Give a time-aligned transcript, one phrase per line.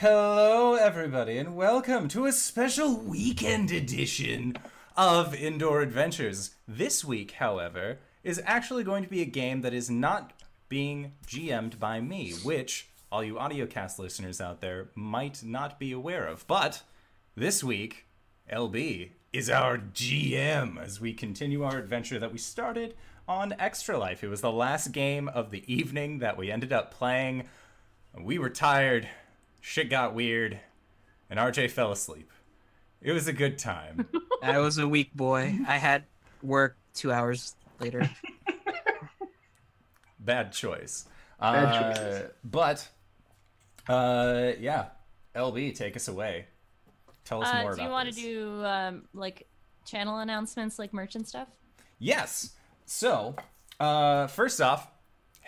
[0.00, 4.56] Hello, everybody, and welcome to a special weekend edition
[4.96, 6.54] of Indoor Adventures.
[6.66, 10.32] This week, however, is actually going to be a game that is not
[10.70, 16.26] being GM'd by me, which all you audiocast listeners out there might not be aware
[16.26, 16.46] of.
[16.46, 16.80] But
[17.36, 18.06] this week,
[18.50, 22.94] LB is our GM as we continue our adventure that we started
[23.28, 24.24] on Extra Life.
[24.24, 27.44] It was the last game of the evening that we ended up playing.
[28.18, 29.06] We were tired,
[29.60, 30.58] shit got weird,
[31.28, 32.30] and RJ fell asleep.
[33.00, 34.08] It was a good time.
[34.42, 35.58] I was a weak boy.
[35.66, 36.04] I had
[36.42, 38.08] work two hours later.
[40.18, 41.06] Bad choice.
[41.40, 42.30] Bad Uh, choices.
[42.44, 42.88] But,
[43.88, 44.86] uh, yeah,
[45.34, 46.46] LB, take us away.
[47.24, 49.46] Tell us Uh, more do you about want to do um, like
[49.86, 51.48] channel announcements, like merch and stuff?
[51.98, 52.50] Yes.
[52.84, 53.34] So,
[53.78, 54.88] uh, first off,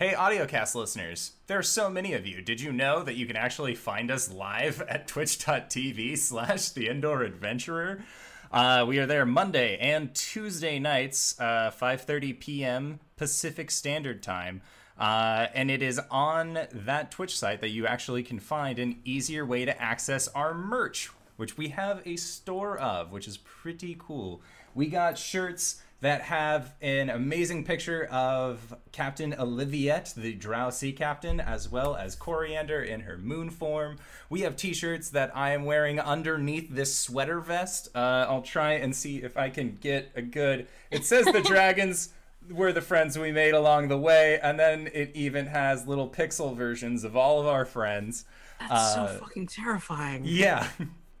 [0.03, 2.41] hey, AudioCast listeners, there are so many of you.
[2.41, 7.21] Did you know that you can actually find us live at twitch.tv slash the indoor
[7.23, 8.03] adventurer?
[8.51, 12.99] Uh, we are there Monday and Tuesday nights, uh, 5.30 p.m.
[13.15, 14.61] Pacific Standard Time.
[14.99, 19.45] Uh, and it is on that Twitch site that you actually can find an easier
[19.45, 24.41] way to access our merch, which we have a store of, which is pretty cool.
[24.75, 31.39] We got shirts that have an amazing picture of Captain Oliviette, the Drow Sea Captain,
[31.39, 33.97] as well as Coriander in her moon form.
[34.29, 37.87] We have t-shirts that I am wearing underneath this sweater vest.
[37.95, 40.67] Uh, I'll try and see if I can get a good.
[40.91, 42.09] It says the dragons
[42.51, 46.53] were the friends we made along the way, and then it even has little pixel
[46.53, 48.25] versions of all of our friends.
[48.59, 50.23] That's Uh, so fucking terrifying.
[50.25, 50.67] Yeah.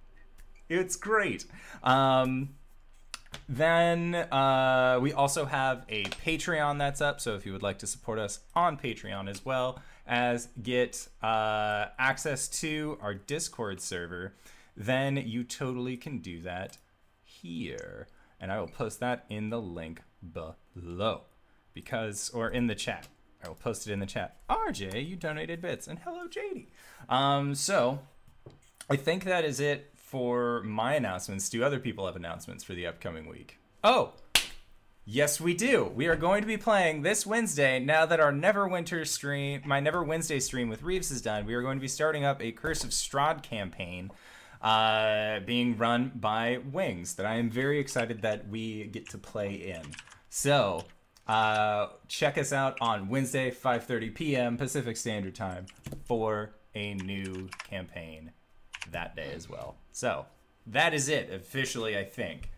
[0.67, 1.45] it's great.
[1.83, 2.49] Um,
[3.47, 7.21] then uh, we also have a Patreon that's up.
[7.21, 11.85] So if you would like to support us on Patreon as well as get uh,
[11.97, 14.33] access to our Discord server,
[14.75, 16.77] then you totally can do that
[17.23, 18.07] here.
[18.39, 20.01] And I will post that in the link
[20.33, 21.21] below.
[21.73, 23.07] Because, or in the chat.
[23.43, 24.37] I will post it in the chat.
[24.49, 25.87] RJ, you donated bits.
[25.87, 26.67] And hello, JD.
[27.09, 27.99] Um, so,
[28.89, 31.49] I think that is it for my announcements.
[31.49, 33.57] Do other people have announcements for the upcoming week?
[33.83, 34.13] Oh,
[35.05, 35.85] yes, we do.
[35.85, 37.79] We are going to be playing this Wednesday.
[37.79, 41.63] Now that our Neverwinter stream, my Never Wednesday stream with Reeves is done, we are
[41.63, 44.11] going to be starting up a Curse of Strahd campaign.
[44.61, 49.55] Uh, being run by Wings that I am very excited that we get to play
[49.55, 49.81] in.
[50.29, 50.83] So,
[51.27, 54.57] uh, check us out on Wednesday, 5:30 p.m.
[54.57, 55.65] Pacific Standard Time
[56.05, 58.31] for a new campaign
[58.91, 59.75] that day as well.
[59.93, 60.25] So
[60.67, 61.97] that is it officially.
[61.97, 62.49] I think.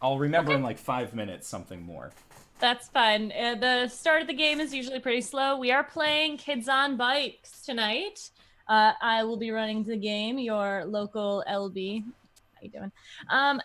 [0.00, 2.12] I'll remember in like five minutes something more.
[2.60, 3.32] That's fine.
[3.32, 5.58] Uh, the start of the game is usually pretty slow.
[5.58, 8.30] We are playing Kids on Bikes tonight.
[8.68, 10.38] Uh, I will be running the game.
[10.38, 12.04] Your local LB.
[12.04, 12.92] How you doing?
[13.30, 13.60] Um,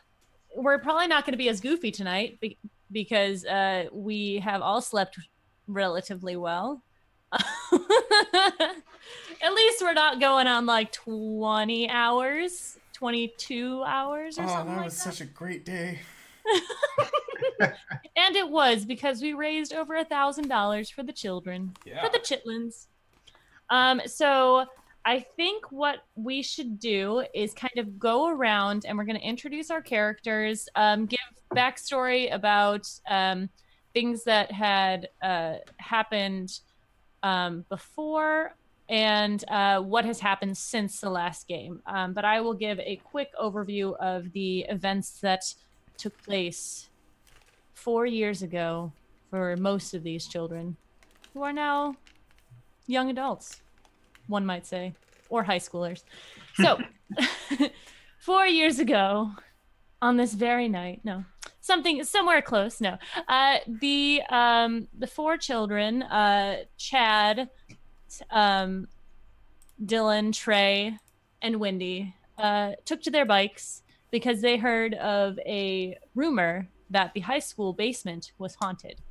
[0.55, 2.57] we're probably not going to be as goofy tonight be-
[2.91, 5.19] because uh, we have all slept
[5.67, 6.81] relatively well.
[9.45, 14.75] At least we're not going on like 20 hours, 22 hours or Oh, something that
[14.77, 15.13] like was that.
[15.13, 15.99] such a great day.
[18.17, 22.01] And it was because we raised over a thousand dollars for the children, Yeah.
[22.01, 22.87] for the chitlins.
[23.69, 24.65] Um, so
[25.03, 29.23] I think what we should do is kind of go around and we're going to
[29.27, 31.19] introduce our characters, um, give
[31.53, 33.49] backstory about um,
[33.93, 36.59] things that had uh, happened
[37.21, 38.55] um, before
[38.89, 41.81] and uh, what has happened since the last game.
[41.85, 45.43] Um, but I will give a quick overview of the events that
[45.97, 46.89] took place
[47.73, 48.91] four years ago
[49.29, 50.77] for most of these children
[51.33, 51.95] who are now
[52.87, 53.61] young adults,
[54.27, 54.93] one might say,
[55.29, 56.03] or high schoolers.
[56.55, 56.79] So,
[58.19, 59.31] four years ago,
[60.01, 61.25] on this very night, no,
[61.61, 62.97] something somewhere close, no,
[63.27, 67.49] uh, the um, the four children, uh, Chad,
[68.31, 68.87] um,
[69.83, 70.97] Dylan, Trey,
[71.41, 77.21] and Wendy, uh, took to their bikes because they heard of a rumor that the
[77.21, 79.01] high school basement was haunted.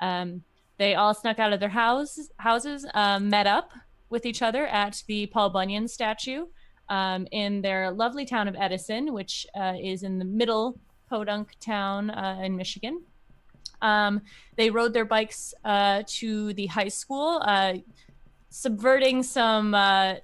[0.00, 0.42] Um,
[0.78, 3.72] they all snuck out of their house, houses, um, met up
[4.10, 6.46] with each other at the Paul Bunyan statue
[6.88, 10.78] um, in their lovely town of Edison, which uh, is in the middle
[11.08, 13.02] podunk town uh, in Michigan.
[13.82, 14.22] Um,
[14.56, 17.74] they rode their bikes uh, to the high school, uh,
[18.54, 20.14] subverting some uh,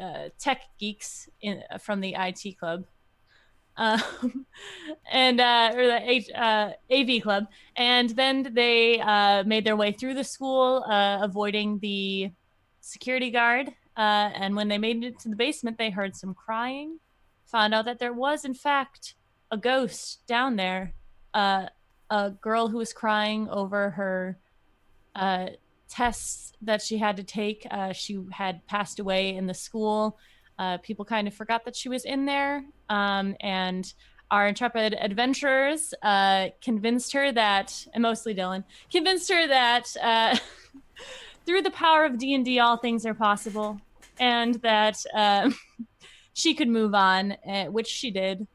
[0.00, 2.84] uh, tech geeks in, from the IT club.
[3.76, 4.46] Um,
[5.12, 9.90] and uh, or the H, uh, AV club, and then they uh, made their way
[9.90, 12.30] through the school, uh, avoiding the
[12.80, 17.00] security guard Uh, and when they made it to the basement, they heard some crying.
[17.46, 19.14] Found out that there was, in fact,
[19.50, 20.94] a ghost down there.
[21.34, 21.66] Uh,
[22.08, 24.38] a girl who was crying over her
[25.92, 27.66] tests that she had to take.
[27.70, 30.18] Uh, she had passed away in the school.
[30.58, 32.64] Uh, people kind of forgot that she was in there.
[32.88, 33.92] Um, and
[34.30, 40.36] our intrepid adventurers uh, convinced her that, and mostly Dylan, convinced her that uh,
[41.46, 43.78] through the power of D&D, all things are possible.
[44.18, 45.50] And that uh,
[46.32, 48.46] she could move on, uh, which she did.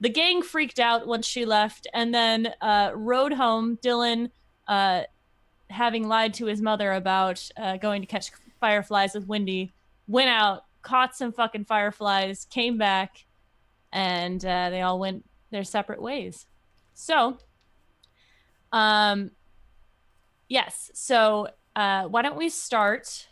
[0.00, 3.78] The gang freaked out once she left and then uh, rode home.
[3.78, 4.30] Dylan
[4.68, 5.04] uh,
[5.70, 8.30] having lied to his mother about uh, going to catch
[8.60, 9.72] fireflies with Wendy,
[10.06, 13.24] went out, caught some fucking fireflies, came back,
[13.92, 16.46] and uh, they all went their separate ways.
[16.94, 17.38] So,
[18.72, 19.30] um,
[20.48, 20.90] yes.
[20.94, 23.28] So, uh, why don't we start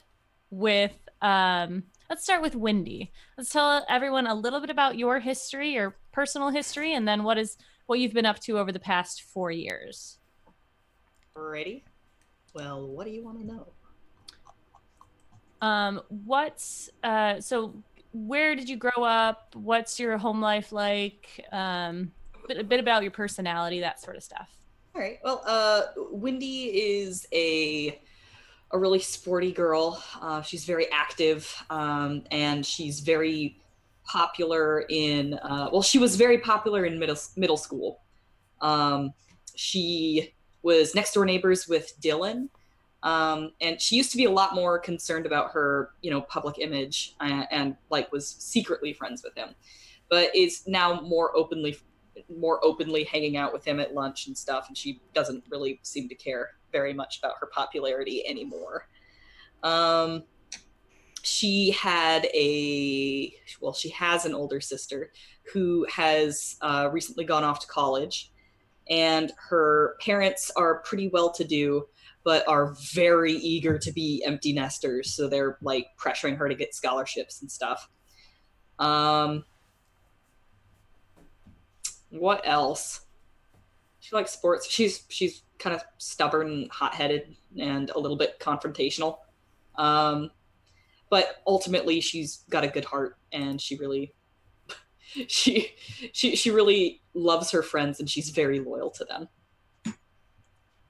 [0.51, 0.93] with
[1.23, 3.11] um, let's start with Wendy.
[3.39, 7.39] Let's tell everyone a little bit about your history, your personal history, and then what
[7.39, 10.19] is what you've been up to over the past four years.
[11.35, 11.85] Ready?
[12.55, 13.67] Well, what do you want to know?
[15.61, 17.75] Um, what's uh, so?
[18.13, 19.57] Where did you grow up?
[19.57, 21.45] What's your home life like?
[21.51, 22.13] Um,
[22.47, 24.49] bit, a bit about your personality, that sort of stuff.
[24.95, 25.19] All right.
[25.25, 28.01] Well, uh, Wendy is a
[28.71, 30.03] a really sporty girl.
[30.21, 33.59] Uh, she's very active, um, and she's very
[34.05, 35.35] popular in.
[35.35, 38.03] Uh, well, she was very popular in middle middle school.
[38.61, 39.13] Um,
[39.57, 40.34] she
[40.65, 42.49] was next door neighbors with Dylan,
[43.05, 46.59] um, and she used to be a lot more concerned about her, you know, public
[46.59, 49.51] image and, and like was secretly friends with him,
[50.09, 51.77] but is now more openly
[52.35, 56.09] more openly hanging out with him at lunch and stuff and she doesn't really seem
[56.09, 58.87] to care very much about her popularity anymore.
[59.65, 60.23] Um,
[61.23, 65.11] she had a well she has an older sister
[65.53, 68.31] who has uh, recently gone off to college
[68.89, 71.87] and her parents are pretty well to do
[72.25, 75.15] but are very eager to be empty nesters.
[75.15, 77.89] So they're like pressuring her to get scholarships and stuff.
[78.79, 79.45] Um
[82.09, 83.01] what else?
[84.01, 84.69] She likes sports.
[84.71, 89.19] She's she's kind of stubborn hot-headed and a little bit confrontational.
[89.77, 90.31] Um
[91.11, 94.15] but ultimately she's got a good heart and she really
[95.29, 95.71] she
[96.13, 99.29] she she really loves her friends and she's very loyal to them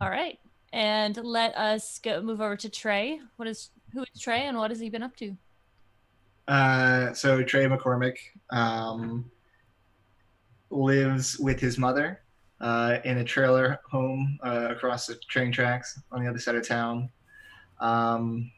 [0.01, 0.39] All right,
[0.73, 3.21] and let us go move over to Trey.
[3.37, 5.37] What is who is Trey, and what has he been up to?
[6.49, 8.17] Uh, so Trey McCormick
[8.51, 9.31] um,
[10.71, 12.21] lives with his mother
[12.61, 16.67] uh, in a trailer home uh, across the train tracks on the other side of
[16.67, 17.09] town.
[17.81, 18.51] Um,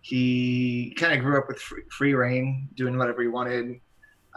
[0.00, 3.80] he kind of grew up with free, free reign, doing whatever he wanted,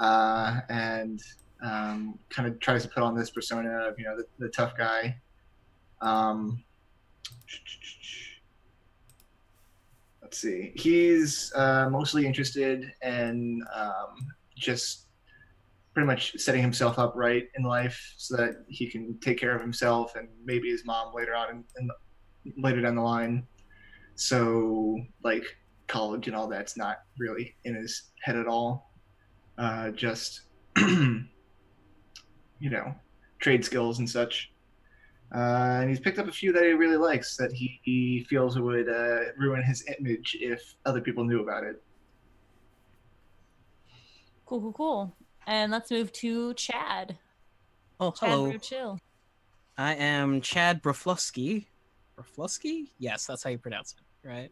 [0.02, 1.22] uh, and
[1.64, 4.74] um, kind of tries to put on this persona of you know the, the tough
[4.78, 5.16] guy.
[6.02, 6.64] Um,
[10.22, 10.72] let's see.
[10.76, 14.28] He's uh, mostly interested in um,
[14.58, 15.06] just
[15.94, 19.62] pretty much setting himself up right in life so that he can take care of
[19.62, 21.90] himself and maybe his mom later on in, in
[22.58, 23.46] later down the line.
[24.16, 25.44] So like
[25.88, 28.91] college and all that's not really in his head at all.
[29.62, 30.42] Uh, just
[30.78, 31.28] you
[32.62, 32.96] know
[33.38, 34.52] trade skills and such.
[35.34, 38.60] Uh, and he's picked up a few that he really likes that he, he feels
[38.60, 41.82] would uh, ruin his image if other people knew about it.
[44.46, 45.16] Cool, cool, cool.
[45.46, 47.18] And let's move to Chad.
[48.00, 48.50] Oh, Chad hello.
[48.50, 49.00] Brew Chill.
[49.78, 51.68] I am Chad Broflovsky.
[52.18, 52.88] Broflovsky?
[52.98, 54.52] Yes, that's how you pronounce it, right?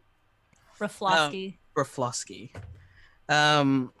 [0.78, 1.58] Raflosky.
[1.76, 2.50] Broflovsky.
[3.28, 3.92] Um,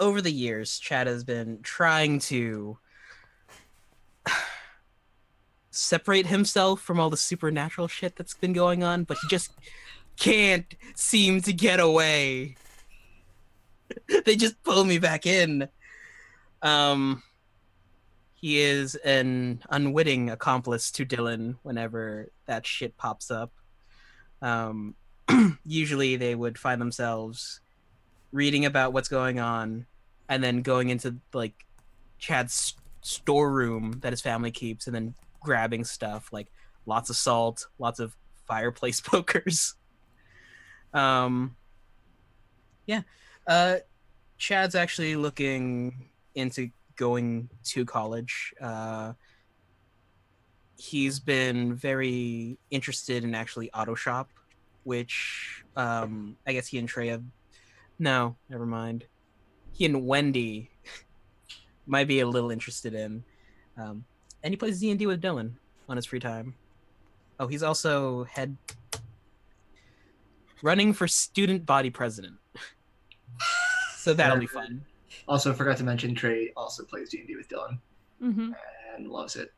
[0.00, 2.78] over the years, Chad has been trying to
[5.70, 9.52] separate himself from all the supernatural shit that's been going on, but he just
[10.16, 12.56] can't seem to get away.
[14.24, 15.68] they just pull me back in.
[16.62, 17.22] Um,
[18.34, 23.52] he is an unwitting accomplice to Dylan whenever that shit pops up.
[24.42, 24.94] Um,
[25.64, 27.60] usually they would find themselves
[28.32, 29.86] reading about what's going on
[30.28, 31.66] and then going into like
[32.18, 36.48] Chad's storeroom that his family keeps and then grabbing stuff like
[36.86, 38.16] lots of salt, lots of
[38.46, 39.74] fireplace pokers.
[40.92, 41.56] Um
[42.86, 43.02] yeah.
[43.46, 43.76] Uh
[44.36, 48.54] Chad's actually looking into going to college.
[48.60, 49.12] Uh
[50.76, 54.28] he's been very interested in actually auto shop
[54.88, 57.22] which um, I guess he and Trey have.
[57.98, 59.04] No, never mind.
[59.72, 60.70] He and Wendy
[61.86, 63.24] might be a little interested in.
[63.76, 64.04] Um,
[64.42, 65.52] and he plays D and D with Dylan
[65.88, 66.54] on his free time.
[67.40, 68.56] Oh, he's also head
[70.62, 72.36] running for student body president.
[73.96, 74.84] so that'll be fun.
[75.26, 77.78] Also, forgot to mention Trey also plays D and D with Dylan
[78.22, 78.52] mm-hmm.
[78.96, 79.52] and loves it.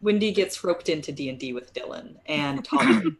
[0.00, 3.16] Wendy gets roped into D and D with Dylan and tolerates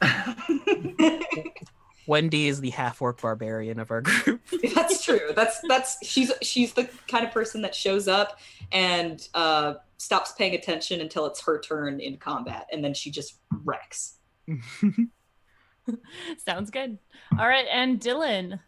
[0.02, 1.68] it.
[2.06, 4.40] Wendy is the half orc barbarian of our group.
[4.74, 5.32] that's true.
[5.34, 8.38] That's that's she's she's the kind of person that shows up
[8.72, 13.38] and uh, stops paying attention until it's her turn in combat, and then she just
[13.64, 14.16] wrecks.
[16.38, 16.98] Sounds good.
[17.38, 18.60] All right, and Dylan.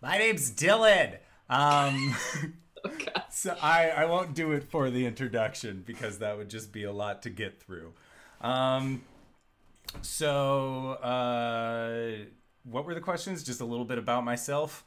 [0.00, 1.18] My name's Dylan.
[1.48, 2.16] Um,
[2.84, 2.90] Oh,
[3.30, 6.92] so I, I won't do it for the introduction because that would just be a
[6.92, 7.92] lot to get through.
[8.40, 9.02] Um,
[10.02, 12.24] so, uh,
[12.64, 13.42] what were the questions?
[13.42, 14.84] Just a little bit about myself.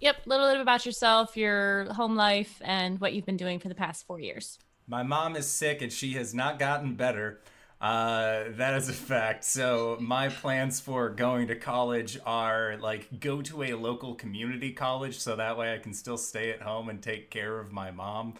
[0.00, 3.68] Yep, a little bit about yourself, your home life, and what you've been doing for
[3.68, 4.58] the past four years.
[4.86, 7.40] My mom is sick and she has not gotten better.
[7.80, 9.44] Uh, that is a fact.
[9.44, 15.18] So my plans for going to college are like go to a local community college,
[15.18, 18.34] so that way I can still stay at home and take care of my mom,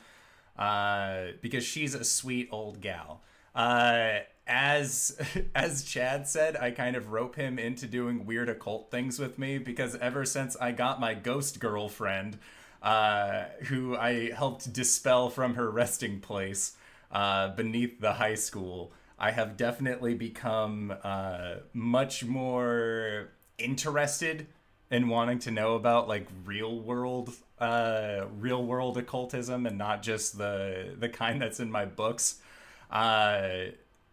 [0.59, 3.23] uh, because she's a sweet old gal.
[3.55, 5.17] Uh, as
[5.55, 9.59] as Chad said, I kind of rope him into doing weird occult things with me
[9.59, 12.39] because ever since I got my ghost girlfriend,
[12.83, 16.77] uh, who I helped dispel from her resting place
[17.11, 24.47] uh, beneath the high school, I have definitely become uh, much more interested
[24.91, 30.37] in wanting to know about like real world uh real world occultism and not just
[30.37, 32.41] the the kind that's in my books.
[32.91, 33.67] Uh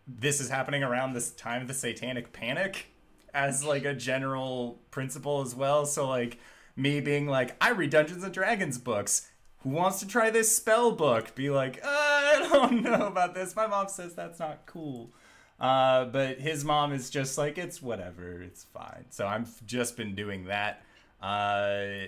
[0.07, 2.87] this is happening around this time of the satanic panic
[3.33, 5.85] as like a general principle as well.
[5.85, 6.39] So like
[6.75, 9.29] me being like i read dungeons and dragons books.
[9.59, 11.35] Who wants to try this spell book?
[11.35, 13.55] Be like uh, i don't know about this.
[13.55, 15.11] My mom says that's not cool.
[15.59, 18.41] Uh, but his mom is just like it's whatever.
[18.41, 19.05] It's fine.
[19.09, 20.83] So i've just been doing that.
[21.21, 22.07] Uh,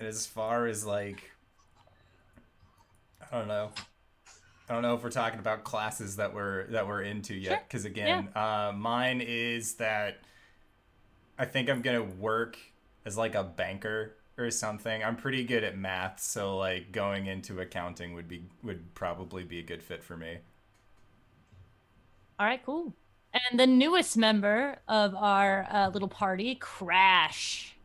[0.00, 1.30] as far as like
[3.20, 3.70] i don't know
[4.72, 7.68] I don't know if we're talking about classes that we're that we're into yet.
[7.68, 10.20] Because again, uh, mine is that
[11.38, 12.56] I think I'm gonna work
[13.04, 15.04] as like a banker or something.
[15.04, 19.58] I'm pretty good at math, so like going into accounting would be would probably be
[19.58, 20.38] a good fit for me.
[22.40, 22.94] All right, cool.
[23.50, 27.76] And the newest member of our uh, little party, Crash.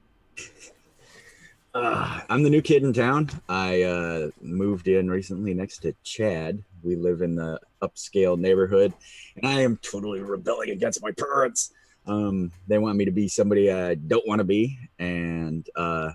[1.73, 3.29] Uh, I'm the new kid in town.
[3.47, 6.63] I uh, moved in recently next to Chad.
[6.87, 8.93] We live in the upscale neighborhood,
[9.35, 11.73] and I am totally rebelling against my parents.
[12.05, 16.11] Um, they want me to be somebody I don't want to be, and uh,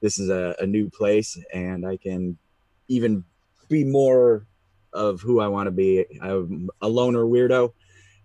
[0.00, 2.38] this is a, a new place, and I can
[2.88, 3.22] even
[3.68, 4.46] be more
[4.94, 6.06] of who I want to be.
[6.22, 7.74] I'm a loner weirdo,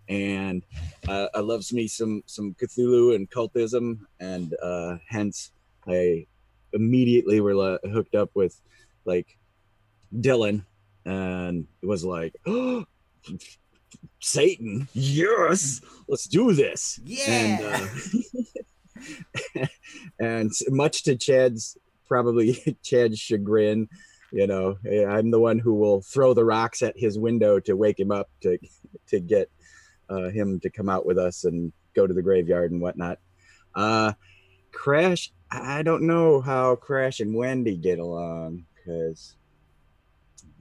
[0.07, 0.63] and
[1.09, 5.51] uh, I loves me some some Cthulhu and cultism, and uh, hence
[5.85, 6.27] I
[6.71, 8.57] immediately were hooked up with
[9.03, 9.37] like
[10.15, 10.63] Dylan
[11.05, 12.85] and it was like oh,
[14.19, 16.99] Satan yes let's do this.
[17.27, 17.87] And
[19.57, 19.65] uh,
[20.19, 21.77] and much to Chad's
[22.07, 23.87] probably Chad's chagrin
[24.31, 27.99] you know I'm the one who will throw the rocks at his window to wake
[27.99, 28.57] him up to
[29.07, 29.49] to get
[30.09, 33.19] uh, him to come out with us and go to the graveyard and whatnot.
[33.75, 34.13] Uh
[34.71, 39.35] Crash, I don't know how Crash and Wendy get along because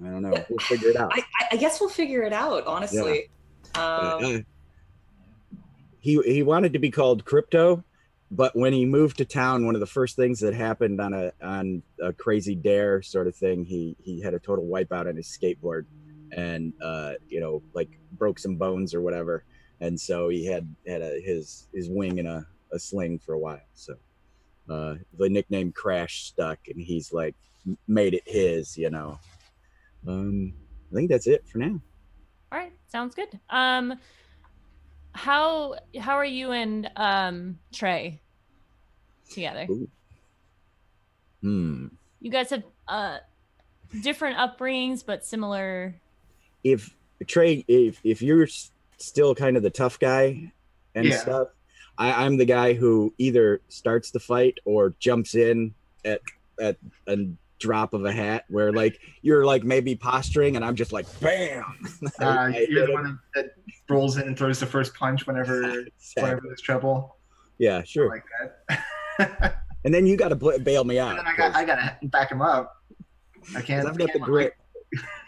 [0.04, 0.44] I don't know.
[0.48, 1.10] We'll figure it out.
[1.12, 2.66] I, I- guess we'll figure it out.
[2.66, 3.30] Honestly,
[3.74, 3.80] But,
[4.24, 4.44] um,
[6.00, 7.84] he he wanted to be called Crypto,
[8.30, 11.32] but when he moved to town, one of the first things that happened on a
[11.42, 15.26] on a crazy dare sort of thing, he he had a total wipeout on his
[15.26, 15.86] skateboard,
[16.32, 19.44] and uh, you know like broke some bones or whatever,
[19.80, 23.38] and so he had had a, his his wing in a, a sling for a
[23.38, 23.60] while.
[23.74, 23.94] So
[24.70, 27.34] uh, the nickname Crash stuck, and he's like
[27.86, 29.18] made it his, you know.
[30.06, 30.54] Um,
[30.90, 31.80] I think that's it for now.
[32.52, 33.28] All right, sounds good.
[33.50, 33.98] Um,
[35.12, 38.20] how how are you and um Trey
[39.30, 39.66] together?
[39.70, 39.88] Ooh.
[41.42, 41.86] Hmm.
[42.20, 43.18] You guys have uh
[44.02, 45.94] different upbringings but similar.
[46.64, 46.94] if
[47.26, 50.52] Trey, if if you're s- still kind of the tough guy
[50.94, 51.16] and Yeah.
[51.18, 51.48] stuff,
[51.96, 55.74] I, I'm the guy who either starts the fight or jumps in
[56.04, 56.20] at
[56.60, 56.76] at
[57.06, 57.26] a
[57.58, 58.44] drop of a hat.
[58.48, 61.64] Where like you're like maybe posturing, and I'm just like bam.
[62.20, 63.50] Uh, you're the one that
[63.88, 66.22] rolls in and throws the first punch whenever Sad.
[66.22, 67.16] whenever there's trouble.
[67.58, 68.08] Yeah, sure.
[68.08, 68.24] Like
[69.18, 69.54] that.
[69.84, 71.10] And then you got to bail me out.
[71.10, 72.74] and then I got I gotta back him up.
[73.50, 73.86] I 'cause can't.
[73.88, 74.52] I've got the can't let- grit.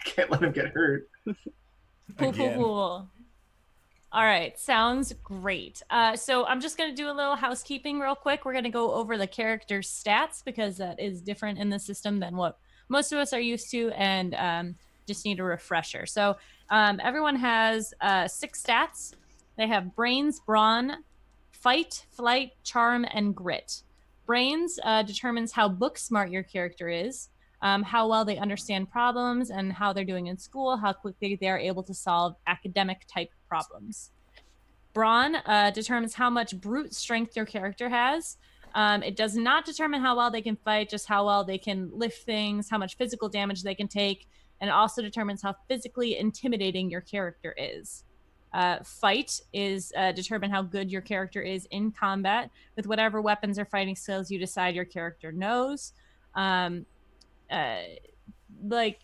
[0.05, 1.09] Can't let him get hurt.
[2.19, 3.09] Cool, cool, Again.
[4.13, 5.83] All right, sounds great.
[5.89, 8.45] Uh, so I'm just going to do a little housekeeping real quick.
[8.45, 12.19] We're going to go over the character stats because that is different in the system
[12.19, 14.75] than what most of us are used to, and um,
[15.07, 16.07] just need a refresher.
[16.07, 16.37] So
[16.71, 19.15] um, everyone has uh, six stats.
[19.57, 21.05] They have brains, brawn,
[21.53, 23.83] fight, flight, charm, and grit.
[24.27, 27.29] Brains uh, determines how book smart your character is
[27.63, 31.49] um, how well they understand problems and how they're doing in school, how quickly they
[31.49, 34.11] are able to solve academic type problems.
[34.93, 38.39] Brawn uh, determines how much brute strength your character has.
[38.75, 41.91] Um, it does not determine how well they can fight, just how well they can
[41.93, 44.29] lift things, how much physical damage they can take,
[44.61, 48.05] and it also determines how physically intimidating your character is.
[48.53, 53.59] Uh, fight is uh, determine how good your character is in combat with whatever weapons
[53.59, 55.93] or fighting skills you decide your character knows.
[56.35, 56.85] Um,
[57.51, 57.81] uh
[58.63, 59.01] like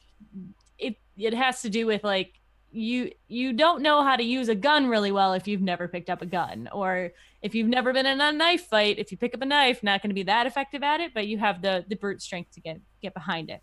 [0.79, 2.33] it it has to do with like
[2.77, 6.11] you you don't know how to use a gun really well if you've never picked
[6.11, 7.11] up a gun or
[7.43, 10.03] if you've never been in a knife fight if you pick up a knife not
[10.03, 12.61] going to be that effective at it but you have the the brute strength to
[12.61, 13.63] get get behind it.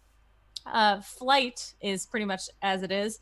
[0.66, 3.20] Uh flight is pretty much as it is.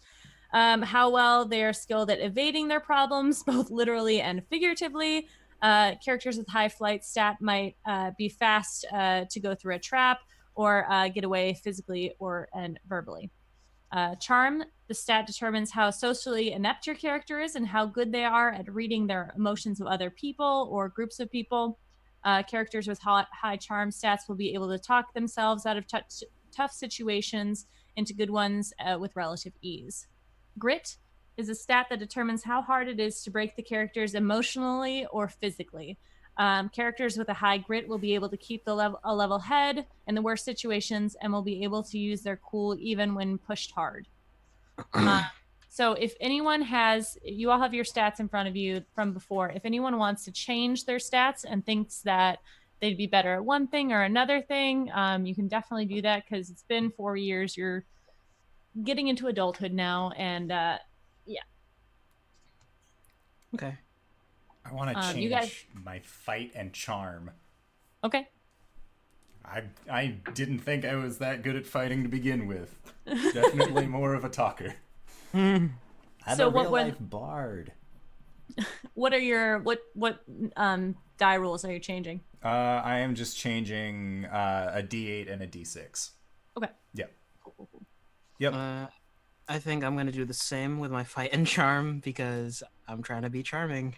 [0.54, 5.28] Um how well they're skilled at evading their problems both literally and figuratively.
[5.62, 9.80] Uh, characters with high flight stat might uh, be fast uh, to go through a
[9.80, 10.18] trap
[10.56, 13.32] or uh, get away physically or and verbally.
[13.92, 18.24] Uh, charm, the stat determines how socially inept your character is and how good they
[18.24, 21.78] are at reading their emotions of other people or groups of people.
[22.24, 25.88] Uh, characters with high, high charm stats will be able to talk themselves out of
[25.88, 27.66] tou- tough situations
[27.96, 30.08] into good ones uh, with relative ease.
[30.58, 30.98] Grit
[31.36, 35.28] is a stat that determines how hard it is to break the characters emotionally or
[35.28, 35.98] physically.
[36.38, 39.38] Um, characters with a high grit will be able to keep the level a level
[39.40, 43.38] head in the worst situations and will be able to use their cool even when
[43.38, 44.08] pushed hard.
[44.94, 45.24] Uh,
[45.74, 49.50] so if anyone has, you all have your stats in front of you from before.
[49.50, 52.40] If anyone wants to change their stats and thinks that
[52.82, 56.26] they'd be better at one thing or another thing, um, you can definitely do that
[56.26, 57.56] because it's been four years.
[57.56, 57.86] You're
[58.84, 60.78] getting into adulthood now, and uh,
[61.26, 61.44] yeah.
[63.56, 63.78] Okay.
[64.66, 67.32] I want to Um, change you guys- my fight and charm.
[68.04, 68.28] okay.
[69.44, 72.76] I I didn't think I was that good at fighting to begin with.
[73.06, 74.76] Definitely more of a talker.
[75.34, 75.74] I'm
[76.36, 77.74] So a what real would- life bard.
[78.94, 80.24] What are your what what
[80.58, 82.22] um die rules are you changing?
[82.44, 82.48] Uh,
[82.84, 86.12] I am just changing uh, a D8 and a D6.
[86.58, 86.68] Okay.
[86.96, 87.12] Yep.
[88.40, 88.54] Yep.
[88.54, 88.88] Uh,
[89.48, 93.22] I think I'm gonna do the same with my fight and charm because I'm trying
[93.22, 93.98] to be charming, Cool.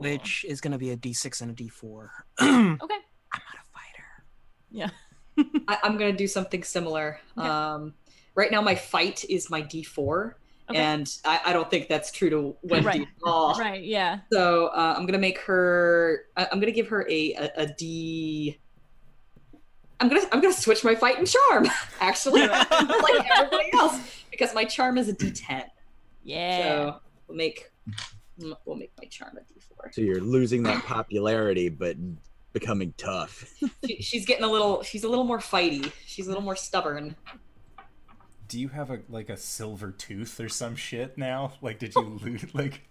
[0.00, 2.08] Which is gonna be a D6 and a D4.
[2.40, 2.48] okay.
[2.50, 4.24] I'm not a fighter.
[4.70, 4.90] Yeah.
[5.68, 7.18] I, I'm gonna do something similar.
[7.38, 7.48] Okay.
[7.48, 7.94] Um,
[8.34, 10.34] right now, my fight is my D4,
[10.70, 10.78] Okay.
[10.78, 13.00] and I, I don't think that's true to Wendy Right.
[13.02, 13.58] at all.
[13.58, 13.82] Right.
[13.82, 14.20] Yeah.
[14.32, 16.26] So uh, I'm gonna make her.
[16.36, 18.58] I- I'm gonna give her a, a, a D.
[20.00, 21.66] I'm gonna I'm gonna switch my fight and charm
[22.00, 23.98] actually, like everybody else,
[24.30, 25.64] because my charm is a D10.
[26.24, 26.62] Yeah.
[26.62, 27.70] So we'll make
[28.64, 29.92] we'll make my charm a D4.
[29.94, 31.96] So you're losing that popularity, but
[32.52, 33.52] becoming tough.
[33.86, 34.82] She, she's getting a little.
[34.82, 35.90] She's a little more fighty.
[36.06, 37.16] She's a little more stubborn.
[38.48, 41.54] Do you have a like a silver tooth or some shit now?
[41.62, 42.44] Like, did you lose?
[42.54, 42.82] Like,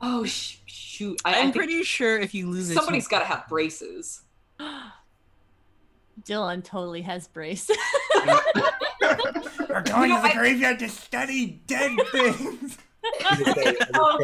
[0.00, 1.20] Oh sh- shoot!
[1.26, 4.22] I, I I'm think pretty sure if you lose somebody's got to have braces.
[6.22, 7.76] Dylan totally has braces.
[9.68, 12.78] we're going You know, to the I- graveyard to study dead things.
[13.94, 14.18] Oh,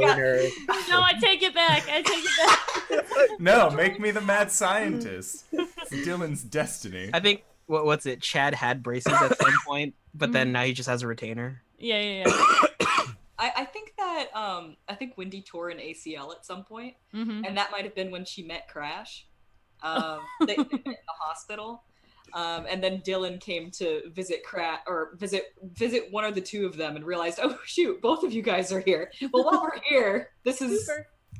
[0.90, 1.88] no, I take it back.
[1.88, 3.30] I take it back.
[3.40, 5.44] no, make me the mad scientist.
[5.52, 7.10] It's Dylan's destiny.
[7.12, 8.20] I think what what's it?
[8.20, 11.62] Chad had braces at some point, but then now he just has a retainer.
[11.78, 12.66] Yeah, yeah, yeah.
[13.38, 17.42] I, I think that um I think Wendy tore an ACL at some point, hmm
[17.44, 19.26] and that might have been when she met Crash.
[19.82, 21.82] Um, they, they met in the hospital,
[22.32, 26.66] um, and then Dylan came to visit Crash or visit visit one or the two
[26.66, 29.10] of them, and realized, oh shoot, both of you guys are here.
[29.32, 30.90] Well, while we're here, this is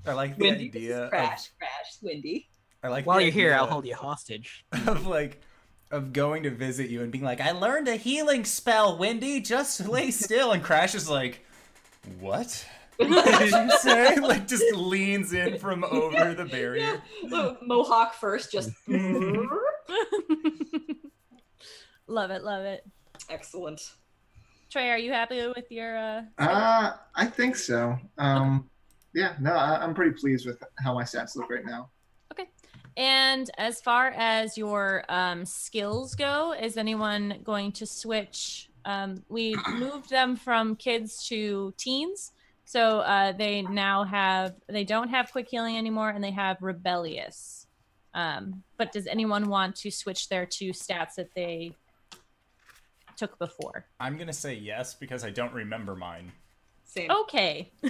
[0.06, 1.04] I like the Wendy, this is idea.
[1.04, 2.48] Of, Crash, Crash, Wendy.
[2.82, 4.64] I like While you're here, I'll hold you hostage.
[4.86, 5.42] Of like,
[5.90, 9.40] of going to visit you and being like, I learned a healing spell, Wendy.
[9.40, 10.52] Just lay still.
[10.52, 11.44] And Crash is like,
[12.20, 12.64] what?
[12.98, 14.16] What did you say?
[14.20, 17.02] Like, just leans in from over the barrier.
[17.24, 18.70] Mo- Mohawk first, just
[22.06, 22.84] love it, love it.
[23.30, 23.80] excellent.
[24.70, 25.96] Trey, are you happy with your?
[25.96, 27.96] Uh, Uh, I think so.
[28.18, 28.68] Um,
[29.14, 31.90] yeah, no, I, I'm pretty pleased with how my stats look right now.
[32.32, 32.48] Okay.
[32.96, 38.70] And as far as your um, skills go, is anyone going to switch?
[38.84, 42.32] Um, we moved them from kids to teens,
[42.64, 47.65] so uh, they now have they don't have quick healing anymore, and they have rebellious.
[48.16, 51.72] Um, but does anyone want to switch their two stats that they
[53.16, 53.84] took before?
[54.00, 56.32] I'm gonna say yes because I don't remember mine.
[56.84, 57.10] Same.
[57.10, 57.70] Okay.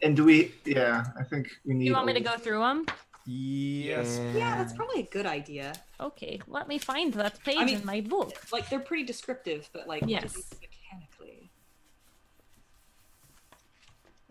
[0.00, 0.54] And do we?
[0.64, 1.84] Yeah, I think we need.
[1.84, 2.86] You want me to go through them?
[3.26, 4.18] Yes.
[4.34, 5.74] Yeah, that's probably a good idea.
[6.00, 8.32] Okay, let me find that page I mean- in my book.
[8.50, 10.34] Like they're pretty descriptive, but like Yes.
[10.62, 11.50] mechanically.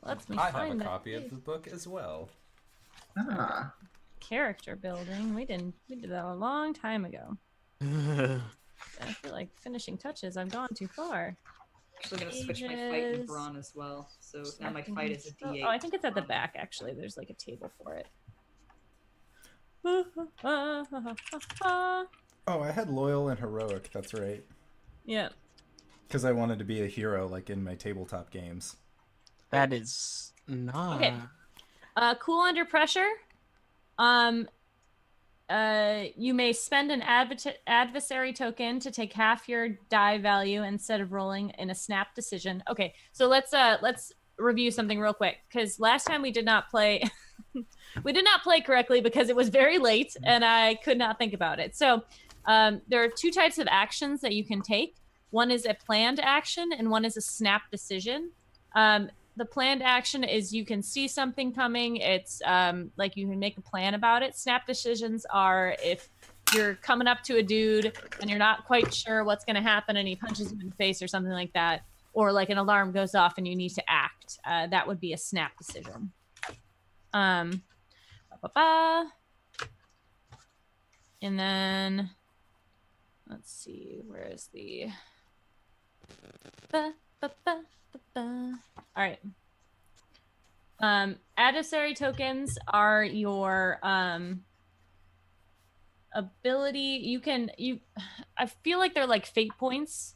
[0.02, 2.30] Let me I have a that copy of the book as well.
[3.16, 3.74] Ah,
[4.28, 5.34] character building.
[5.34, 5.74] We didn't.
[5.90, 7.38] We did that a long time ago.
[7.82, 10.38] I feel like finishing touches.
[10.38, 11.36] I've gone too far.
[11.98, 13.26] Actually, gonna switch my fight in Pages.
[13.28, 14.10] brawn as well.
[14.20, 15.64] So now my fight is a Oh, D8.
[15.66, 16.56] Oh, I think it's at the back.
[16.58, 18.08] Actually, there's like a table for it.
[22.50, 23.90] Oh, I had loyal and heroic.
[23.94, 24.44] That's right.
[25.06, 25.30] yeah.
[26.08, 28.78] Because I wanted to be a hero, like in my tabletop games.
[29.50, 30.96] that is not.
[30.98, 31.14] Okay.
[31.98, 33.08] Uh, cool under pressure.
[33.98, 34.48] Um,
[35.50, 41.00] uh, you may spend an advert- adversary token to take half your die value instead
[41.00, 42.62] of rolling in a snap decision.
[42.70, 46.70] Okay, so let's uh let's review something real quick because last time we did not
[46.70, 47.02] play.
[48.04, 51.34] we did not play correctly because it was very late and I could not think
[51.34, 51.76] about it.
[51.76, 52.04] So,
[52.46, 54.96] um, there are two types of actions that you can take.
[55.32, 58.32] One is a planned action and one is a snap decision.
[58.76, 61.98] Um, the planned action is you can see something coming.
[61.98, 64.36] It's um, like you can make a plan about it.
[64.36, 66.10] Snap decisions are if
[66.54, 69.98] you're coming up to a dude and you're not quite sure what's going to happen
[69.98, 72.92] and he punches you in the face or something like that, or like an alarm
[72.92, 74.40] goes off and you need to act.
[74.44, 76.12] Uh, that would be a snap decision.
[77.14, 77.62] Um,
[78.42, 79.12] ba-ba-ba.
[81.22, 82.10] and then
[83.30, 84.88] let's see, where is the.
[86.72, 86.94] Ba.
[88.16, 88.54] All
[88.96, 89.20] right.
[90.80, 94.44] Um, adversary tokens are your um
[96.14, 97.02] ability.
[97.04, 97.80] You can you.
[98.38, 100.16] I feel like they're like fate points,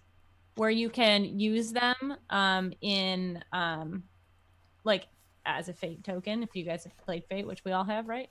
[0.56, 4.04] where you can use them um in um
[4.84, 5.08] like
[5.46, 6.44] as a fate token.
[6.44, 8.30] If you guys have played Fate, which we all have, right?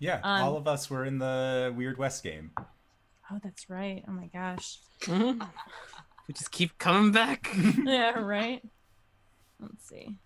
[0.00, 2.50] Yeah, Um, all of us were in the Weird West game.
[3.30, 4.04] Oh, that's right.
[4.08, 4.80] Oh my gosh.
[6.26, 7.48] We just keep coming back.
[7.84, 8.62] yeah, right.
[9.60, 10.16] Let's see.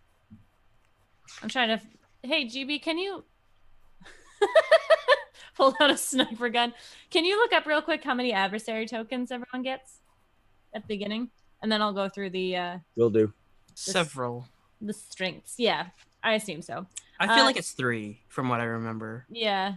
[1.43, 1.75] I'm trying to.
[1.75, 1.87] f-
[2.23, 3.23] Hey, GB, can you
[5.57, 6.75] pull out a sniper gun?
[7.11, 10.01] Can you look up real quick how many adversary tokens everyone gets
[10.75, 11.31] at the beginning,
[11.63, 13.33] and then I'll go through the uh, Will do.
[13.75, 14.47] Several.
[14.81, 15.55] the strengths.
[15.59, 15.87] Yeah,
[16.25, 16.87] I assume so.
[17.21, 19.25] I feel Uh, like it's three from what I remember.
[19.31, 19.75] Yeah,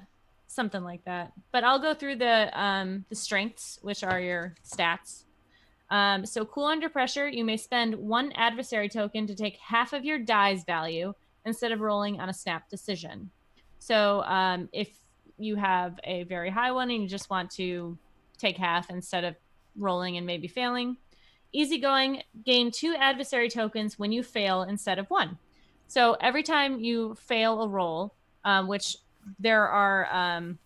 [0.48, 1.32] something like that.
[1.52, 5.26] But I'll go through the um the strengths, which are your stats.
[5.92, 10.06] Um, so cool under pressure, you may spend one adversary token to take half of
[10.06, 11.14] your die's value
[11.46, 13.30] instead of rolling on a snap decision.
[13.80, 14.90] So um, if
[15.38, 17.98] you have a very high one and you just want to
[18.38, 19.36] take half instead of
[19.78, 20.96] rolling and maybe failing,
[21.52, 25.38] easygoing, gain two adversary tokens when you fail instead of one.
[25.88, 28.14] So every time you fail a roll,
[28.46, 28.96] um, which
[29.40, 30.58] there are um,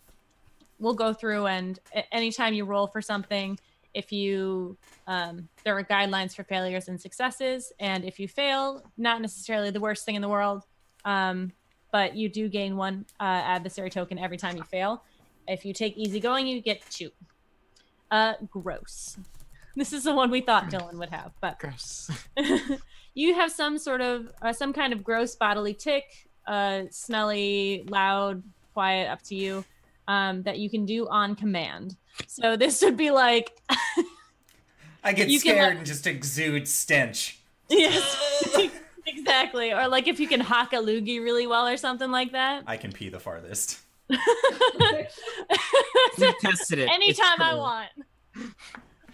[0.78, 1.80] we'll go through and
[2.12, 3.58] anytime you roll for something
[3.96, 4.78] if you
[5.08, 9.80] um, there are guidelines for failures and successes and if you fail not necessarily the
[9.80, 10.64] worst thing in the world
[11.06, 11.52] um,
[11.92, 15.04] but you do gain one uh, adversary token every time you fail.
[15.48, 17.10] If you take easygoing you get two.
[18.12, 19.18] Uh, gross.
[19.78, 22.12] This is the one we thought dylan would have but Gross.
[23.14, 26.04] you have some sort of uh, some kind of gross bodily tick
[26.48, 29.66] uh smelly loud quiet up to you
[30.08, 31.96] um that you can do on command
[32.28, 33.52] so this would be like
[35.04, 37.40] I get You can, scared like- and just exude stench.
[37.70, 38.72] yes
[39.08, 42.64] exactly or like if you can hock a loogie really well or something like that
[42.68, 43.80] I can pee the farthest.
[46.18, 46.84] We tested it.
[46.90, 47.90] It's anytime i want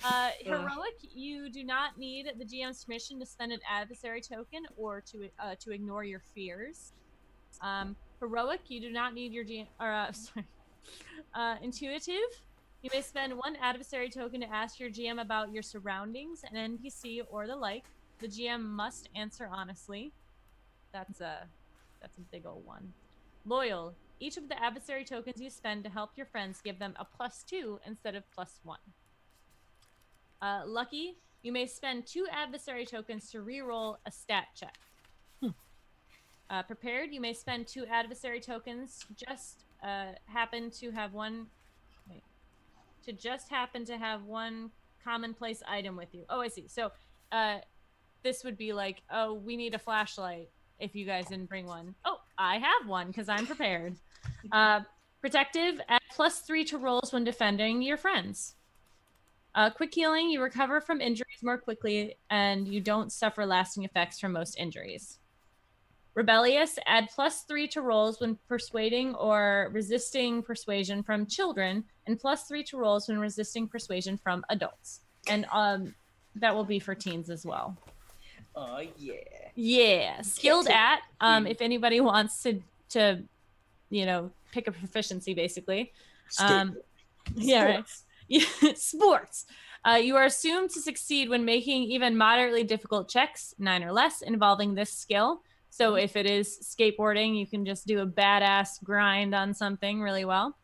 [0.03, 4.99] uh, heroic, you do not need the GM's permission to spend an adversary token or
[5.01, 6.93] to uh, to ignore your fears.
[7.61, 9.67] Um, heroic, you do not need your GM.
[9.79, 10.45] Or uh, sorry,
[11.33, 12.15] uh, intuitive.
[12.81, 17.21] You may spend one adversary token to ask your GM about your surroundings, an NPC,
[17.29, 17.85] or the like.
[18.19, 20.11] The GM must answer honestly.
[20.91, 21.47] That's a
[22.01, 22.93] that's a big old one.
[23.45, 23.93] Loyal.
[24.19, 27.43] Each of the adversary tokens you spend to help your friends give them a plus
[27.43, 28.79] two instead of plus one.
[30.41, 31.17] Uh, lucky.
[31.43, 34.77] you may spend two adversary tokens to reroll a stat check.
[36.51, 39.05] Uh, prepared, you may spend two adversary tokens.
[39.15, 41.47] Just uh, happen to have one.
[42.09, 42.23] Wait,
[43.05, 44.71] to just happen to have one
[45.03, 46.25] commonplace item with you.
[46.29, 46.67] Oh, I see.
[46.67, 46.91] So,
[47.31, 47.57] uh,
[48.23, 50.49] this would be like, oh, we need a flashlight.
[50.79, 53.95] If you guys didn't bring one, oh, I have one because I'm prepared.
[54.51, 54.81] Uh,
[55.21, 58.55] protective, at plus three to rolls when defending your friends.
[59.53, 64.19] Uh, quick healing, you recover from injuries more quickly and you don't suffer lasting effects
[64.19, 65.19] from most injuries.
[66.13, 72.43] Rebellious, add plus three to rolls when persuading or resisting persuasion from children, and plus
[72.43, 75.01] three to rolls when resisting persuasion from adults.
[75.27, 75.95] And um,
[76.35, 77.77] that will be for teens as well.
[78.55, 79.13] Oh yeah.
[79.55, 81.01] Yeah, skilled at.
[81.21, 83.23] Um, if anybody wants to, to,
[83.89, 85.93] you know, pick a proficiency, basically.
[86.39, 86.75] Um,
[87.35, 87.79] yeah,
[88.29, 88.77] right.
[88.77, 89.45] Sports.
[89.83, 94.21] Uh, you are assumed to succeed when making even moderately difficult checks, nine or less,
[94.21, 95.41] involving this skill.
[95.71, 100.25] So if it is skateboarding, you can just do a badass grind on something really
[100.25, 100.55] well.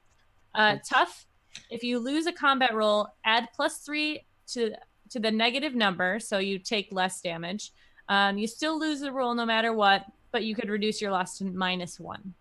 [0.53, 1.25] Uh, tough.
[1.71, 4.73] If you lose a combat roll, add plus three to
[5.09, 7.71] to the negative number, so you take less damage.
[8.09, 11.37] Um, you still lose the roll no matter what, but you could reduce your loss
[11.37, 12.33] to minus one.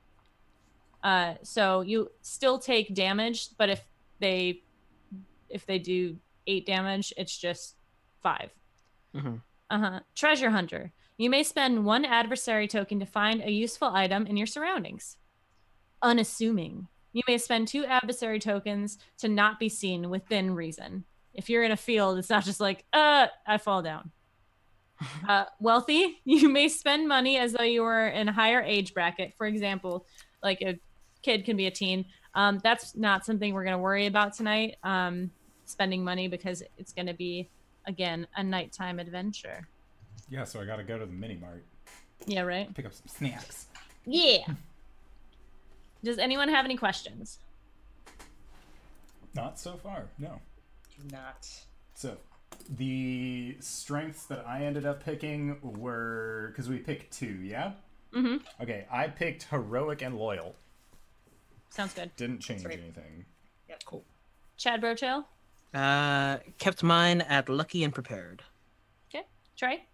[1.04, 3.84] Uh, so you still take damage, but if
[4.18, 4.60] they
[5.48, 6.16] if they do
[6.48, 7.76] eight damage, it's just
[8.22, 8.50] 5
[9.14, 9.40] Mhm.
[9.70, 10.00] Uh-huh.
[10.16, 10.92] Treasure hunter.
[11.18, 15.16] You may spend one adversary token to find a useful item in your surroundings.
[16.02, 16.88] Unassuming.
[17.12, 21.04] You may spend two adversary tokens to not be seen within reason.
[21.32, 24.10] If you're in a field, it's not just like, uh, I fall down.
[25.28, 29.34] Uh, wealthy, you may spend money as though you were in a higher age bracket.
[29.36, 30.06] For example,
[30.42, 30.78] like a
[31.20, 32.06] kid can be a teen.
[32.34, 34.76] Um, that's not something we're going to worry about tonight.
[34.82, 35.30] Um,
[35.66, 37.50] spending money because it's going to be
[37.86, 39.68] again a nighttime adventure.
[40.28, 41.64] Yeah, so I gotta go to the mini mart,
[42.26, 42.72] Yeah, right.
[42.74, 43.66] pick up some snacks.
[44.04, 44.46] Yeah.
[46.02, 47.38] Does anyone have any questions?
[49.34, 50.40] Not so far, no.
[50.96, 51.48] Do not.
[51.94, 52.16] So,
[52.70, 57.72] the strengths that I ended up picking were because we picked two, yeah.
[58.14, 58.36] Mm-hmm.
[58.62, 60.54] Okay, I picked heroic and loyal.
[61.70, 62.10] Sounds good.
[62.16, 62.78] Didn't change right.
[62.80, 63.24] anything.
[63.68, 64.04] Yeah, Cool.
[64.56, 65.24] Chad Brotail.
[65.74, 68.42] Uh, kept mine at lucky and prepared.
[69.10, 69.26] Okay.
[69.56, 69.84] Trey.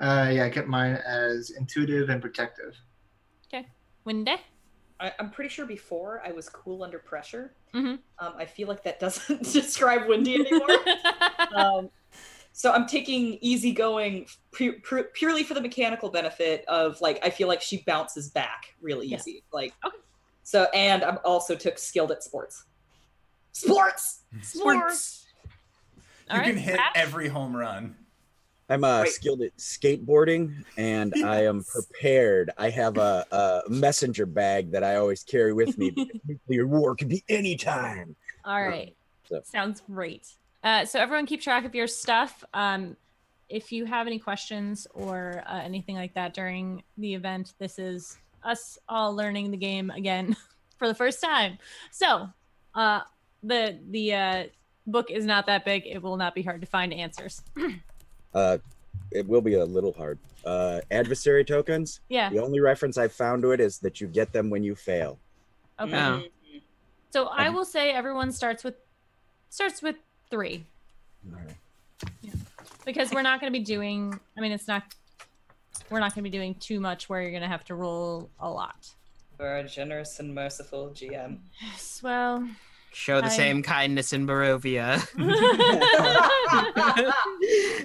[0.00, 2.76] Uh, yeah, I kept mine as intuitive and protective.
[3.46, 3.66] Okay.
[4.04, 4.36] Wendy.
[5.00, 7.54] I, I'm pretty sure before I was cool under pressure.
[7.74, 7.98] Mhm.
[8.18, 10.68] Um, I feel like that doesn't describe Wendy anymore.
[11.54, 11.90] um,
[12.52, 17.46] so I'm taking easygoing pu- pu- purely for the mechanical benefit of like I feel
[17.48, 19.18] like she bounces back really Yeah.
[19.18, 19.44] easy.
[19.52, 19.96] Like Okay.
[20.42, 22.64] so, and I'm also took skilled at sports.
[23.52, 24.22] Sports.
[24.42, 25.26] Sports.
[26.30, 26.90] All you right, can hit Raph?
[26.96, 27.96] every home run.
[28.70, 32.50] I'm uh, skilled at skateboarding, and I am prepared.
[32.58, 35.94] I have a, a messenger bag that I always carry with me.
[36.26, 38.14] Nuclear war could be anytime.
[38.44, 38.94] All right.
[39.28, 40.26] so- Sounds great.
[40.64, 42.44] Uh, so everyone keep track of your stuff.
[42.52, 42.96] Um,
[43.48, 48.18] if you have any questions or uh, anything like that during the event, this is
[48.44, 50.36] us all learning the game again
[50.78, 51.58] for the first time.
[51.90, 52.28] So
[52.74, 53.00] uh,
[53.42, 54.42] the the uh,
[54.86, 55.86] book is not that big.
[55.86, 57.40] It will not be hard to find answers.
[58.34, 58.58] Uh,
[59.10, 60.18] it will be a little hard.
[60.44, 62.00] Uh, adversary tokens.
[62.08, 62.30] Yeah.
[62.30, 65.18] The only reference I've found to it is that you get them when you fail.
[65.80, 65.90] Okay.
[65.90, 66.20] Yeah.
[67.10, 68.74] So I will say everyone starts with
[69.48, 69.96] starts with
[70.30, 70.66] three
[72.84, 74.18] because we're not going to be doing.
[74.36, 74.82] I mean, it's not.
[75.90, 78.30] We're not going to be doing too much where you're going to have to roll
[78.40, 78.88] a lot.
[79.36, 81.38] For a generous and merciful GM.
[81.62, 82.46] Yes, well.
[82.98, 84.98] Show the I- same kindness in Barovia.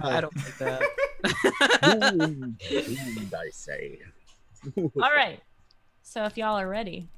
[0.02, 0.82] I don't like that.
[1.86, 4.00] Ooh, ooh, I say.
[4.76, 5.40] All right.
[6.02, 7.10] So if y'all are ready,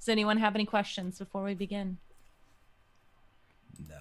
[0.00, 1.98] does anyone have any questions before we begin?
[3.88, 4.00] No.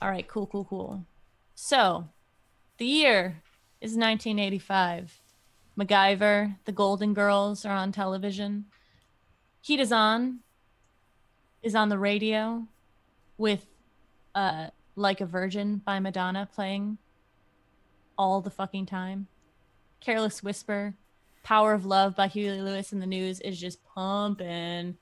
[0.00, 1.04] All right, cool, cool, cool.
[1.54, 2.08] So,
[2.78, 3.42] the year
[3.82, 5.20] is 1985.
[5.78, 8.64] MacGyver, The Golden Girls are on television.
[9.60, 10.38] Heat is on
[11.62, 12.66] is on the radio
[13.38, 13.66] with
[14.34, 16.98] uh Like a Virgin by Madonna playing
[18.18, 19.26] all the fucking time.
[20.00, 20.94] Careless Whisper,
[21.42, 24.96] Power of Love by Huey Lewis and the News is just pumping.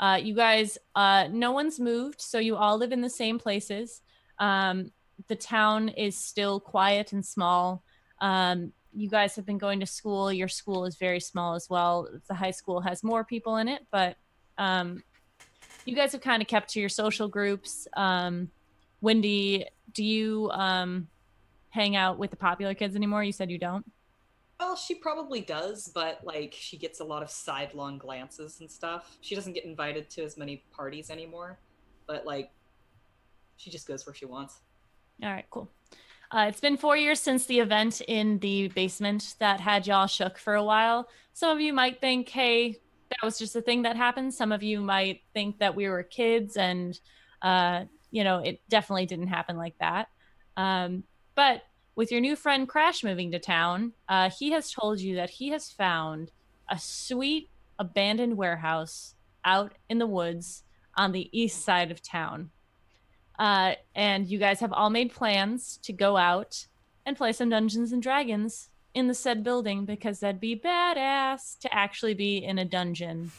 [0.00, 4.00] Uh, you guys, uh, no one's moved, so you all live in the same places.
[4.38, 4.92] Um,
[5.26, 7.82] the town is still quiet and small.
[8.20, 10.32] Um, you guys have been going to school.
[10.32, 12.08] Your school is very small as well.
[12.28, 14.16] The high school has more people in it, but
[14.56, 15.02] um,
[15.88, 17.88] you guys have kind of kept to your social groups.
[17.96, 18.50] Um,
[19.00, 21.08] Wendy, do you um
[21.70, 23.24] hang out with the popular kids anymore?
[23.24, 23.90] You said you don't.
[24.60, 29.16] Well, she probably does, but like she gets a lot of sidelong glances and stuff.
[29.22, 31.58] She doesn't get invited to as many parties anymore,
[32.06, 32.50] but like
[33.56, 34.60] she just goes where she wants.
[35.22, 35.70] All right, cool.
[36.30, 40.36] Uh, it's been four years since the event in the basement that had y'all shook
[40.36, 41.08] for a while.
[41.32, 44.34] Some of you might think, hey, that was just a thing that happened.
[44.34, 46.98] Some of you might think that we were kids and,
[47.42, 50.08] uh, you know, it definitely didn't happen like that.
[50.56, 51.62] Um, but
[51.94, 55.48] with your new friend Crash moving to town, uh, he has told you that he
[55.48, 56.30] has found
[56.68, 60.64] a sweet abandoned warehouse out in the woods
[60.96, 62.50] on the east side of town.
[63.38, 66.66] Uh, and you guys have all made plans to go out
[67.06, 68.68] and play some Dungeons and Dragons
[68.98, 73.30] in the said building because that'd be badass to actually be in a dungeon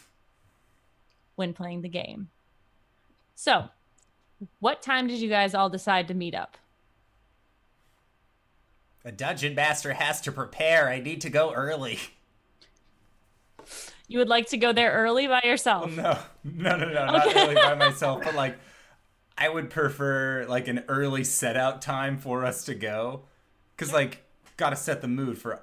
[1.36, 2.30] when playing the game.
[3.36, 3.70] So,
[4.60, 6.58] what time did you guys all decide to meet up?
[9.06, 10.90] A dungeon master has to prepare.
[10.90, 12.00] I need to go early.
[14.08, 15.92] You would like to go there early by yourself?
[15.96, 17.42] No, no, no, no, not Okay.
[17.44, 18.58] really by myself, but like
[19.38, 23.24] I would prefer like an early set out time for us to go.
[23.78, 24.24] Cause like
[24.60, 25.62] gotta set the mood for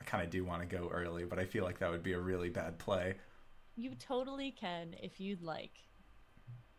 [0.00, 2.20] I kinda do want to go early, but I feel like that would be a
[2.20, 3.16] really bad play.
[3.74, 5.72] You totally can if you'd like.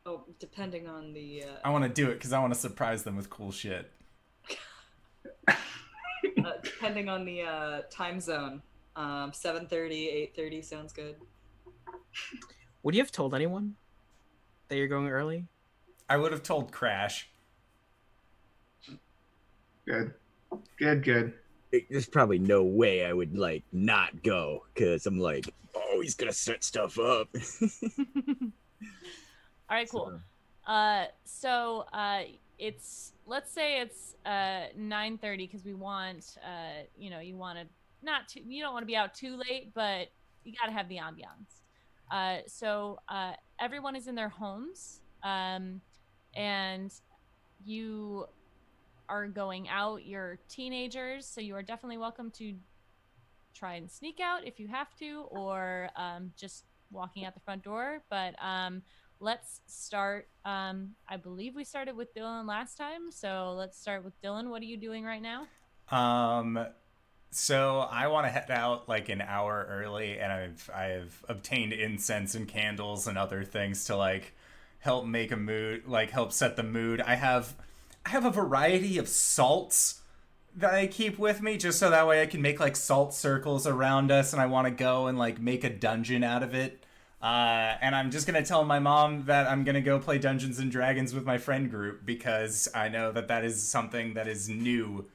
[0.06, 3.52] Oh, depending on the I wanna do it because I wanna surprise them with cool
[3.52, 3.92] shit.
[5.48, 5.54] uh,
[6.46, 8.62] uh, depending on the uh, time zone.
[8.96, 11.16] Um, 7:30, 8:30 sounds good.
[12.84, 13.76] Would you have told anyone
[14.68, 15.48] that you're going early?
[16.10, 17.30] I would have told Crash.
[19.86, 20.14] Good.
[20.78, 21.34] Good, good.
[21.90, 26.34] There's probably no way I would like not go because I'm like, oh, he's gonna
[26.34, 27.30] set stuff up.
[29.70, 30.20] All right, cool.
[30.68, 32.24] Uh, so uh,
[32.60, 37.66] it's let's say it's uh 9:30 because we want uh you know you want to
[38.04, 40.10] not too you don't want to be out too late, but
[40.44, 41.62] you got to have the ambiance.
[42.12, 45.80] Uh, so uh, everyone is in their homes, um,
[46.36, 46.94] and
[47.64, 48.26] you
[49.12, 50.06] are going out.
[50.06, 52.56] You're teenagers, so you are definitely welcome to
[53.54, 57.62] try and sneak out if you have to, or um, just walking out the front
[57.62, 58.02] door.
[58.10, 58.84] But um,
[59.20, 60.30] let's start.
[60.46, 64.50] Um, I believe we started with Dylan last time, so let's start with Dylan.
[64.50, 65.48] What are you doing right now?
[65.90, 66.66] Um,
[67.32, 72.34] so I want to head out like an hour early, and I've I've obtained incense
[72.34, 74.34] and candles and other things to like
[74.80, 77.02] help make a mood, like help set the mood.
[77.02, 77.54] I have
[78.06, 80.02] I have a variety of salts
[80.56, 83.66] that I keep with me just so that way I can make like salt circles
[83.66, 86.86] around us, and I want to go and like make a dungeon out of it.
[87.22, 90.72] Uh, and I'm just gonna tell my mom that I'm gonna go play Dungeons and
[90.72, 95.06] Dragons with my friend group because I know that that is something that is new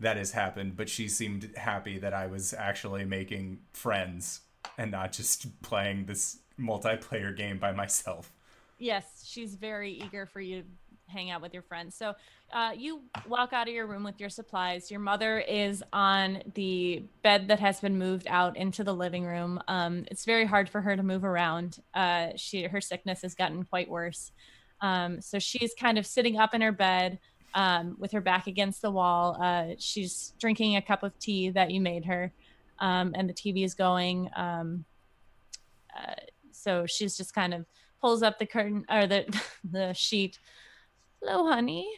[0.00, 4.42] that has happened, but she seemed happy that I was actually making friends
[4.76, 8.32] and not just playing this multiplayer game by myself.
[8.78, 10.62] Yes, she's very eager for you
[11.08, 11.96] hang out with your friends.
[11.96, 12.14] So
[12.52, 14.90] uh, you walk out of your room with your supplies.
[14.90, 19.60] Your mother is on the bed that has been moved out into the living room.
[19.68, 21.78] Um, it's very hard for her to move around.
[21.94, 24.32] Uh, she her sickness has gotten quite worse.
[24.80, 27.18] Um, so she's kind of sitting up in her bed
[27.54, 29.36] um, with her back against the wall.
[29.40, 32.32] Uh, she's drinking a cup of tea that you made her,
[32.78, 34.30] um, and the TV is going.
[34.36, 34.84] Um,
[35.96, 36.14] uh,
[36.52, 37.66] so she's just kind of
[38.00, 39.26] pulls up the curtain or the
[39.70, 40.38] the sheet.
[41.20, 41.88] Hello, honey.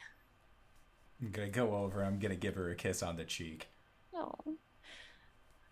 [1.21, 3.69] I'm gonna go over, I'm gonna give her a kiss on the cheek.
[4.13, 4.35] No.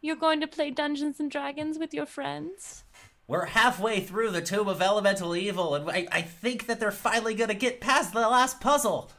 [0.01, 2.85] You're going to play Dungeons and Dragons with your friends?
[3.27, 7.35] We're halfway through the Tomb of Elemental Evil, and I, I think that they're finally
[7.35, 9.11] gonna get past the last puzzle.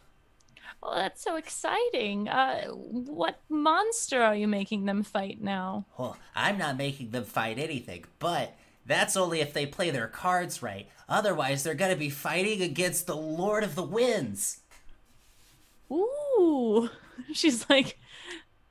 [0.81, 2.29] Oh, that's so exciting.
[2.29, 5.85] Uh, what monster are you making them fight now?
[5.97, 8.55] Well, I'm not making them fight anything, but
[8.89, 10.89] that's only if they play their cards right.
[11.07, 14.59] Otherwise, they're gonna be fighting against the Lord of the Winds.
[15.91, 16.89] Ooh.
[17.33, 17.97] She's like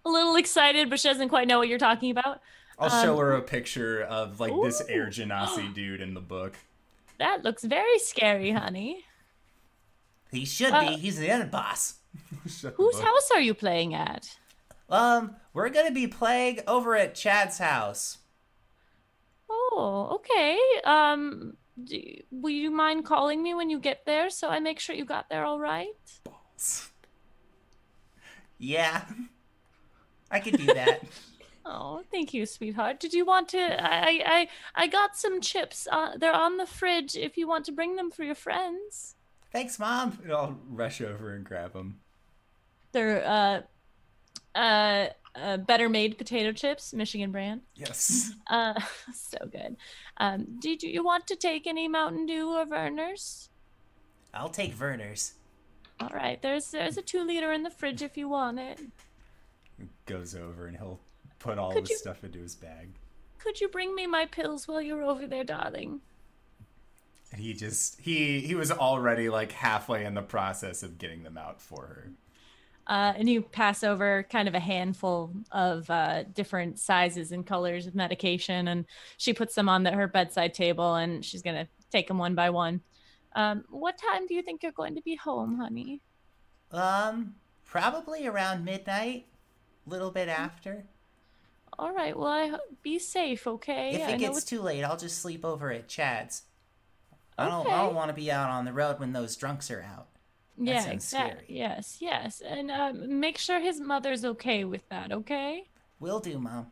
[0.04, 2.40] a little excited, but she doesn't quite know what you're talking about.
[2.78, 4.92] I'll Um, show her a picture of like this Ooh.
[4.92, 6.56] Air Genasi dude in the book.
[7.18, 9.04] That looks very scary, honey.
[10.30, 10.96] He should Uh, be.
[10.96, 11.94] He's the end boss.
[12.76, 14.36] Whose house are you playing at?
[14.90, 18.18] Um, we're gonna be playing over at Chad's house.
[19.50, 20.58] Oh, okay.
[20.84, 24.94] Um, do, will you mind calling me when you get there so I make sure
[24.94, 25.86] you got there all right?
[28.58, 29.04] Yeah,
[30.30, 31.02] I could do that.
[31.70, 32.98] Oh, thank you, sweetheart.
[32.98, 33.58] Did you want to?
[33.58, 35.86] I I I got some chips.
[35.92, 37.14] Uh, they're on the fridge.
[37.14, 39.16] If you want to bring them for your friends.
[39.52, 40.18] Thanks, mom.
[40.22, 42.00] And I'll rush over and grab them.
[42.92, 43.60] They're uh,
[44.58, 45.08] uh,
[45.42, 47.62] uh, better made potato chips, Michigan brand.
[47.74, 48.32] Yes.
[48.50, 48.80] Uh,
[49.14, 49.76] so good.
[50.16, 53.48] Um, did you want to take any Mountain Dew or Vernors?
[54.32, 55.32] I'll take Vernors.
[56.00, 58.80] All right, there's there's a two liter in the fridge if you want it.
[60.06, 61.00] Goes over and he'll
[61.38, 62.88] put all Could the you- stuff into his bag.
[63.38, 66.00] Could you bring me my pills while you're over there, darling?
[67.32, 71.36] And he just he he was already like halfway in the process of getting them
[71.36, 72.10] out for her.
[72.88, 77.86] Uh, and you pass over kind of a handful of uh, different sizes and colors
[77.86, 78.86] of medication, and
[79.18, 82.48] she puts them on the, her bedside table, and she's gonna take them one by
[82.48, 82.80] one.
[83.34, 86.00] Um, what time do you think you're going to be home, honey?
[86.72, 87.34] Um,
[87.64, 89.26] probably around midnight.
[89.86, 90.84] A little bit after.
[91.78, 92.18] All right.
[92.18, 93.92] Well, I be safe, okay?
[93.94, 96.42] If it know gets too late, I'll just sleep over at Chad's.
[97.38, 97.68] I don't.
[97.68, 100.08] I don't want to be out on the road when those drunks are out.
[100.58, 101.44] Yeah, sounds exactly.
[101.44, 101.58] scary.
[101.58, 105.68] Yes, yes, and um, make sure his mother's okay with that, okay?
[106.00, 106.68] Will do, mom.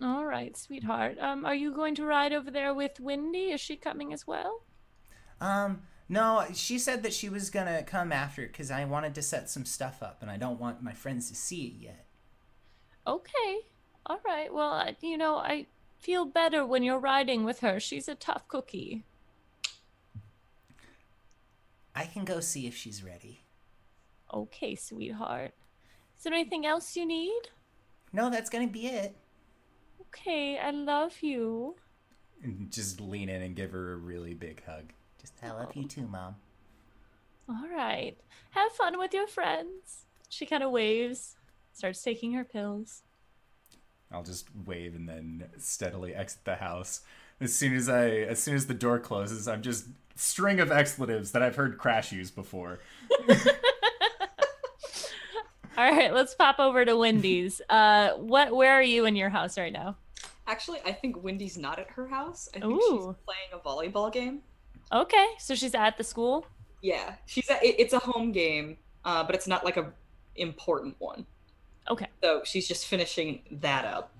[0.00, 1.18] All right, sweetheart.
[1.20, 3.50] Um, are you going to ride over there with Wendy?
[3.50, 4.62] Is she coming as well?
[5.40, 9.50] Um, no, she said that she was gonna come after because I wanted to set
[9.50, 12.06] some stuff up, and I don't want my friends to see it yet.
[13.06, 13.60] Okay.
[14.06, 14.52] All right.
[14.52, 15.66] Well, you know, I
[15.98, 17.80] feel better when you're riding with her.
[17.80, 19.04] She's a tough cookie.
[21.98, 23.40] I can go see if she's ready.
[24.32, 25.52] Okay, sweetheart.
[26.16, 27.48] Is there anything else you need?
[28.12, 29.16] No, that's gonna be it.
[30.02, 31.74] Okay, I love you.
[32.40, 34.92] And just lean in and give her a really big hug.
[35.20, 36.36] Just I love you too, mom.
[37.48, 38.16] All right.
[38.50, 40.04] Have fun with your friends.
[40.28, 41.34] She kind of waves,
[41.72, 43.02] starts taking her pills.
[44.12, 47.00] I'll just wave and then steadily exit the house.
[47.40, 49.86] As soon as I as soon as the door closes, I'm just
[50.18, 52.80] string of expletives that I've heard Crash use before.
[55.76, 57.60] All right, let's pop over to Wendy's.
[57.70, 58.54] Uh, what?
[58.54, 59.96] Where are you in your house right now?
[60.46, 62.48] Actually, I think Wendy's not at her house.
[62.54, 62.80] I think Ooh.
[62.80, 64.40] she's playing a volleyball game.
[64.92, 66.46] Okay, so she's at the school.
[66.82, 67.62] Yeah, she's at.
[67.62, 69.92] It, it's a home game, uh, but it's not like a
[70.34, 71.26] important one.
[71.90, 72.06] Okay.
[72.22, 74.12] So she's just finishing that up.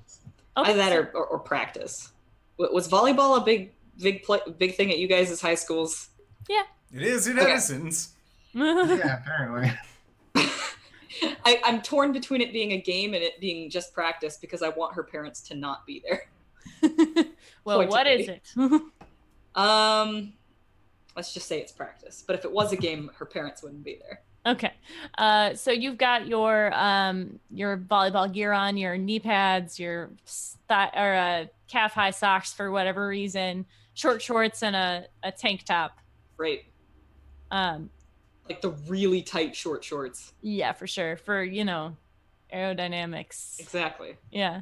[0.56, 0.70] Okay.
[0.70, 2.12] Either that or, or, or practice.
[2.58, 6.08] Was volleyball a big, big, play, big thing at you guys' high schools?
[6.48, 6.62] Yeah.
[6.92, 7.52] It is in Okay.
[7.52, 8.14] Edison's.
[8.54, 9.70] Yeah, apparently.
[11.44, 14.68] I, I'm torn between it being a game and it being just practice because I
[14.70, 16.28] want her parents to not be there.
[17.64, 18.42] well, what is it?
[19.54, 20.32] Um,
[21.16, 22.24] let's just say it's practice.
[22.26, 24.20] But if it was a game, her parents wouldn't be there.
[24.54, 24.72] okay.
[25.16, 30.10] Uh, so you've got your um your volleyball gear on, your knee pads, your
[30.68, 33.66] th- or uh, calf high socks for whatever reason,
[33.98, 35.98] short shorts, and a, a tank top.
[36.36, 36.60] Right.
[37.50, 37.90] Um,
[38.48, 40.32] Like the really tight short shorts.
[40.40, 41.16] yeah, for sure.
[41.16, 41.96] For you know,
[42.54, 43.58] aerodynamics.
[43.58, 44.16] Exactly.
[44.30, 44.60] Yeah.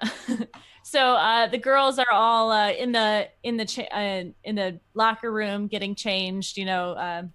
[0.84, 4.80] so uh, the girls are all uh, in the in the cha- uh, in the
[4.94, 6.56] locker room getting changed.
[6.56, 7.32] You know, um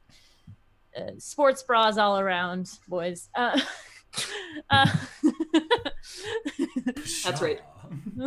[0.97, 3.29] uh, sports bras all around, boys.
[3.35, 3.59] Uh,
[4.69, 4.87] uh,
[7.23, 7.61] That's right.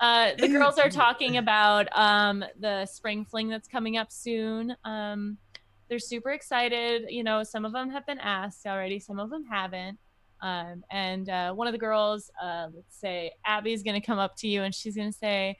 [0.00, 4.74] uh, the girls are talking about um, the spring fling that's coming up soon.
[4.84, 5.38] Um,
[5.88, 7.06] they're super excited.
[7.08, 9.98] You know, some of them have been asked already, some of them haven't.
[10.40, 14.36] Um, and uh, one of the girls, uh, let's say Abby's going to come up
[14.36, 15.56] to you and she's going to say,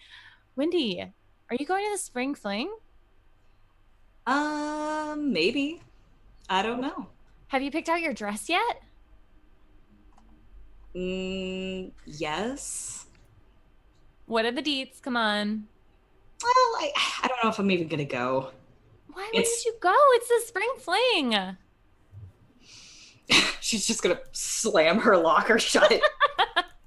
[0.56, 2.72] Wendy, are you going to the spring fling?
[4.26, 5.82] Um, maybe.
[6.48, 7.08] I don't know.
[7.48, 8.82] Have you picked out your dress yet?
[10.94, 13.06] Mm, yes.
[14.26, 15.00] What are the deets?
[15.00, 15.64] Come on.
[16.42, 18.50] Well, I, I don't know if I'm even gonna go.
[19.12, 19.94] Why It's- wouldn't you go?
[20.12, 21.56] It's the spring fling.
[23.60, 26.00] She's just gonna slam her locker shut.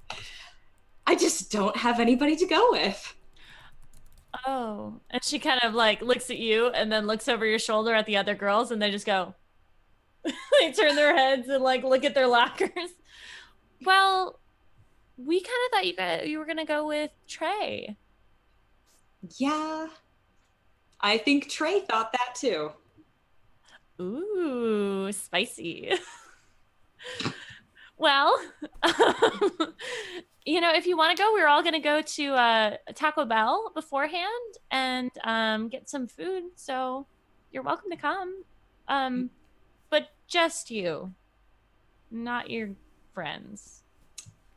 [1.06, 3.14] I just don't have anybody to go with.
[4.46, 7.94] Oh, and she kind of like looks at you and then looks over your shoulder
[7.94, 9.34] at the other girls, and they just go.
[10.24, 12.90] they turn their heads and like look at their lockers.
[13.84, 14.38] Well,
[15.16, 17.96] we kind of thought you guys you were gonna go with Trey.
[19.38, 19.88] Yeah.
[21.00, 22.70] I think Trey thought that too.
[24.00, 25.92] Ooh, spicy.
[27.96, 28.36] well,
[30.44, 33.24] you know, if you want to go, we're all going to go to uh, Taco
[33.24, 36.44] Bell beforehand and um, get some food.
[36.56, 37.06] So
[37.52, 38.42] you're welcome to come.
[38.88, 39.30] Um,
[39.90, 41.12] but just you,
[42.10, 42.70] not your
[43.12, 43.82] friends.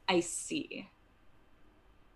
[0.07, 0.89] I see.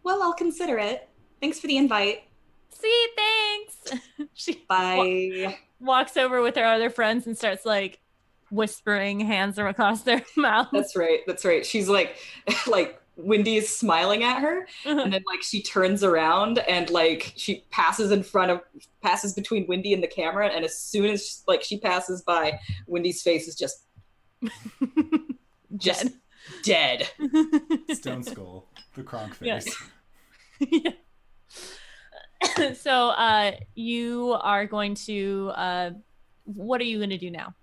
[0.04, 1.10] Well, I'll consider it.
[1.42, 2.24] Thanks for the invite.
[2.70, 4.04] See, thanks.
[4.34, 8.00] she wa- walks over with her other friends and starts like
[8.52, 10.70] whispering hands across their mouths.
[10.72, 11.20] That's right.
[11.28, 11.66] That's right.
[11.66, 12.18] She's like,
[12.68, 15.02] like Wendy is smiling at her, uh-huh.
[15.02, 18.62] and then like she turns around and like she passes in front of,
[19.02, 23.22] passes between Wendy and the camera, and as soon as like she passes by, Wendy's
[23.22, 23.84] face is just,
[25.78, 26.14] just dead.
[27.94, 29.60] Stone Skull, the Kronk Yeah.
[29.60, 29.76] face.
[30.60, 30.92] Yeah.
[32.76, 35.92] so uh you are going to uh
[36.46, 37.54] what are you going to do now?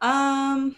[0.00, 0.74] Um.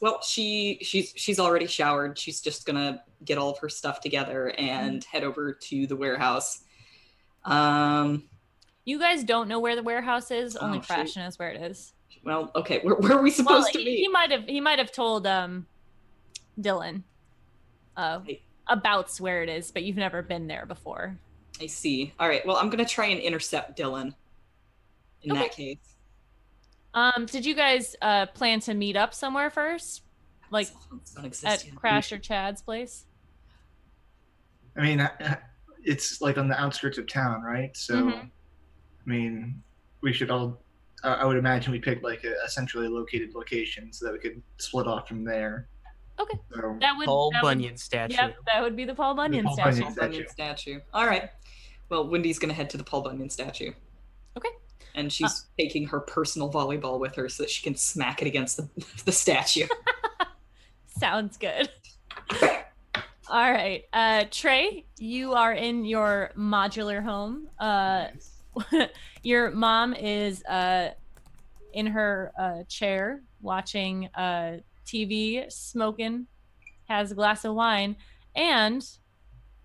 [0.00, 2.18] Well, she she's she's already showered.
[2.18, 6.62] She's just gonna get all of her stuff together and head over to the warehouse.
[7.44, 8.24] Um.
[8.84, 10.56] You guys don't know where the warehouse is.
[10.56, 10.86] Only Oh, shoot.
[10.86, 11.92] Crash knows where it is.
[12.28, 12.80] Well, okay.
[12.82, 13.96] Where, where are we supposed Well, to be?
[13.96, 15.66] he might have he might have told um
[16.60, 17.02] Dylan
[17.96, 18.42] uh Hey.
[18.66, 21.16] about where it is, but you've never been there before.
[21.60, 22.12] I see.
[22.20, 22.44] All right.
[22.46, 24.14] Well, I'm gonna try and intercept Dylan.
[25.22, 25.78] In that case,
[26.94, 30.02] Um, did you guys uh plan to meet up somewhere first,
[30.50, 30.66] like
[31.04, 31.74] Cell at exist.
[31.76, 33.06] Crash or Chad's place?
[34.76, 35.36] I mean, uh,
[35.82, 37.74] it's like on the outskirts of town, right?
[37.76, 38.12] So, Mhm.
[38.26, 38.30] I
[39.06, 39.62] mean,
[40.02, 40.60] we should all.
[41.04, 44.18] Uh, I would imagine we picked like a, a centrally located location so that we
[44.18, 45.68] could split off from there.
[46.18, 46.38] Okay.
[46.52, 48.14] So, That would Paul that would- Bunyan statue.
[48.14, 49.70] Yep, that would be the Paul Bunyan Paul statue.
[49.80, 50.80] Bunyan Paul Bunyan statue.
[50.92, 51.30] All right.
[51.88, 53.72] Well, Wendy's gonna head to the Paul Bunyan statue.
[54.36, 54.48] Okay.
[54.94, 58.56] And she's taking her personal volleyball with her so that she can smack it against
[58.56, 58.68] the,
[59.04, 59.66] the statue.
[60.86, 61.68] Sounds good.
[63.30, 67.48] All right, uh, Trey, you are in your modular home.
[67.58, 68.06] Uh,
[69.22, 70.90] your mom is uh,
[71.72, 76.26] in her uh, chair watching uh, TV, smoking,
[76.88, 77.96] has a glass of wine,
[78.34, 78.86] and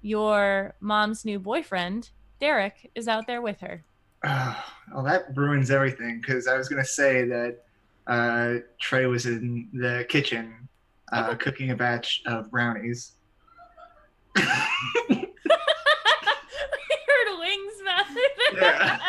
[0.02, 3.84] your mom's new boyfriend, Derek, is out there with her.
[4.24, 7.64] well, that ruins everything because I was gonna say that
[8.08, 10.68] uh, Trey was in the kitchen
[11.12, 13.14] uh, cooking a batch of brownies.
[14.36, 14.44] we
[15.14, 15.28] heard
[17.40, 18.18] wings mouth.
[18.56, 19.00] Yeah.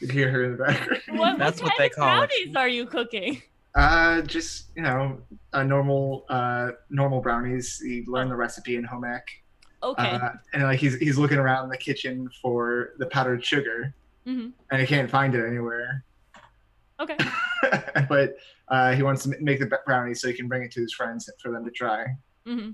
[0.00, 1.02] You could hear her in the background.
[1.18, 2.28] what, That's what kind they of call it.
[2.30, 3.42] brownies are you cooking?
[3.74, 5.20] Uh, just you know,
[5.52, 7.80] a normal, uh, normal brownies.
[7.84, 9.22] You learn the recipe in home ec.
[9.82, 10.10] Okay.
[10.10, 13.94] Uh, and like he's he's looking around the kitchen for the powdered sugar,
[14.26, 14.52] Mhm.
[14.70, 16.04] and he can't find it anywhere.
[16.98, 17.16] Okay.
[18.08, 18.36] but
[18.68, 20.92] uh, he wants to make the b- brownies so he can bring it to his
[20.94, 22.06] friends for them to try.
[22.46, 22.70] hmm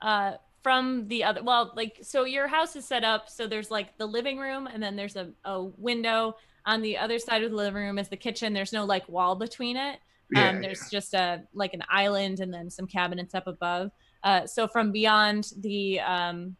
[0.00, 0.32] Uh,
[0.62, 4.06] from the other, well, like, so your house is set up so there's like the
[4.06, 7.82] living room, and then there's a, a window on the other side of the living
[7.82, 8.52] room is the kitchen.
[8.52, 9.98] There's no like wall between it.
[10.30, 13.90] Yeah, um, there's just a like an island and then some cabinets up above.
[14.22, 16.56] Uh, so from beyond the um,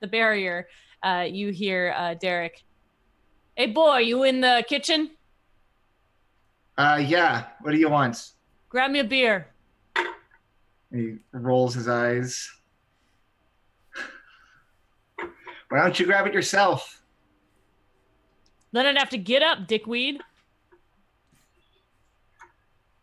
[0.00, 0.68] the barrier,
[1.02, 2.62] uh, you hear uh, Derek.
[3.56, 5.10] Hey boy, you in the kitchen?
[6.76, 7.46] Uh, yeah.
[7.62, 8.30] What do you want?
[8.68, 9.48] Grab me a beer.
[10.92, 12.48] He rolls his eyes.
[15.70, 17.02] Why don't you grab it yourself?
[18.72, 20.20] Then I'd have to get up, dickweed.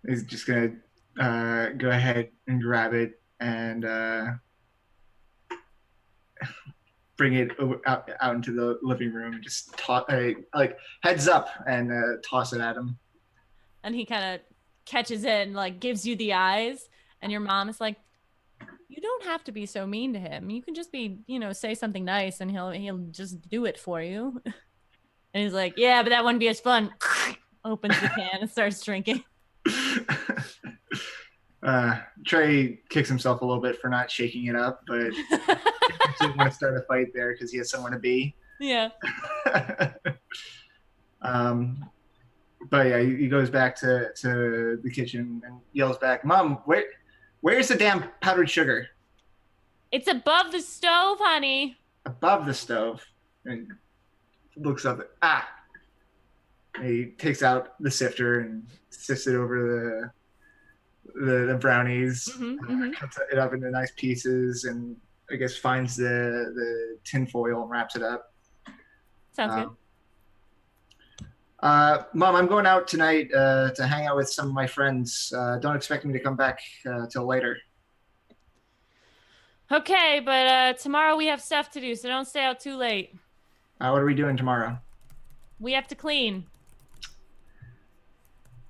[0.08, 0.74] He's just gonna
[1.20, 4.28] uh, go ahead and grab it and uh,
[7.18, 11.28] bring it over, out, out into the living room and just toss, uh, like heads
[11.28, 12.98] up and uh, toss it at him.
[13.84, 14.42] and he kind of
[14.86, 16.88] catches it and like gives you the eyes
[17.22, 17.98] and your mom is like
[18.88, 20.50] you don't have to be so mean to him.
[20.50, 23.80] You can just be you know say something nice and he'll he'll just do it
[23.80, 24.42] for you.
[25.34, 26.94] And he's like yeah but that wouldn't be as fun.
[27.66, 29.24] Opens the can and starts drinking.
[31.64, 35.26] Uh, Trey kicks himself a little bit for not shaking it up, but he
[36.22, 38.36] didn't want to start a fight there because he has somewhere to be.
[38.60, 38.90] yeah.
[41.26, 41.90] Um,
[42.70, 46.86] but yeah, he, goes back to, to the kitchen and yells back, "Mom, where,
[47.46, 48.88] where's the damn powdered sugar?"
[49.92, 51.78] it's above the stove honey
[52.08, 53.04] Above the stove,
[53.46, 53.72] and
[54.58, 55.00] looks up.
[55.00, 55.50] At, Ah,
[56.76, 60.12] And he takes out the sifter and sifts it over the
[61.26, 62.94] the, the brownies, Mhm, uh, mhm.
[62.96, 64.98] cuts it up into nice pieces, and
[65.32, 68.34] I guess finds the the tin foil and wraps it up.
[69.32, 69.78] sounds good Um,
[71.66, 75.34] Uh, Mom, I'm going out tonight uh, to hang out with some of my friends.
[75.36, 77.58] Uh, don't expect me to come back uh, till later.
[79.72, 83.16] okay but uh tomorrow we have stuff to do so don't stay out too late
[83.82, 84.78] Uh, what are we doing tomorrow?
[85.60, 86.46] we have to clean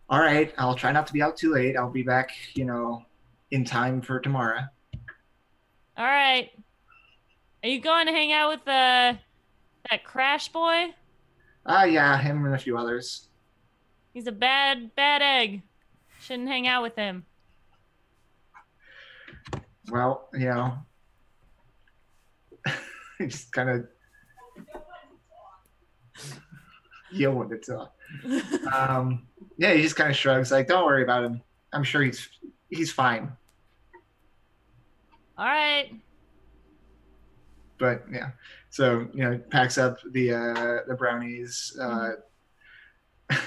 [0.09, 1.75] All right, I'll try not to be out too late.
[1.75, 3.03] I'll be back, you know,
[3.51, 4.61] in time for tomorrow.
[5.97, 6.49] all right
[7.61, 9.19] Are you going to hang out with the
[9.89, 10.93] that Crash boy?
[11.65, 13.27] Ah, yeah, him and a few others.
[14.13, 15.63] He's a bad bad egg.
[16.21, 17.25] Shouldn't hang out with him.
[19.89, 20.77] Well, you know,
[23.17, 23.87] he just kind of.
[27.11, 27.93] You want to talk.
[28.73, 31.41] Um, yeah, he just kind of shrugs, like, "Don't worry about him.
[31.73, 32.29] I'm sure he's
[32.69, 33.31] he's fine."
[35.37, 35.91] All right.
[37.77, 38.31] But yeah,
[38.75, 42.09] so you know, packs up the uh, the brownies uh,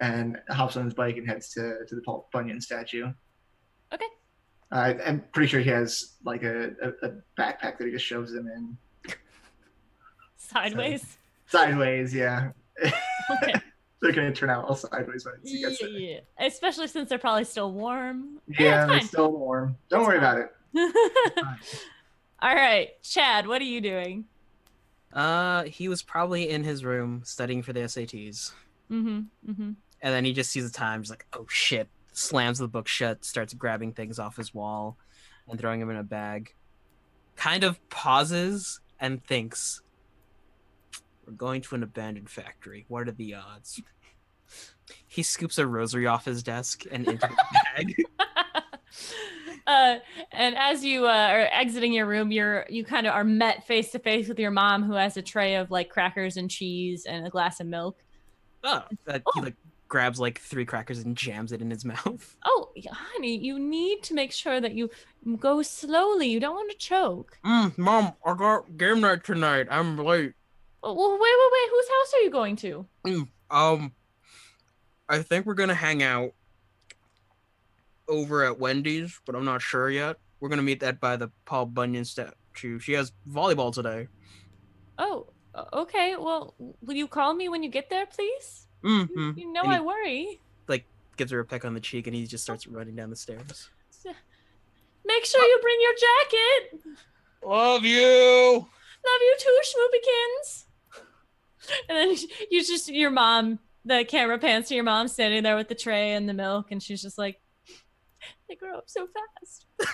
[0.00, 3.12] and hops on his bike and heads to to the Paul Bunyan statue.
[3.92, 4.04] Okay.
[4.70, 8.32] Uh, I'm pretty sure he has like a, a, a backpack that he just shoves
[8.32, 8.76] them in
[10.36, 11.18] Sideways.
[11.46, 12.14] sideways.
[12.14, 12.50] Yeah,
[12.84, 13.54] Okay.
[14.00, 15.88] they're gonna turn out all sideways when he gets there.
[15.90, 18.38] yeah, Especially since they're probably still warm.
[18.46, 19.76] Yeah, they're still warm.
[19.90, 20.36] Don't It's worry fine.
[20.36, 21.44] about it.
[22.40, 24.24] All right, Chad, what are you doing?
[25.12, 28.52] Uh, he was probably in his room studying for the SATs,
[28.90, 29.20] Mm-hmm.
[29.50, 29.62] Mm-hmm.
[30.02, 31.00] and then he just sees the time.
[31.00, 34.96] He's like, "Oh shit!" Slams the book shut, starts grabbing things off his wall,
[35.48, 36.54] and throwing them in a bag.
[37.36, 39.80] Kind of pauses and thinks,
[41.26, 42.84] "We're going to an abandoned factory.
[42.88, 43.80] What are the odds?"
[45.06, 47.36] He scoops a rosary off his desk and into the
[47.76, 47.94] bag.
[49.66, 49.96] uh,
[50.32, 53.90] and as you uh, are exiting your room, you're you kind of are met face
[53.92, 57.26] to face with your mom, who has a tray of like crackers and cheese and
[57.26, 57.98] a glass of milk.
[58.64, 59.30] Oh, that Oh.
[59.34, 59.56] he like
[59.88, 62.36] grabs like three crackers and jams it in his mouth.
[62.44, 64.88] Oh, honey, you need to make sure that you
[65.38, 66.28] go slowly.
[66.28, 67.38] You don't want to choke.
[67.44, 69.66] Mm, Mom, I got game night tonight.
[69.70, 70.32] I'm late.
[70.82, 71.70] Oh, Well, wait, wait, wait.
[71.70, 72.86] Whose house are you going to?
[73.06, 73.92] Mm, um,
[75.08, 76.32] I think we're gonna hang out
[78.12, 80.18] over at Wendy's, but I'm not sure yet.
[80.38, 82.78] We're gonna meet that by the Paul Bunyan statue.
[82.78, 84.08] She has volleyball today.
[84.98, 85.28] Oh,
[85.72, 86.16] okay.
[86.18, 88.66] Well, will you call me when you get there, please?
[88.84, 89.38] Mm-hmm.
[89.38, 90.40] You know he- I worry.
[90.68, 90.84] Like
[91.16, 93.70] gives her a peck on the cheek, and he just starts running down the stairs.
[95.04, 96.96] Make sure you bring your jacket.
[97.44, 98.54] Love you.
[99.04, 100.64] Love you too, Schmoobikins.
[101.88, 102.16] And then
[102.50, 106.12] you just your mom, the camera pans to your mom standing there with the tray
[106.12, 107.40] and the milk, and she's just like,
[108.52, 109.66] "They grow up so fast."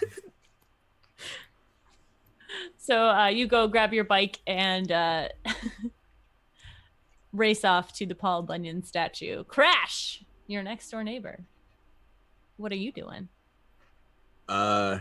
[2.76, 5.28] so uh, you go grab your bike and uh,
[7.32, 9.44] race off to the Paul Bunyan statue.
[9.44, 11.44] Crash, your next door neighbor.
[12.56, 13.28] What are you doing?
[14.48, 14.98] Uh,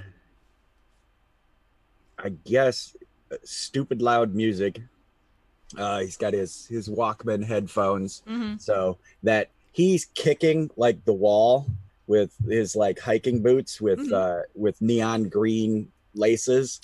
[2.20, 2.96] I guess
[3.32, 4.82] uh, stupid loud music.
[5.76, 8.58] Uh, he's got his his Walkman headphones, Mm-hmm.
[8.58, 11.66] so that he's kicking like the wall
[12.08, 14.14] with his like hiking boots with Mhm.
[14.14, 16.80] uh with neon green laces,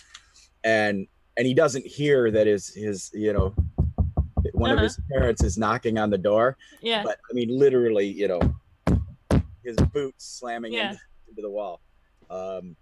[0.63, 1.07] and
[1.37, 3.55] and he doesn't hear that his his you know
[4.53, 4.77] one Uh-huh.
[4.77, 7.01] of his parents is knocking on the door, Yeah.
[7.03, 8.41] but I mean literally you know
[9.63, 10.91] his boots slamming Yeah.
[10.91, 10.99] into,
[11.29, 11.81] into the wall
[12.29, 12.75] um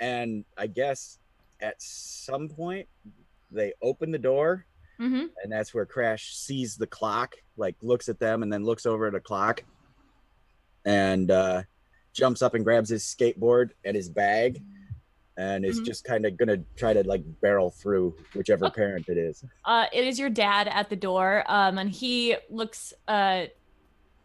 [0.00, 1.18] and i guess
[1.60, 2.86] at some point
[3.50, 4.66] they open the door
[5.00, 5.26] Mm-hmm.
[5.42, 9.06] and that's where crash sees the clock like looks at them and then looks over
[9.06, 9.62] at a clock
[10.84, 11.62] and uh
[12.16, 14.62] jumps up and grabs his skateboard and his bag
[15.36, 15.84] and is Mhm.
[15.84, 20.04] just kind of gonna try to like barrel through whichever parent it is Uh, it
[20.06, 23.44] is your dad at the door, um, and he looks uh,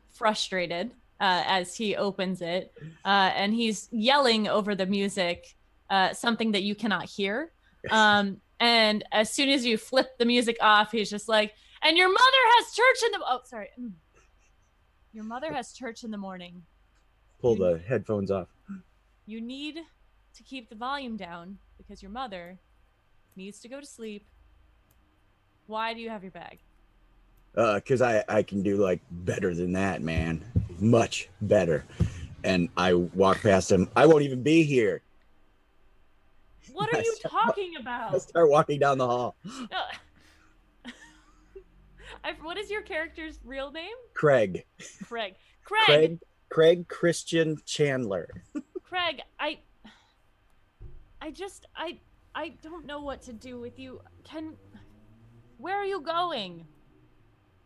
[0.10, 2.74] frustrated uh, as he opens it,
[3.06, 5.56] uh, and he's yelling over the music,
[5.90, 7.52] uh, something that you cannot hear.
[7.92, 12.10] Um, and as soon as you flip the music off, he's just like, "And your
[12.10, 13.94] mother has church in the oh, sorry, Mm.
[15.14, 16.64] your mother has church in the morning.
[17.42, 18.48] Pull the headphones off
[19.26, 19.80] You need
[20.36, 22.60] to keep the volume down because your mother
[23.36, 24.26] needs to go to sleep.
[25.68, 26.60] Why do you have your bag?"
[27.58, 30.42] uh because i i can do like better than that man
[30.80, 31.84] much better
[32.46, 35.02] and i walk past him i won't even be here
[36.72, 38.16] What are you talking about?
[38.16, 39.82] i start walking down the hall No.
[42.24, 43.98] I, what is your character's real name?
[44.14, 44.64] craig
[45.04, 45.36] Craig.
[45.66, 45.86] Craig.
[45.86, 46.20] Craig.
[46.52, 48.28] Craig christian chandler
[48.84, 49.60] Craig, I.
[51.22, 51.98] I just I
[52.36, 54.02] I don't know what to do with you.
[54.26, 54.58] Can.
[55.58, 56.66] Where are you going?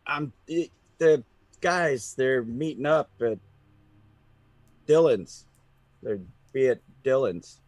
[0.06, 1.24] i'm it, the
[1.60, 3.38] guys they're meeting up at
[4.86, 5.46] dylan's
[6.00, 6.20] they're
[6.52, 7.60] be at dylan's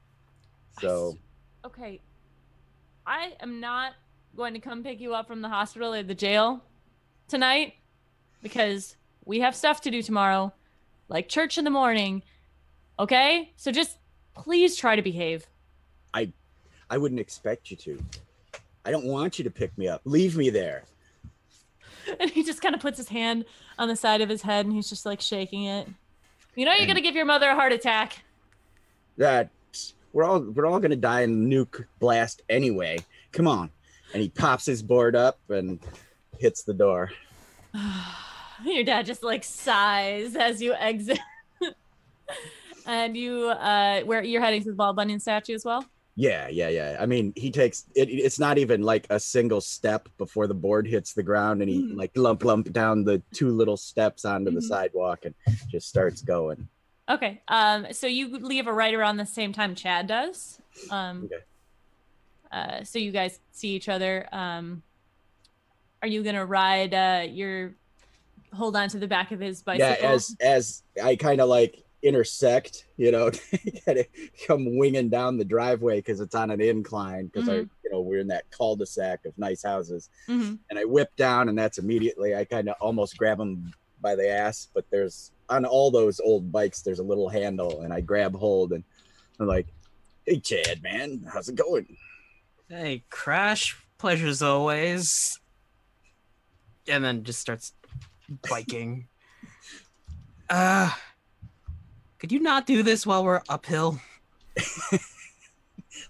[0.81, 1.19] so
[1.65, 2.01] Okay.
[3.07, 3.95] I am not
[4.37, 6.63] going to come pick you up from the hospital or the jail
[7.27, 7.75] tonight
[8.43, 10.53] because we have stuff to do tomorrow,
[11.09, 12.23] like church in the morning.
[12.99, 13.53] Okay?
[13.57, 13.99] So just
[14.35, 15.47] please try to behave.
[16.15, 16.33] i
[16.91, 17.99] I wouldn't expect you to
[18.85, 20.01] I don't want you to pick me up.
[20.05, 20.85] Leave me there.
[22.21, 23.45] And he just kind of puts his hand
[23.79, 25.87] on the side of his head and he's just like shaking it.
[26.55, 28.23] You know, you're gonna give your mother a heart attack.
[29.19, 29.51] That
[30.15, 33.01] we're all we're all gonna die in nuke blast anyway.
[33.33, 33.69] Come on.
[34.15, 35.81] And he pops his board up and
[36.39, 37.11] hits the door.
[38.65, 41.19] your dad just like sighs as you exit.
[42.87, 45.85] and you, uh, where you're heading to the Paul Bunyan statue as well?
[46.17, 46.97] Yeah, yeah, yeah.
[46.99, 48.09] I mean, he takes it.
[48.11, 51.83] It's not even like a single step before the board hits the ground, and he
[51.83, 51.97] Mhm.
[51.97, 54.65] like lump lump down the two little steps onto the Mhm.
[54.69, 55.35] sidewalk and
[55.69, 56.69] just starts going.
[57.09, 57.41] Okay.
[57.47, 60.61] Um, so you leave a right around the same time Chad does.
[60.91, 61.45] Um, Okay.
[62.51, 64.29] uh, so you guys see each other.
[64.33, 64.83] Um,
[66.03, 66.95] are you gonna ride?
[66.95, 67.77] Uh, your
[68.53, 69.89] hold on to the back of his bicycle.
[70.01, 73.31] Yeah, as as I kind of like intersect, you know,
[74.47, 77.71] come winging down the driveway because it's on an incline because I, Mhm.
[77.85, 80.59] you know, we're in that cul-de-sac of nice houses, Mhm.
[80.71, 84.29] and I whip down, and that's immediately I kind of almost grab him by the
[84.29, 88.35] ass, but there's on all those old bikes there's a little handle, and I grab
[88.37, 88.85] hold, and
[89.41, 89.67] I'm like,
[90.25, 91.97] "Hey, Chad, man, how's it going?"
[92.69, 95.41] Hey, Crash, pleasures always.
[96.87, 97.73] And then just starts
[98.49, 99.09] biking.
[100.49, 100.91] Uh,
[102.19, 104.01] could you not do this while we're uphill?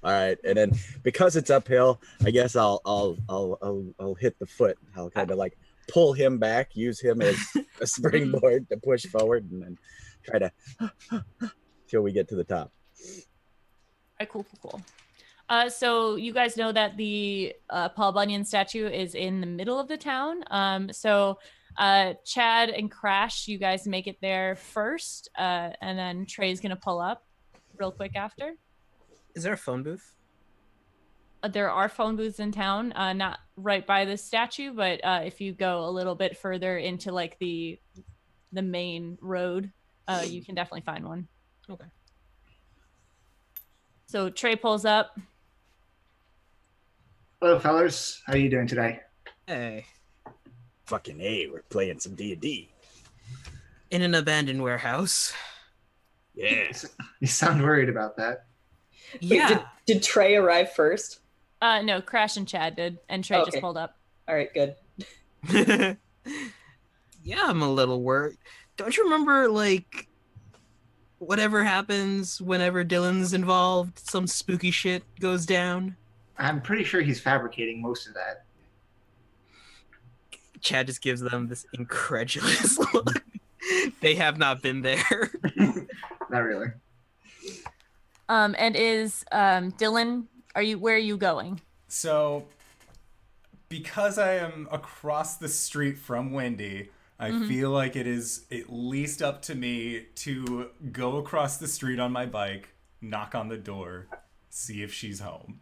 [0.03, 4.39] All right, and then because it's uphill, I guess I'll I'll I'll I'll, I'll hit
[4.39, 4.79] the foot.
[4.97, 5.59] I'll kind of like
[5.89, 7.37] pull him back, use him as
[7.81, 9.79] a springboard to push forward, and then
[10.25, 10.53] try to
[11.89, 12.71] till we get to the top.
[14.21, 14.83] Alright, cool, cool, cool.
[15.49, 19.79] Uh, so you guys know that the uh, Paul Bunyan statue is in the middle
[19.79, 20.45] of the town.
[20.51, 21.39] Um, so
[21.79, 26.76] uh, Chad and Crash, you guys make it there first, uh, and then Trey's gonna
[26.76, 27.24] pull up
[27.79, 28.55] real quick after.
[29.35, 30.14] Is there a phone booth?
[31.43, 35.22] Uh, there are phone booths in town, uh, not right by the statue, but uh,
[35.24, 37.79] if you go a little bit further into like the
[38.53, 39.70] the main road,
[40.09, 41.29] uh, you can definitely find one.
[41.70, 41.85] Okay.
[44.07, 45.16] So Trey pulls up.
[47.41, 48.20] Hello, fellas.
[48.26, 49.01] How are you doing today?
[49.47, 49.85] Hey.
[50.89, 52.70] Fucking a, we're playing some D and D.
[53.91, 55.34] In an abandoned warehouse.
[56.34, 56.72] Yeah,
[57.20, 58.47] You sound worried about that.
[59.20, 59.49] Wait, Yeah.
[59.49, 61.20] Did, did Trey arrive first?
[61.61, 63.61] Uh, no, Crash and Chad did, and Trey just Okay.
[63.61, 63.99] pulled up.
[64.26, 64.76] All right, good.
[67.22, 68.39] yeah, I'm a little worried.
[68.78, 70.09] Don't you remember, like,
[71.18, 75.97] whatever happens whenever Dylan's involved, some spooky shit goes down?
[76.39, 78.45] I'm pretty sure he's fabricating most of that.
[80.61, 83.23] Chad just gives them this incredulous look.
[84.01, 85.31] they have not been there.
[86.31, 86.69] Not really.
[88.29, 90.25] Um, and is um Dylan?
[90.55, 91.61] Are you where are you going?
[91.89, 92.45] So,
[93.69, 97.49] because I am across the street from Wendy, I Mhm.
[97.49, 102.13] feel like it is at least up to me to go across the street on
[102.13, 102.69] my bike,
[103.01, 104.07] knock on the door,
[104.51, 105.61] see if she's home.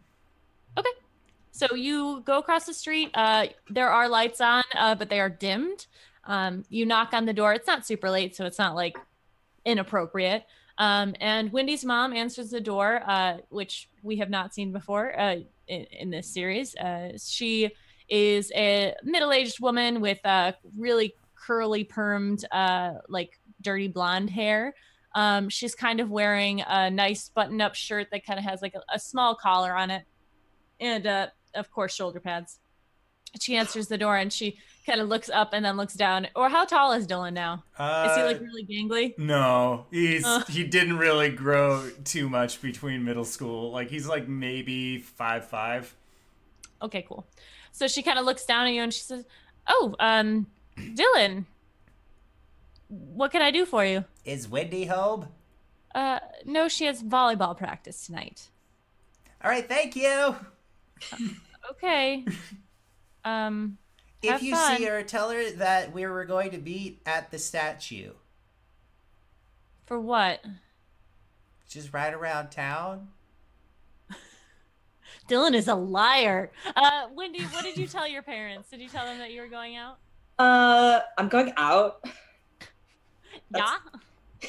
[1.57, 3.09] So you go across the street.
[3.15, 5.87] Uh, there are lights on, uh, but they are dimmed.
[6.25, 7.51] Um, you knock on the door.
[7.51, 8.95] It's not super late, so it's not like
[9.65, 10.45] inappropriate.
[10.77, 15.37] Um, and Wendy's mom answers the door, uh, which we have not seen before uh,
[15.67, 16.75] in, in this series.
[16.75, 17.71] Uh, she
[18.07, 24.75] is a middle-aged woman with uh, really curly, permed, uh, like dirty blonde hair.
[25.15, 28.83] Um, she's kind of wearing a nice button-up shirt that kind of has like a,
[28.93, 30.03] a small collar on it,
[30.79, 31.27] and uh,
[31.57, 32.59] of course shoulder pads.
[33.41, 36.27] She answers the door and she kind of looks up and then looks down.
[36.33, 37.63] Or how tall is Dylan now?
[37.77, 39.17] Uh, Is he like really gangly?
[39.17, 40.43] No, he's Uh.
[40.49, 43.71] he didn't really grow too much between middle school.
[43.71, 45.93] Like he's like maybe five five.
[46.81, 47.27] Okay, cool.
[47.73, 49.25] So she kind of looks down at you and she says,
[49.67, 50.47] "Oh, um,
[50.77, 51.45] Dylan,
[52.87, 55.27] what can I do for you?" Is Wendy home?
[55.93, 58.47] Uh, no, she has volleyball practice tonight.
[59.43, 60.35] All right, thank you.
[61.71, 62.25] Okay.
[63.25, 63.77] Um,
[64.21, 64.77] If you fun.
[64.77, 68.11] see her, tell her that we were going to meet at the statue.
[69.85, 70.43] for what?
[71.69, 73.09] Just right around town.
[75.29, 76.51] Dylan is a liar.
[76.75, 78.69] Uh, Wendy, what did you tell your parents?
[78.69, 79.97] Did you tell them that you were going out?
[80.39, 82.03] Uh, I'm going out.
[83.55, 83.77] Yeah.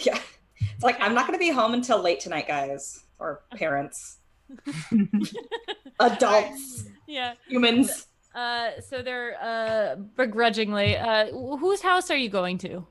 [0.01, 0.19] Yeah.
[0.61, 4.16] It's like I'm not going to be home until late tonight, guys, or parents,
[6.01, 7.35] adults, Yeah.
[7.49, 8.07] humans.
[8.35, 10.97] Uh, so they're uh begrudgingly.
[10.97, 12.87] Uh, whose house are you going to?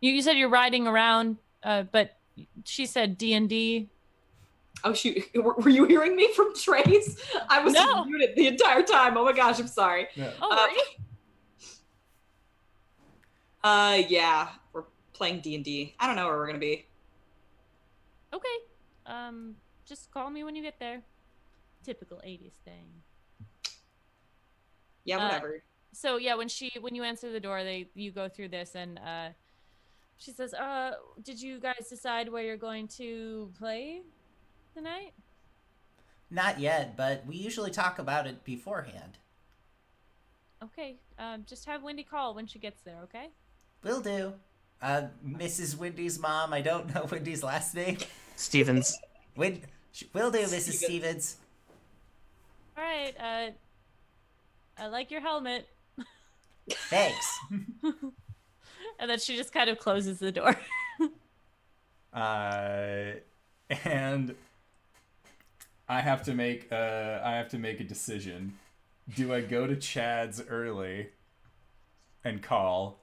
[0.00, 1.38] You you said you're riding around.
[1.62, 2.18] Uh, but
[2.64, 3.88] she said D and D.
[4.84, 5.24] Oh shoot!
[5.34, 7.16] Were, were you hearing me from Trace?
[7.48, 8.04] I was No.
[8.04, 9.16] muted the entire time.
[9.16, 9.58] Oh my gosh!
[9.58, 10.06] I'm sorry.
[10.40, 10.68] Oh, Uh.
[13.64, 15.94] Uh, yeah, we're playing D and D.
[15.98, 16.86] I don't know where we're gonna be.
[18.32, 18.56] Okay.
[19.06, 19.56] Um,
[19.86, 21.00] just call me when you get there.
[21.86, 22.88] Typical 80s thing.
[25.04, 25.62] Yeah, Uh, whatever.
[25.92, 28.98] So yeah, when she when you answer the door, they you go through this and
[28.98, 29.28] uh
[30.18, 34.02] she says, "Uh, did you guys decide where you're going to play
[34.74, 35.12] tonight?"
[36.28, 39.18] Not yet, but we usually talk about it beforehand.
[40.62, 40.96] Okay.
[41.18, 43.28] Um, just have Wendy call when she gets there, okay?
[43.84, 44.32] Will do.
[44.82, 45.76] Uh, Mrs.
[45.76, 46.52] Wendy's mom.
[46.52, 47.98] I don't know Wendy's last name.
[48.34, 48.98] Stevens.
[49.36, 49.62] Win-
[50.12, 50.72] will do, Mrs.
[50.72, 50.78] Stevens.
[50.84, 51.36] Stevens.
[52.76, 53.14] All right.
[53.18, 53.50] Uh,
[54.82, 55.68] I like your helmet.
[56.70, 57.38] Thanks.
[58.98, 60.56] And then she just kind of closes the door.
[62.14, 63.12] Uh,
[63.84, 64.34] and
[65.86, 68.54] I have to make uh, I have to make a decision.
[69.14, 71.08] Do I go to Chad's early
[72.24, 73.00] and call?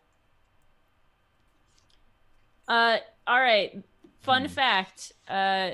[2.67, 2.97] Uh,
[3.28, 3.84] all right.
[4.21, 4.47] Fun Hmm.
[4.47, 5.11] fact.
[5.28, 5.71] Uh,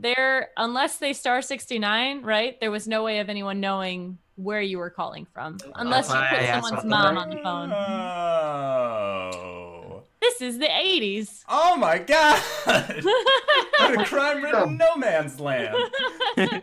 [0.00, 2.58] there, unless they star sixty nine, right?
[2.60, 6.22] There was no way of anyone knowing where you were calling from, unless you put
[6.22, 7.20] I someone's mom that.
[7.20, 7.72] on the phone.
[8.82, 10.02] Oh.
[10.20, 11.44] This is the eighties.
[11.48, 12.40] Oh my god!
[12.64, 15.76] what a crime-ridden no man's land.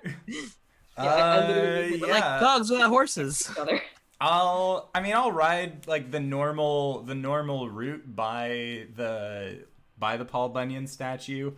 [0.97, 2.13] Yeah, I- I literally Uh, yeah.
[2.13, 3.49] like dogs without horses.
[4.19, 9.63] I'll I mean I'll ride like the normal the normal route by the
[9.97, 11.51] by the Paul Bunyan statue.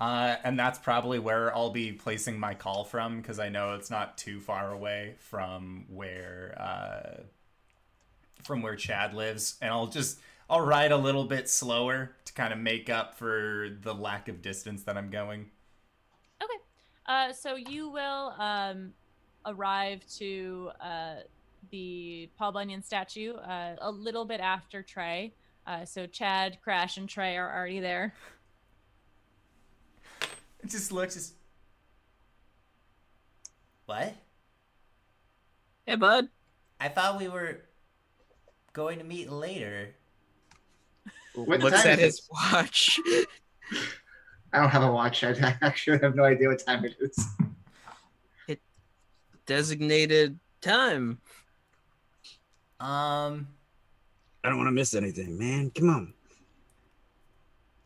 [0.00, 3.90] Uh, and that's probably where I'll be placing my call from because I know it's
[3.90, 7.22] not too far away from where uh,
[8.42, 12.52] from where Chad lives, and I'll just I'll ride a little bit slower to kind
[12.52, 15.50] of make up for the lack of distance that I'm going.
[16.42, 16.62] Okay.
[17.04, 18.94] Uh, so you will um,
[19.44, 21.16] arrive to uh,
[21.70, 25.34] the Paul Bunyan statue uh, a little bit after Trey.
[25.66, 28.14] Uh, so Chad, Crash, and Trey are already there.
[30.64, 31.34] It just looks just
[33.86, 34.14] What?
[35.86, 36.28] Hey, bud.
[36.78, 37.62] I thought we were
[38.72, 39.94] going to meet later.
[41.34, 43.00] What Looks time at is his watch.
[44.52, 45.24] I don't have a watch.
[45.24, 47.26] I actually have no idea what time it is.
[48.48, 48.60] It
[49.46, 51.18] Designated time.
[52.80, 53.48] Um,
[54.42, 55.70] I don't want to miss anything, man.
[55.70, 56.14] Come on.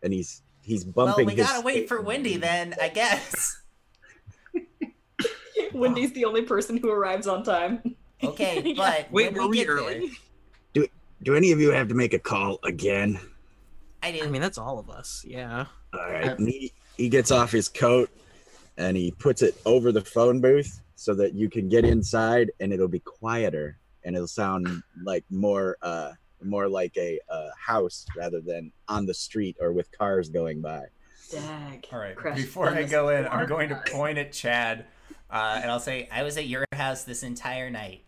[0.02, 2.00] And he's he's well, we gotta wait for.
[2.00, 3.60] Wendy then, I guess.
[5.72, 7.96] Wendy's the only person who arrives on time.
[8.22, 10.12] Okay, but Wait, when were we get there- early?
[11.22, 13.18] Do any of you have to make a call again?
[14.02, 14.24] I do.
[14.24, 15.24] I mean, that's all of us.
[15.26, 15.64] Yeah.
[15.94, 16.26] All right.
[16.26, 18.10] And he, he gets off his coat
[18.76, 22.74] and he puts it over the phone booth so that you can get inside and
[22.74, 26.12] it'll be quieter and it'll sound like more uh
[26.44, 30.84] more like a uh, house rather than on the street or with cars going by.
[31.30, 31.86] Dag.
[31.92, 32.14] all right.
[32.14, 34.86] Crash Before I go in, I'm going to point at Chad.
[35.30, 38.04] uh, and I'll say I was at your house this entire night.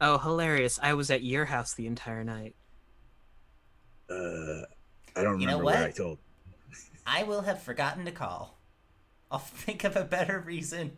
[0.00, 0.78] Oh, hilarious!
[0.82, 2.54] I was at your house the entire night.
[4.10, 4.62] Uh,
[5.16, 5.76] I don't You know remember what?
[5.76, 6.18] I told.
[7.06, 8.58] I will have forgotten to call.
[9.30, 10.92] I'll think of a better reason.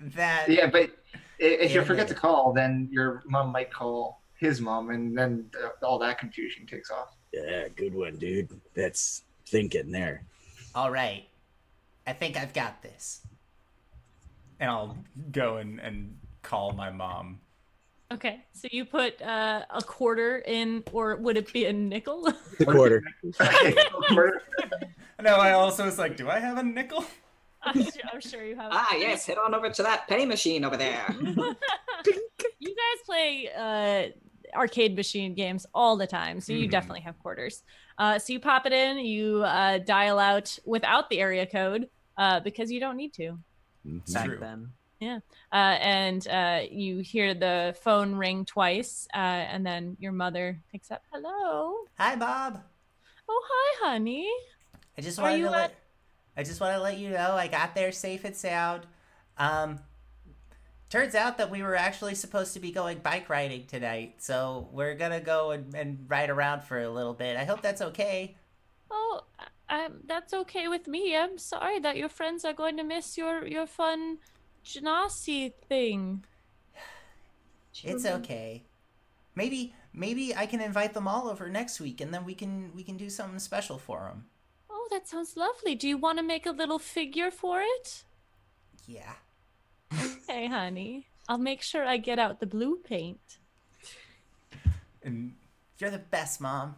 [0.00, 0.90] That Yeah, but
[1.38, 2.14] if you forget yeah.
[2.14, 6.66] to call, then your mom might call his mom, and then uh, all that confusion
[6.66, 7.16] takes off.
[7.32, 8.48] Yeah, good one, dude.
[8.74, 10.24] That's thinking there.
[10.74, 11.24] all right.
[12.06, 13.20] I think I've got this.
[14.60, 14.96] and I'll
[15.30, 17.38] go and, and call my mom.
[18.10, 18.42] Okay.
[18.54, 22.32] So you put uh, a quarter in, or would it be a nickel?
[22.58, 23.02] The quarter.
[25.20, 27.04] No, I also was like, do I have a nickel?
[27.62, 28.70] I'm, sure, I'm sure you have.
[28.72, 31.04] Ah, yes, head on over to that penny machine over there.
[31.20, 31.56] you
[32.06, 34.08] guys play uh,
[34.54, 36.70] arcade machine games all the time, so you Mhm.
[36.70, 37.62] definitely have quarters.
[37.98, 42.40] Uh, so you pop it in, you uh, dial out without the area code uh,
[42.40, 43.38] because you don't need to.
[43.86, 44.12] Mhm.
[44.12, 44.38] Back True.
[44.38, 44.72] then.
[45.00, 50.90] Uh, and uh, you hear the phone ring twice, uh, and then your mother picks
[50.90, 51.02] up.
[51.12, 51.84] Hello.
[51.98, 52.62] Hi, Bob.
[53.28, 54.28] Oh, hi, honey.
[54.96, 55.76] I just Are wanted you to let at-
[56.36, 58.86] I just want to let you know I got there safe and sound.
[59.36, 59.78] Um
[60.90, 64.94] turns out that we were actually supposed to be going bike riding tonight, so we're
[64.94, 67.36] gonna go and, and ride around for a little bit.
[67.36, 68.36] I hope that's okay.
[68.90, 69.22] Oh,
[69.68, 71.16] um, that's okay with me.
[71.16, 74.18] I'm sorry that your friends are going to miss your your fun
[74.64, 76.24] Genasi thing.
[77.84, 78.64] It's okay.
[79.34, 82.82] Maybe maybe I can invite them all over next week and then we can we
[82.82, 84.26] can do something special for them.
[84.68, 85.74] Oh, Oh, that sounds lovely.
[85.74, 88.04] Do you want to make a little figure for it?
[88.86, 89.16] Yeah.
[89.92, 91.06] Okay, honey.
[91.28, 93.38] I'll make sure I get out the blue paint.
[95.02, 95.34] And
[95.78, 96.76] You're the best, Mom.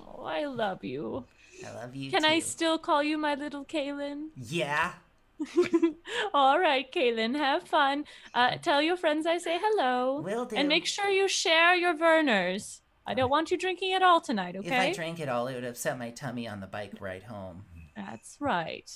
[0.00, 1.24] Oh, I love you.
[1.66, 2.16] I love you too.
[2.16, 4.28] Can I still call you my little Kaylin?
[4.36, 4.92] Yeah.
[6.34, 8.04] All right, Kaylin, have fun.
[8.32, 10.20] Uh, tell your friends I say hello.
[10.20, 10.56] Will do.
[10.56, 12.80] And make sure you share your Vernors.
[13.06, 14.68] I don't want you drinking it all tonight, okay?
[14.68, 14.72] If?
[14.74, 17.64] I drank it all, it would upset my tummy on the bike ride home.
[17.96, 18.90] That's right.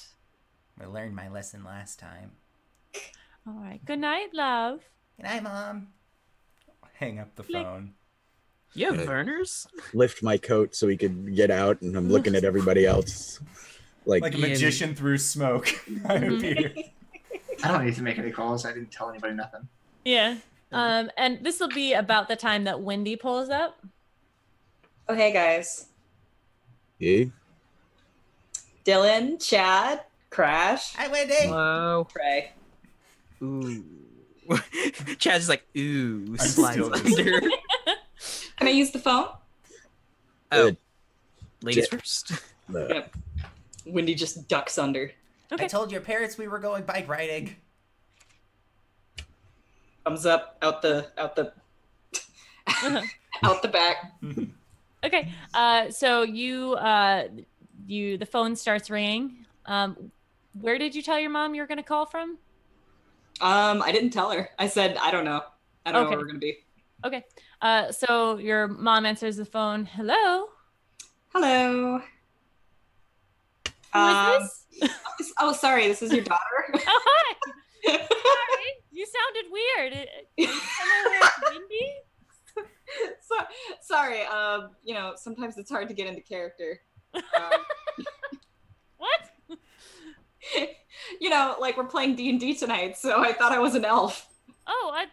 [0.81, 2.31] I learned my lesson last time.
[3.47, 3.81] All right.
[3.85, 4.81] Good night, love.
[5.17, 5.89] Good night, Mom.
[6.95, 7.63] hang up the Flick.
[7.63, 7.93] phone.
[8.75, 9.09] You have Good.
[9.09, 9.67] Vernors?
[9.95, 13.41] Lift my coat so he could get out, and I'm looking at everybody else.
[14.05, 14.49] Like, Like a Yeah.
[14.49, 15.69] magician through smoke.
[16.09, 16.75] I appear.
[17.63, 18.65] I don't need to make any calls.
[18.67, 19.69] I didn't tell anybody nothing.
[20.05, 20.37] Yeah.
[20.73, 23.79] Um, and this will be about the time that Wendy pulls up.
[25.09, 25.87] Oh, hey guys.
[27.01, 27.27] eh?
[28.85, 31.35] Dylan, Chad, Crash, Hi, Wendy.
[31.35, 32.07] Hello.
[32.11, 32.53] Trey.
[33.43, 33.85] Ooh.
[35.19, 37.41] Chad's just like, ooh, I'm slides under.
[38.59, 39.27] Can I use the phone?
[40.53, 40.73] Oh, Uh,
[41.63, 42.33] ladies Ja- first.
[42.75, 43.03] Uh,
[43.85, 45.13] Wendy just ducks under.
[45.53, 45.65] Okay.
[45.65, 47.55] I told your parents we were going bike riding.
[50.05, 51.53] Thumbs up out the out the
[53.45, 54.13] out the back.
[55.05, 55.33] Okay.
[55.55, 57.29] Uh, so you, uh,
[57.87, 59.47] you, the phone starts ringing.
[59.67, 60.11] Um,
[60.61, 62.39] where did you tell your mom you were going to call from?
[63.41, 64.49] Um, I didn't tell her.
[64.59, 65.43] I said I don't know.
[65.85, 66.59] I don't know where we're gonna be.
[67.05, 67.25] Okay.
[67.63, 69.85] Uh, so your mom answers the phone.
[69.87, 70.47] Hello.
[71.33, 72.01] Hello.
[73.93, 74.91] Who Um, is this?
[75.41, 75.87] Oh, sorry.
[75.89, 76.41] This is your daughter.
[76.75, 77.35] Oh, hi.
[77.87, 78.73] Sorry.
[78.91, 80.09] You sounded weird.
[80.37, 81.21] You somewhere
[83.21, 83.37] so,
[83.81, 84.23] sorry.
[84.25, 86.81] Um, you know, sometimes it's hard to get into character.
[87.15, 87.23] Um,
[88.97, 89.59] What?
[91.21, 93.85] you know, like we're playing D and D tonight, so I thought I was an
[93.85, 94.29] elf.
[94.67, 95.07] Oh, I,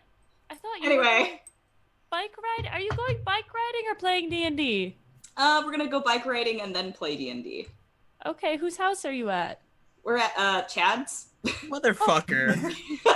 [0.49, 1.41] I thought you were going Anyway,
[2.09, 2.69] bike ride.
[2.73, 4.97] Are you going bike riding or playing D and D?
[5.37, 7.67] uh, we're gonna go bike riding and then play D and D.
[8.25, 9.61] Okay, whose house are you at?
[10.03, 11.27] We're at uh, Chad's.
[11.45, 12.73] Motherfucker.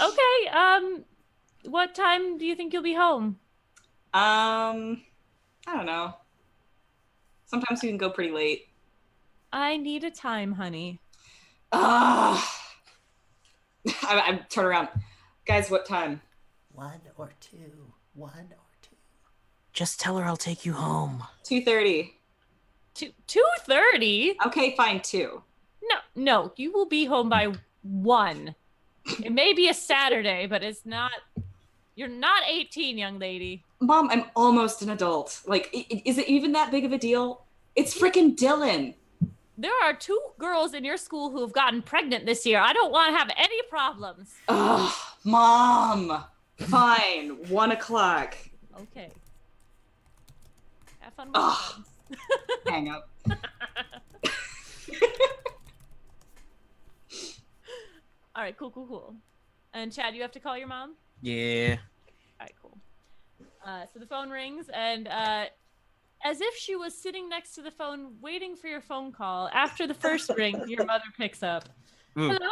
[0.00, 0.48] Okay.
[0.52, 1.04] Um,
[1.64, 3.38] what time do you think you'll be home?
[4.12, 5.02] Um,
[5.66, 6.14] I don't know.
[7.46, 8.68] Sometimes we can go pretty late.
[9.54, 10.98] I need a time, honey.
[11.72, 12.60] Ah.
[14.02, 14.88] I, I turn around,
[15.46, 15.70] guys.
[15.70, 16.20] What time?
[16.72, 17.92] One or two.
[18.14, 18.96] One or two.
[19.72, 21.22] Just tell her I'll take you home.
[21.44, 22.14] Two thirty.
[22.94, 24.34] Two two thirty.
[24.44, 25.00] Okay, fine.
[25.00, 25.42] Two.
[25.84, 27.52] No, no, you will be home by
[27.82, 28.56] one.
[29.22, 31.12] It may be a Saturday, but it's not.
[31.94, 33.62] You're not 18, young lady.
[33.80, 35.40] Mom, I'm almost an adult.
[35.46, 37.44] Like, i- i- is it even that big of a deal?
[37.76, 38.94] It's freaking Dylan.
[39.56, 42.58] There are two girls in your school who have gotten pregnant this year.
[42.58, 44.34] I don't want to have any problems.
[44.48, 44.92] Ugh,
[45.24, 46.24] mom.
[46.56, 47.48] Fine.
[47.48, 48.36] One o'clock.
[48.80, 49.10] Okay.
[51.00, 51.84] Have fun with Ugh.
[52.66, 53.08] Hang up.
[58.36, 59.14] All right, cool, cool, cool.
[59.72, 60.94] And Chad, you have to call your mom?
[61.22, 61.76] Yeah.
[62.40, 62.76] All right, cool.
[63.64, 65.44] Uh, so the phone rings, and uh,
[66.24, 69.86] as if she was sitting next to the phone waiting for your phone call, after
[69.86, 71.68] the first ring, your mother picks up.
[72.18, 72.28] Ooh.
[72.30, 72.50] Hello?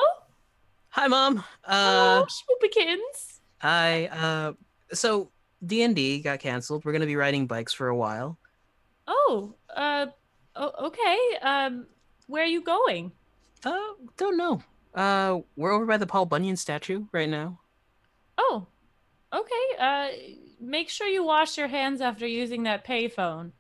[0.91, 1.43] Hi, mom.
[1.63, 3.41] Hello, Uh, Swoopykins.
[3.61, 4.07] hi.
[4.07, 4.53] Uh,
[4.93, 5.31] so
[5.65, 6.85] D and D got canceled.
[6.85, 8.37] We're gonna be riding bikes for a while.
[9.07, 10.07] Oh, uh,
[10.55, 11.19] oh, okay.
[11.41, 11.87] Um,
[12.27, 13.13] where are you going?
[13.65, 13.79] Uh,
[14.17, 14.63] don't know.
[14.95, 17.59] Uh, we're over by the Paul Bunyan statue right now.
[18.37, 18.67] Oh,
[19.33, 19.77] okay.
[19.79, 20.09] Uh,
[20.61, 23.53] make sure you wash your hands after using that payphone.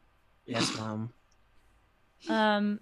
[0.47, 1.13] Yes, mom.
[2.29, 2.81] Um,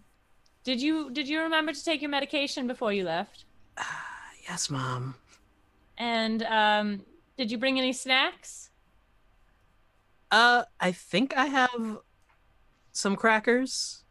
[0.65, 3.45] did you did you remember to take your medication before you left?
[3.77, 3.83] Uh,
[4.49, 5.15] yes, mom.
[5.99, 7.03] And um,
[7.37, 8.71] did you bring any snacks?
[10.31, 11.99] Uh, I think I have
[12.93, 14.05] some crackers.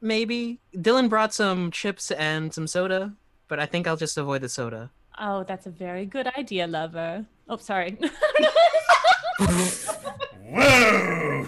[0.00, 3.14] Maybe Dylan brought some chips and some soda,
[3.48, 4.90] but I think I'll just avoid the soda.
[5.18, 7.24] Oh, that's a very good idea, lover.
[7.48, 7.98] Oh, sorry.
[10.48, 11.46] Whoa!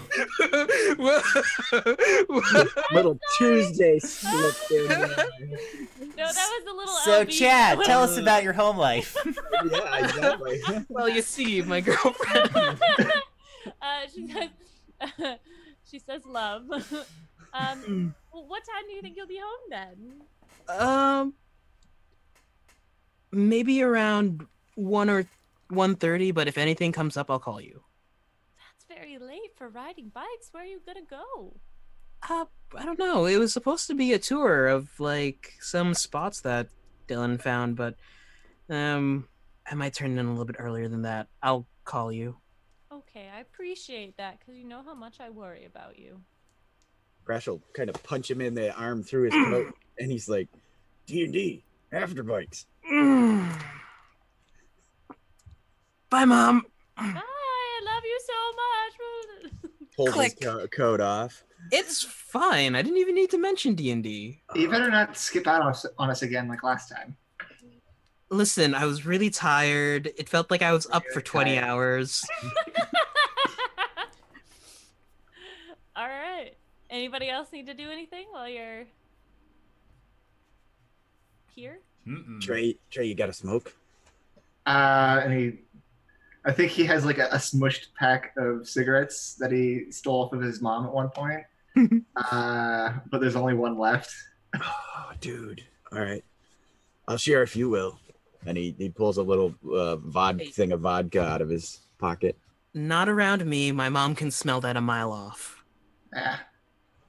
[2.91, 4.99] Little Tuesday slipped in there.
[6.17, 6.93] no, that was a little.
[7.05, 7.29] So, LB.
[7.29, 9.15] Chad, tell us about your home life.
[9.71, 10.61] yeah, exactly.
[10.89, 12.49] well, you see, my girlfriend.
[13.81, 14.49] uh, she says.
[15.89, 16.69] she says love.
[17.53, 20.77] um, well, what time do you think you'll be home then?
[20.77, 21.33] Um,
[23.31, 24.45] maybe around
[24.75, 25.25] one or
[25.69, 26.31] one thirty.
[26.31, 27.81] But if anything comes up, I'll call you.
[28.99, 30.49] That's very late for riding bikes.
[30.51, 31.55] Where are you gonna go?
[32.27, 32.45] Uh,
[32.75, 33.25] I don't know.
[33.25, 36.67] It was supposed to be a tour of like some spots that
[37.07, 37.95] Dylan found, but
[38.69, 39.27] um,
[39.69, 41.27] I might turn in a little bit earlier than that.
[41.41, 42.37] I'll call you.
[42.91, 46.19] Okay, I appreciate that because you know how much I worry about you.
[47.23, 50.49] Crash will kind of punch him in the arm through his coat, and he's like,
[51.05, 52.65] "D and D afterbikes."
[56.09, 56.65] Bye, mom.
[56.97, 57.38] Bye, I love you
[59.95, 60.13] so much.
[60.13, 61.43] Pulls his co- coat off.
[61.71, 62.75] It's fine.
[62.75, 64.41] I didn't even need to mention D and D.
[64.55, 67.15] You better not skip out on us, on us again like last time.
[68.29, 70.11] Listen, I was really tired.
[70.17, 71.63] It felt like I was up for 20 tired.
[71.63, 72.25] hours.
[75.95, 76.51] All right.
[76.89, 78.85] Anybody else need to do anything while you're
[81.55, 81.79] here?
[82.07, 82.39] Mm-mm.
[82.41, 83.73] Trey, Trey, you got a smoke?
[84.65, 85.59] Uh, and he,
[86.45, 90.33] I think he has like a, a smushed pack of cigarettes that he stole off
[90.33, 91.43] of his mom at one point.
[92.15, 94.13] uh, but there's only one left.
[94.55, 95.63] Oh, dude.
[95.91, 96.23] All right.
[97.07, 97.99] I'll share if you will.
[98.45, 100.47] And he, he pulls a little uh, vod Hey.
[100.47, 102.37] thing of vodka out of his pocket.
[102.73, 103.71] Not around me.
[103.71, 105.63] My mom can smell that a mile off.
[106.15, 106.41] Ah.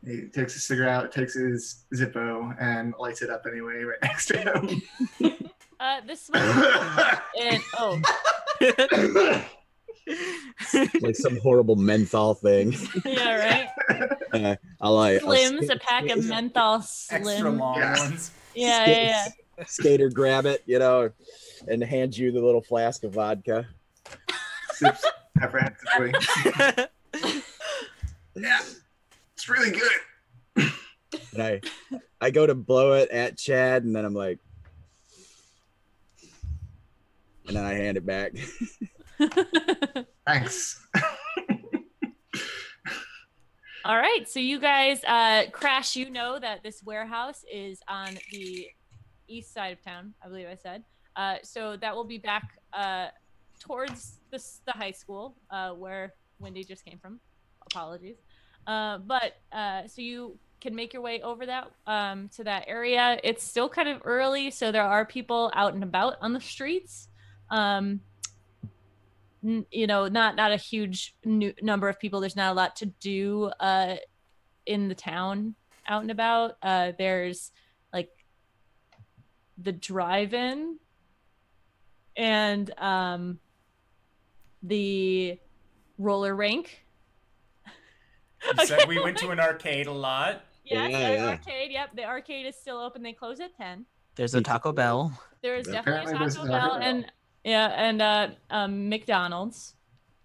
[0.04, 4.26] He takes a cigarette out, takes his Zippo, and lights it up anyway right next
[4.26, 4.82] to him.
[5.82, 6.42] Uh, this smoke
[7.40, 7.98] and oh,
[11.00, 12.74] Like some horrible menthol thing.
[13.04, 14.08] yeah, right.
[14.32, 16.76] Uh, I'll, uh, I'll Slims, sk- a pack of menthol
[17.10, 17.98] Extra long Yeah.
[17.98, 18.30] ones.
[18.54, 19.02] Yeah, sk- yeah,
[19.58, 19.64] yeah.
[19.66, 21.10] Skater grab it, you know,
[21.68, 23.66] and hand you the little flask of vodka.
[24.72, 25.04] Sips
[25.40, 26.12] apprehensively.
[28.34, 28.60] yeah,
[29.34, 30.70] it's really good.
[31.32, 31.60] And I,
[32.20, 34.38] I go to blow it at Chad, and then I'm like,
[37.50, 38.32] and then I hand it back.
[40.26, 40.86] Thanks.
[43.84, 48.68] All right, so you guys, uh, Crash, you know that this warehouse is on the
[49.26, 50.84] east side of town, I believe I said.
[51.16, 53.08] Uh, so that will be back uh,
[53.58, 57.18] towards the, the high school uh, where Wendy just came from.
[57.66, 58.18] Apologies.
[58.68, 63.18] Uh, but uh, so you can make your way over that um, to that area.
[63.24, 67.08] It's still kind of early, so there are people out and about on the streets.
[67.50, 68.00] Um,
[69.44, 72.76] n- you know not not a huge nu- number of people there's not a lot
[72.76, 73.96] to do uh
[74.66, 75.54] in the town
[75.88, 77.50] out and about uh there's
[77.92, 78.10] like
[79.58, 80.76] the drive-in
[82.16, 83.38] and um
[84.62, 85.38] the
[85.98, 86.84] roller rink
[88.56, 90.42] You said we went to an arcade a lot.
[90.64, 91.26] yes Yeah, the yeah.
[91.30, 93.86] arcade yep the arcade is still open they close at 10
[94.16, 95.18] There's a Taco Bell.
[95.42, 96.88] there is definitely Apparently a taco bell Taco Bell.
[96.88, 97.12] and
[97.44, 99.74] yeah and uh um mcdonald's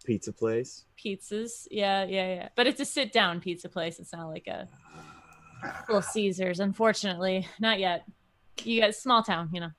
[0.05, 0.85] Pizza place.
[1.03, 1.67] pizzas.
[1.71, 2.49] Yeah, yeah, yeah.
[2.55, 3.99] But it's a sit down pizza place.
[3.99, 4.67] It's not like a
[5.87, 7.47] Little Caesars, unfortunately.
[7.59, 8.05] Not yet.
[8.63, 9.71] You guys, small town, you know.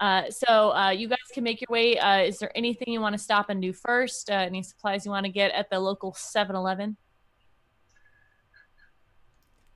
[0.00, 1.98] Uh, so uh, you guys can make your way.
[1.98, 4.30] Uh, is there anything you want to stop and do first?
[4.30, 6.96] Uh, any supplies you want to get at the local 7 Eleven?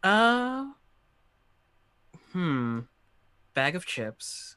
[0.02, 0.64] Uh,
[2.32, 2.80] hmm.
[3.52, 4.56] Bag of chips.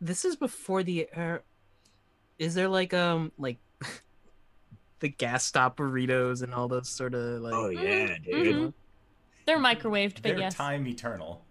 [0.00, 1.08] This is before the.
[1.14, 1.38] Uh,
[2.38, 3.58] is there like um like
[5.00, 8.56] the gas stop burritos and all those sort of like Oh yeah, dude.
[8.56, 8.72] Mhm.
[9.46, 10.54] They're microwaved, but They're yes.
[10.54, 11.44] time eternal.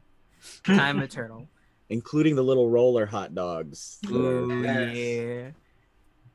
[0.63, 1.47] time eternal?
[1.89, 3.99] Including the little roller hot dogs.
[4.03, 4.95] that are- Ooh Yes.
[4.95, 5.51] yeah.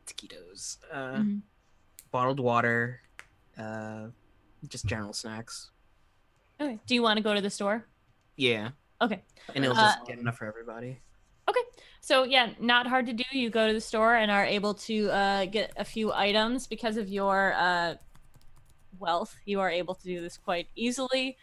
[0.07, 0.78] Taquitos.
[0.93, 1.41] Uh, Mhm.
[2.11, 3.01] bottled water.
[3.57, 4.09] Uh,
[4.69, 5.70] just general snacks.
[6.61, 6.78] Okay.
[6.86, 7.86] Do you want to go to the store?
[8.36, 8.70] Yeah,
[9.01, 9.23] Okay.
[9.55, 11.01] and it'll Uh, just get enough for everybody.
[12.05, 13.25] So yeah, not hard to do.
[13.33, 16.99] You go to the store and are able to uh, get a few items because
[16.99, 17.95] of your uh,
[18.99, 19.35] wealth.
[19.47, 21.39] You are able to do this quite easily,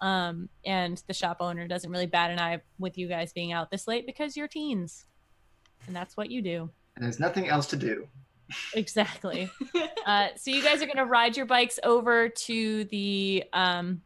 [0.00, 3.70] um, and the shop owner doesn't really bat an eye with you guys being out
[3.70, 5.04] this late because you're teens,
[5.86, 6.70] and that's what you do.
[6.94, 8.08] And there's nothing else to do.
[8.72, 9.50] Exactly.
[10.06, 14.00] uh, so you guys are gonna ride your bikes over to the um,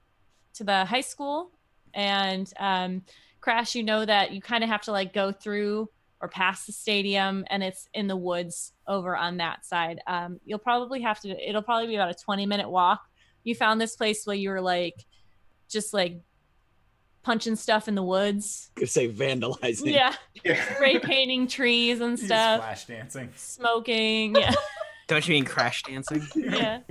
[0.55, 1.53] to the high school,
[1.95, 3.03] and um,
[3.41, 3.77] Crash.
[3.77, 5.89] You know that you kind of have to like go through
[6.21, 10.01] or past the stadium, and it's in the woods over on that side.
[10.07, 11.49] Um, you'll probably have to.
[11.49, 13.03] It'll probably be about a twenty minute walk.
[13.45, 15.05] You found this place where you were like,
[15.69, 16.21] just like
[17.23, 18.71] punching stuff in the woods.
[18.77, 19.93] Could say vandalizing.
[19.93, 20.15] Yeah,
[20.45, 20.75] Yeah.
[20.75, 23.31] spray painting trees and He's stuff, flash dancing.
[23.37, 24.35] smoking.
[24.37, 24.53] Yeah.
[25.09, 26.27] Don't you mean crash dancing?
[26.35, 26.81] yeah.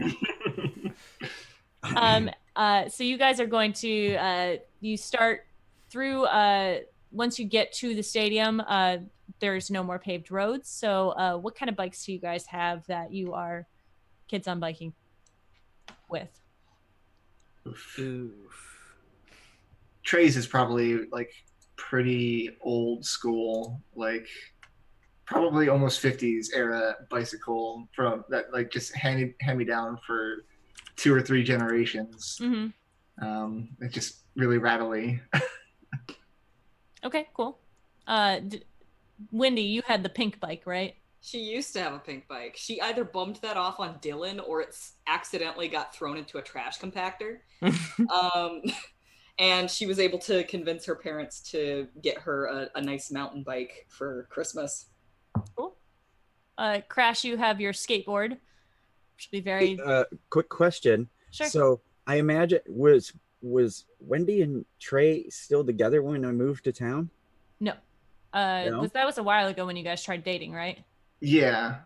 [1.96, 5.46] um uh so you guys are going to uh you start
[5.90, 6.80] through uh
[7.12, 8.98] once you get to the stadium uh
[9.40, 12.86] there's no more paved roads so uh what kind of bikes do you guys have
[12.88, 13.66] that you are
[14.28, 14.94] kids on biking
[16.10, 16.30] with
[17.68, 18.96] Oof.
[20.04, 21.32] Trey's is probably like
[21.76, 24.28] pretty old school, like
[25.26, 30.46] probably almost 50s era bicycle from that like just handed hand me down for
[30.96, 32.38] two or three generations.
[32.40, 32.68] hmm
[33.22, 35.22] Um, it's just really rattly.
[37.02, 37.60] Okay, cool.
[38.08, 38.64] Uh, d-
[39.32, 40.96] Wendy, you had the pink bike, right?
[41.22, 42.56] She used to have a pink bike.
[42.58, 46.80] She either bumped that off on Dylan or it's accidentally got thrown into a trash
[46.80, 47.40] compactor.
[47.62, 48.62] um,
[49.38, 53.44] and she was able to convince her parents to get her a, a nice mountain
[53.44, 54.86] bike for Christmas.
[55.58, 55.76] Cool.
[56.58, 58.38] Uh, Crash, you have your skateboard.
[59.18, 61.10] Should be very Uh, quick question.
[61.32, 61.48] sure.
[61.48, 67.10] So I imagine was was Wendy and Trey still together when I moved to town?
[68.34, 68.80] Uh, no?
[68.82, 70.80] was that was a while ago when you guys tried dating, right?
[71.22, 71.78] Yeah.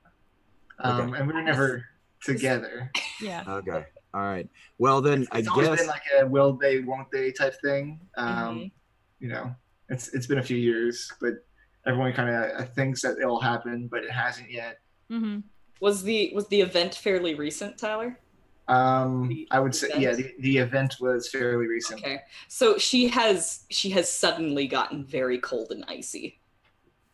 [0.80, 1.20] Um, Okay.
[1.20, 1.86] and we were never
[2.24, 2.92] together.
[3.22, 3.44] Yeah.
[3.48, 3.86] Okay.
[4.14, 4.48] All right.
[4.78, 5.48] Well then, I guess.
[5.48, 8.00] It's always guess been like a will they, won't they type thing.
[8.18, 8.72] Um, Mhm.
[9.20, 9.56] You know,
[9.90, 11.46] it's it's been a few years, but
[11.88, 14.80] everyone kind of thinks that it'll happen, but it hasn't yet.
[15.10, 15.40] Mm-hmm.
[15.80, 18.20] Was the was the event fairly recent, Tyler?
[18.68, 22.02] Um, The I would say, yeah, the, the event was fairly recent.
[22.02, 22.20] Okay.
[22.48, 26.40] So she has she has suddenly gotten very cold and icy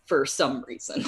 [0.06, 1.04] for some reason.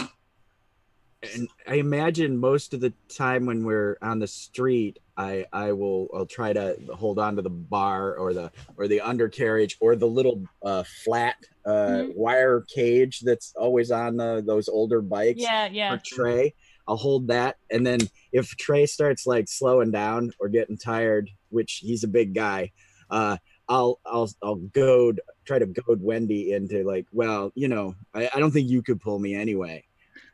[1.35, 6.07] and I imagine most of the time when we're on the street, I I will
[6.13, 10.07] I'll try to hold on to the bar or the or the undercarriage or the
[10.07, 12.15] little uh, flat uh, Mhm.
[12.15, 15.39] wire cage that's always on the, those older bikes.
[15.39, 15.95] Yeah, yeah.
[15.95, 16.55] for Trey.
[16.91, 18.01] I'll hold that, and then
[18.33, 22.73] if Trey starts like slowing down or getting tired, which he's a big guy,
[23.09, 23.37] uh,
[23.69, 28.39] I'll I'll I'll goad try to goad Wendy into like, well, you know, I, I
[28.39, 29.85] don't think you could pull me anyway,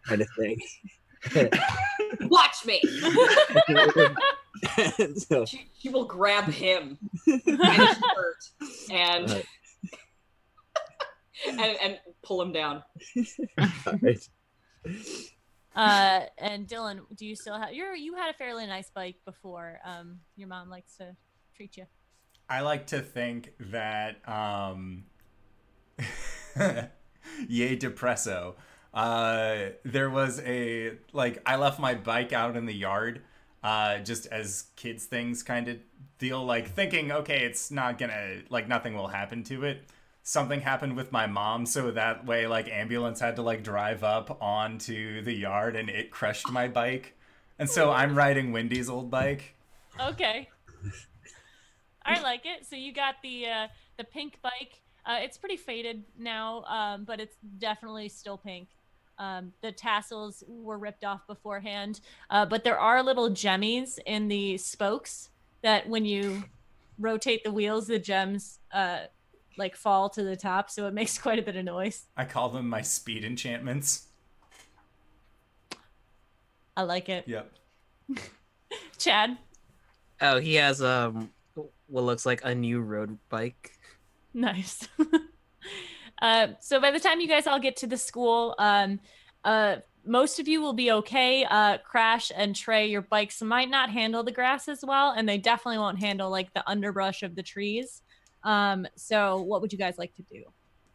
[0.07, 0.59] kind of thing.
[2.21, 2.81] Watch me.
[5.17, 6.97] so, She, she will grab him
[7.27, 8.43] shirt
[8.91, 9.45] and, Right.
[11.49, 12.81] and and pull him down.
[13.85, 14.27] alright.
[15.77, 19.79] Uh, and Dylan, do you still have you're you had a fairly nice bike before?
[19.85, 21.15] Um, your mom likes to
[21.55, 21.85] treat you.
[22.49, 25.05] I like to think that um
[27.47, 28.55] Yay Depresso.
[28.93, 33.21] Uh there was a like I left my bike out in the yard
[33.63, 35.77] uh just as kids things kind of
[36.19, 39.83] deal like thinking okay it's not gonna like nothing will happen to it
[40.27, 44.41] something happened with my mom so that way like ambulance had to like drive up
[44.41, 47.15] onto the yard and it crushed my bike
[47.57, 49.55] and so i'm riding wendy's old bike
[49.99, 50.47] Okay.
[52.05, 52.65] I like it.
[52.65, 53.67] So you got the uh,
[53.97, 54.81] the pink bike.
[55.05, 58.69] Uh, it's pretty faded now, um, but it's definitely still pink.
[59.19, 64.57] Um, the tassels were ripped off beforehand, uh, but there are little gemmies in the
[64.57, 65.29] spokes
[65.63, 66.43] that when you
[66.99, 68.99] rotate the wheels, the gems uh,
[69.57, 72.05] like fall to the top, so it makes quite a bit of noise.
[72.15, 74.07] i call them my speed enchantments
[76.75, 77.23] I like it.
[77.27, 77.51] yep
[78.97, 79.37] Chad,
[80.21, 81.31] Oh, he has um
[81.87, 83.71] what looks like a new road bike.
[84.33, 84.87] Nice.
[86.21, 88.99] uh, so by the time you guys all get to the school, um,
[89.45, 91.45] uh, most of you will be okay.
[91.45, 95.37] Uh, Crash and Trey, your bikes might not handle the grass as well, and they
[95.37, 98.01] definitely won't handle like the underbrush of the trees.
[98.47, 100.43] Um, so what would you guys like to do?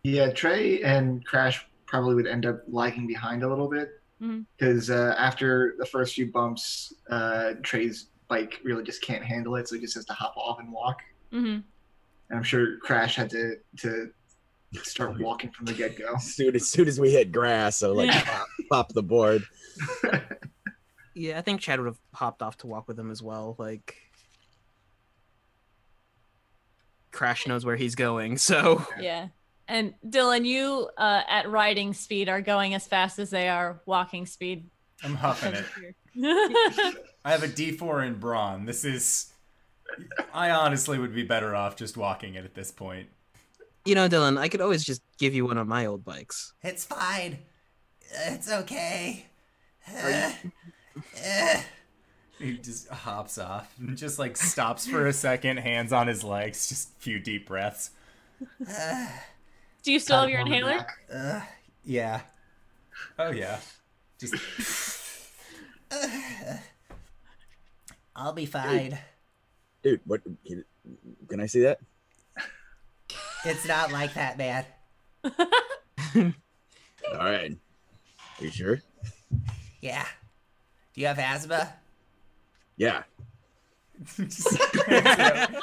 [0.04, 3.90] Yeah, Trey and Crash probably would end up lagging behind a little bit
[4.58, 9.68] because uh, after the first few bumps, uh, Trey's bike really just can't handle it,
[9.68, 11.00] so he just has to hop off and walk.
[11.32, 11.46] Mm-hmm.
[11.46, 11.64] And
[12.30, 14.10] I'm sure Crash had to to
[14.84, 16.14] start walking from the get go.
[16.14, 18.22] As soon as soon as we hit grass, so like Yeah.
[18.24, 19.44] pop, pop the board.
[21.14, 23.54] Yeah, I think Chad would have hopped off to walk with him as well.
[23.58, 23.96] Like
[27.12, 29.28] Crash knows where he's going, so Yeah.
[29.68, 34.26] And Dylan, you uh, at riding speed are going as fast as they are walking
[34.26, 34.68] speed.
[35.04, 35.94] i'm huffing it it.
[37.24, 38.66] I have a D4 in brawn.
[38.66, 39.32] This is.
[40.32, 43.08] I honestly would be better off just walking it at this point.
[43.84, 46.54] you know, Dylan, I could always just give you one of my old bikes.
[46.62, 47.38] It's fine.
[48.26, 49.26] It's okay.
[49.88, 50.32] Uh,
[51.26, 51.60] uh,
[52.42, 56.68] He just hops off and just like stops for a second, hands on his legs,
[56.68, 57.90] just a few deep breaths.
[58.68, 59.06] uh,
[59.84, 60.86] Do you still have your him on the inhaler?
[61.14, 61.40] uh,
[61.84, 62.20] Yeah.
[63.18, 63.58] Oh yeah.
[64.18, 64.34] Just
[68.14, 68.98] I'll be fine.
[69.82, 70.64] Dude, what can
[71.28, 71.80] can I see that?
[73.44, 74.64] It's not like that, man.
[75.24, 76.32] All
[77.18, 77.52] right.
[78.38, 78.80] Are you sure?
[79.80, 80.06] Yeah.
[80.94, 81.72] Do you have asthma?
[82.76, 83.02] Yeah.
[84.16, 85.06] just grabs
[85.50, 85.62] it up.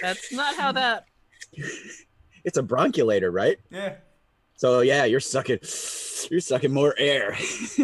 [0.00, 1.06] That's not how that.
[2.44, 3.58] It's a bronchulator, right?
[3.70, 3.94] Yeah.
[4.56, 5.58] So yeah, you're sucking,
[6.30, 7.34] you're sucking more air.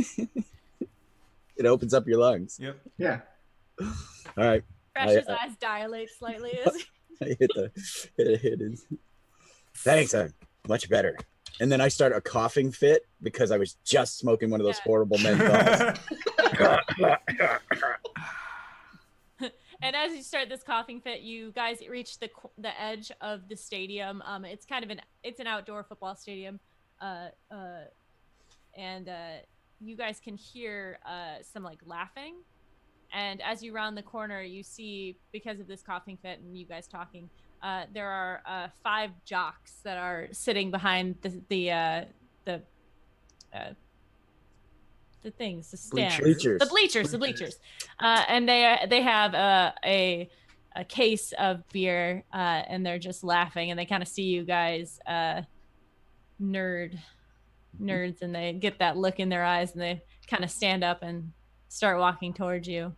[1.56, 2.58] it opens up your lungs.
[2.60, 2.76] Yep.
[2.98, 3.20] Yeah.
[3.80, 3.86] All
[4.36, 4.62] right,
[4.94, 6.58] Crash's I- eyes dilate slightly
[7.22, 7.70] I hit the
[8.16, 8.78] hit, hit it.
[9.76, 10.32] Thanks, I'm
[10.68, 11.16] much better.
[11.60, 14.78] And then I start a coughing fit because I was just smoking one of those
[14.78, 14.82] Yeah.
[14.84, 15.98] horrible menthols.
[19.82, 22.28] And as you start this coughing fit, you guys reach the
[22.58, 24.22] the edge of the stadium.
[24.26, 26.60] Um, it's kind of an it's an outdoor football stadium,
[27.00, 27.84] uh, uh,
[28.76, 29.36] and uh,
[29.80, 32.34] you guys can hear uh, some like laughing.
[33.14, 36.66] And as you round the corner, you see because of this coughing fit and you
[36.66, 37.30] guys talking,
[37.62, 42.04] uh, there are uh, five jocks that are sitting behind the the uh,
[42.44, 42.62] the
[43.54, 43.70] uh,
[45.22, 46.58] the things, the stands, Bleachers.
[46.58, 47.58] the bleachers, the bleachers,
[47.98, 50.30] uh, and they they have a a,
[50.74, 54.44] a case of beer, uh, and they're just laughing, and they kind of see you
[54.44, 55.42] guys, uh,
[56.40, 56.98] nerd,
[57.80, 61.02] nerds, and they get that look in their eyes, and they kind of stand up
[61.02, 61.32] and
[61.68, 62.94] start walking towards you,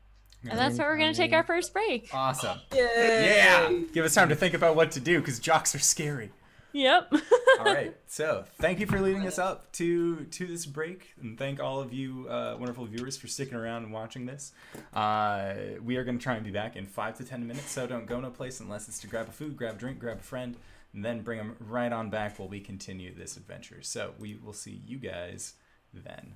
[0.49, 2.09] and that's where we're gonna take our first break.
[2.13, 2.59] Awesome.
[2.75, 3.73] Yeah.
[3.93, 6.31] Give us time to think about what to do because jocks are scary.
[6.73, 7.13] Yep.
[7.59, 7.95] all right.
[8.07, 11.93] So thank you for leading us up to to this break, and thank all of
[11.93, 14.53] you uh, wonderful viewers for sticking around and watching this.
[14.93, 17.87] Uh, we are going to try and be back in five to ten minutes, so
[17.87, 20.23] don't go no place unless it's to grab a food, grab a drink, grab a
[20.23, 20.57] friend,
[20.95, 23.83] and then bring them right on back while we continue this adventure.
[23.83, 25.55] So we will see you guys
[25.93, 26.35] then.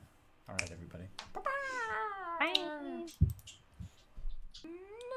[0.49, 1.05] All right, everybody.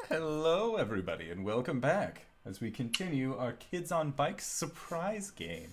[0.07, 5.69] Hello, everybody, and welcome back as we continue our Kids on Bikes surprise game,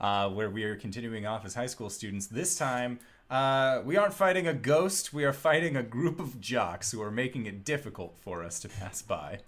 [0.00, 2.26] uh, where we are continuing off as high school students.
[2.26, 2.98] This time,
[3.30, 7.10] uh, we aren't fighting a ghost, we are fighting a group of jocks who are
[7.12, 9.38] making it difficult for us to pass by.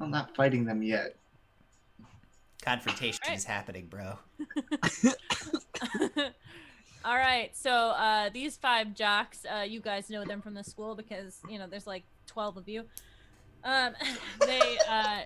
[0.00, 1.16] I'm not fighting them yet.
[2.60, 3.36] Confrontation Right.
[3.38, 4.18] is happening, bro.
[7.04, 10.94] All right, so uh, these five jocks, uh, you guys know them from the school
[10.94, 12.84] because you know there's like twelve of you.
[13.64, 13.94] Um,
[14.40, 15.20] they uh,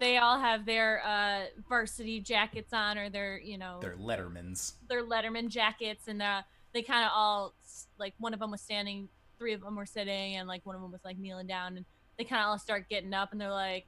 [0.00, 4.74] they all have their uh, varsity jackets on, or their you know They're Lettermans.
[4.88, 6.42] their Letterman jackets, and uh,
[6.72, 7.54] they kind of all
[7.98, 10.82] like one of them was standing, three of them were sitting, and like one of
[10.82, 11.84] them was like kneeling down, and
[12.18, 13.86] they kind of all start getting up, and they're like,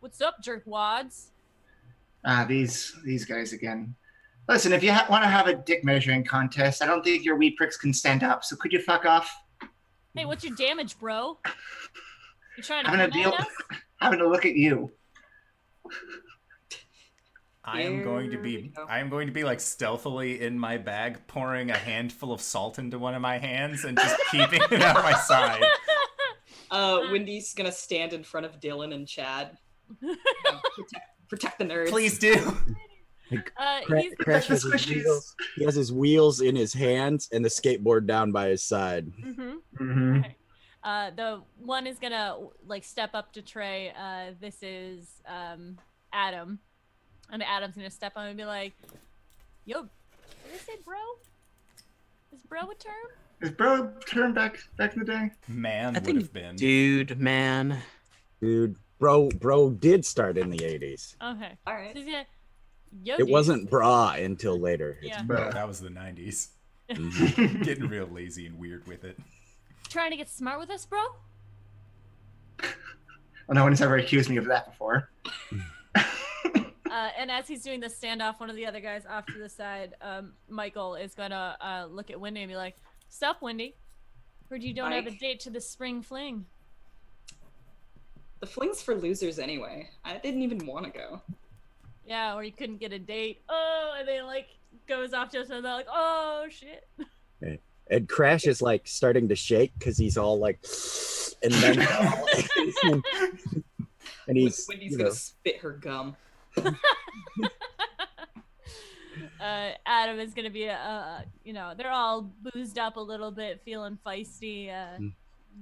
[0.00, 1.26] "What's up, jerkwads?"
[2.24, 3.94] Ah, these these guys again.
[4.48, 7.34] Listen, if you ha- want to have a dick measuring contest, I don't think your
[7.36, 8.44] wee pricks can stand up.
[8.44, 9.28] So could you fuck off?
[10.14, 11.38] Hey, what's your damage, bro?
[12.56, 13.46] You trying to Having a deal, us?
[14.00, 14.90] having to look at you.
[17.64, 18.72] I am going to be.
[18.88, 22.78] I am going to be like stealthily in my bag pouring a handful of salt
[22.78, 25.64] into one of my hands and just keeping it at my side.
[26.70, 29.58] Uh, Wendy's gonna stand in front of Dylan and Chad.
[30.00, 30.16] you
[30.76, 31.88] protect, protect the nerds.
[31.88, 32.56] Please do.
[33.56, 35.34] Uh, Cra- he's, Crash has his wheels.
[35.56, 39.10] He has his wheels in his hands and the skateboard down by his side.
[39.20, 39.54] mhm.
[39.80, 40.20] Mm-hmm.
[40.86, 43.92] Uh, the one is gonna like step up to Trey.
[44.00, 45.76] Uh, this is um,
[46.12, 46.60] Adam,
[47.32, 48.72] and Adam's gonna step on and be like,
[49.64, 49.90] "Yo, did
[50.54, 50.96] I say bro?
[52.32, 52.92] Is bro a term?"
[53.42, 55.30] Is bro term back back in the day?
[55.48, 56.54] Man I would think- have been.
[56.54, 57.78] Dude, man.
[58.40, 61.16] Dude, bro, bro did start in the '80s.
[61.20, 61.58] Okay.
[61.66, 62.26] All So he's gonna,
[63.02, 64.98] Yo, It dude." wasn't bra until later.
[65.02, 65.22] It's Yeah.
[65.24, 65.50] bro.
[65.50, 66.50] That was the 90s.
[66.90, 67.62] Mhm.
[67.64, 69.18] Getting real lazy and weird with it.
[69.96, 71.00] Trying to get smart with us, bro?
[72.60, 72.68] Well,
[73.54, 75.08] no one's ever accused me of that before.
[76.88, 79.48] Uh, and as he's doing the standoff, one of the other guys off to the
[79.48, 82.76] side, um, Michael is gonna uh, look at Wendy and be like,
[83.10, 83.74] "Sup, Wendy?
[84.48, 86.46] Heard you don't have a date to the spring fling."
[88.40, 89.90] The fling's for losers anyway.
[90.06, 91.20] I didn't even want to go.
[92.06, 93.42] Yeah, or you couldn't get a date.
[93.48, 94.48] Oh, and then like
[94.86, 96.88] goes off to us and they're like, "Oh shit."
[97.90, 100.58] And Crash is like starting to shake because he's all like,
[101.42, 101.78] and then,
[104.28, 106.16] and he's Wendy's you gonna spit her gum.
[109.40, 113.60] uh, Adam is gonna be, uh, you know, they're all boozed up a little bit,
[113.64, 115.12] feeling feisty, uh, Mm.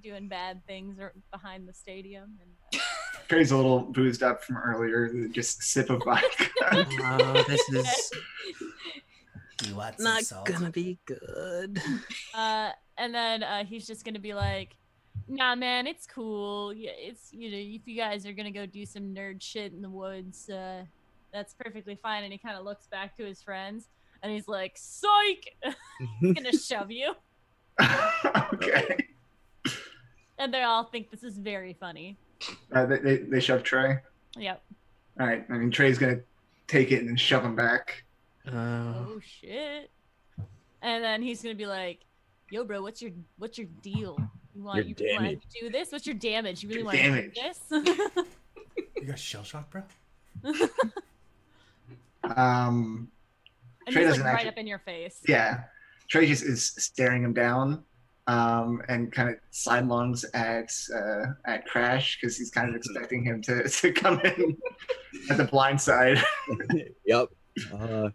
[0.03, 2.39] doing bad things or behind the stadium.
[2.41, 2.85] And, uh,
[3.29, 5.29] Trey's a little boozed up from earlier.
[5.29, 6.47] Just sip of vodka.
[7.03, 8.11] Oh, this is
[9.63, 10.47] You want some not salt?
[10.47, 11.81] gonna be good.
[12.35, 14.77] uh, and then uh, he's just gonna be like,
[15.29, 16.73] "Nah, man, it's cool.
[16.73, 19.83] Yeah, it's you know, if you guys are gonna go do some nerd shit in
[19.83, 20.85] the woods, uh,
[21.33, 23.89] that's perfectly fine." And he kind of looks back to his friends,
[24.23, 25.57] and he's like, "Psych!
[26.23, 27.15] I'm gonna shove you."
[28.55, 28.97] okay.
[30.39, 32.17] And they all think this is very funny.
[32.73, 33.99] Uh, they, they, they shove Trey.
[34.37, 34.63] Yep.
[35.21, 35.45] All right.
[35.49, 36.21] I mean, Trey's gonna
[36.67, 38.05] take it and then shove him back.
[38.47, 39.91] Uh, Oh shit.
[40.83, 42.01] And then he's gonna be like,
[42.51, 44.19] "Yo, bro, what's your what's your deal?
[44.55, 45.43] You want Your you want damage.
[45.55, 45.91] to do this?
[45.93, 46.63] What's your damage?
[46.63, 48.11] You really Your want to do damage.
[48.15, 48.25] this?"
[48.97, 49.83] You got shell shock, bro?
[52.25, 53.09] Um,
[53.87, 55.21] and Trey he's like doesn't right actually- up in your face.
[55.29, 55.65] yeah.
[56.09, 57.83] Trey just is staring him down,
[58.27, 63.41] um, and kind of sidelongs at uh, at Crash because he's kind of expecting him
[63.43, 64.57] to, to come in
[65.31, 66.23] at the blind side.
[67.07, 67.29] Yep.
[67.73, 68.09] Uh,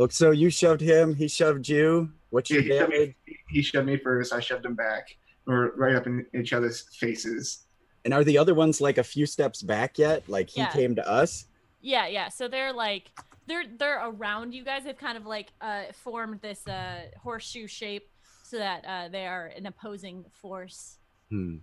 [0.00, 1.14] look, so you shoved him.
[1.14, 2.10] He shoved you.
[2.30, 3.16] What's Yeah, your he, shoved me,
[3.50, 4.32] he shoved me first.
[4.32, 5.06] I shoved him back.
[5.46, 7.66] We're right up in each other's faces.
[8.04, 10.26] And are the other ones like a few steps back yet?
[10.28, 10.68] Like he Yeah.
[10.68, 11.46] came to us?
[11.82, 12.28] Yeah, yeah.
[12.28, 13.10] So they're like
[13.46, 14.84] they're they're around you guys.
[14.84, 18.08] They've kind of like uh formed this uh horseshoe shape
[18.42, 20.98] so that uh they are an opposing force.
[21.30, 21.56] Hmm.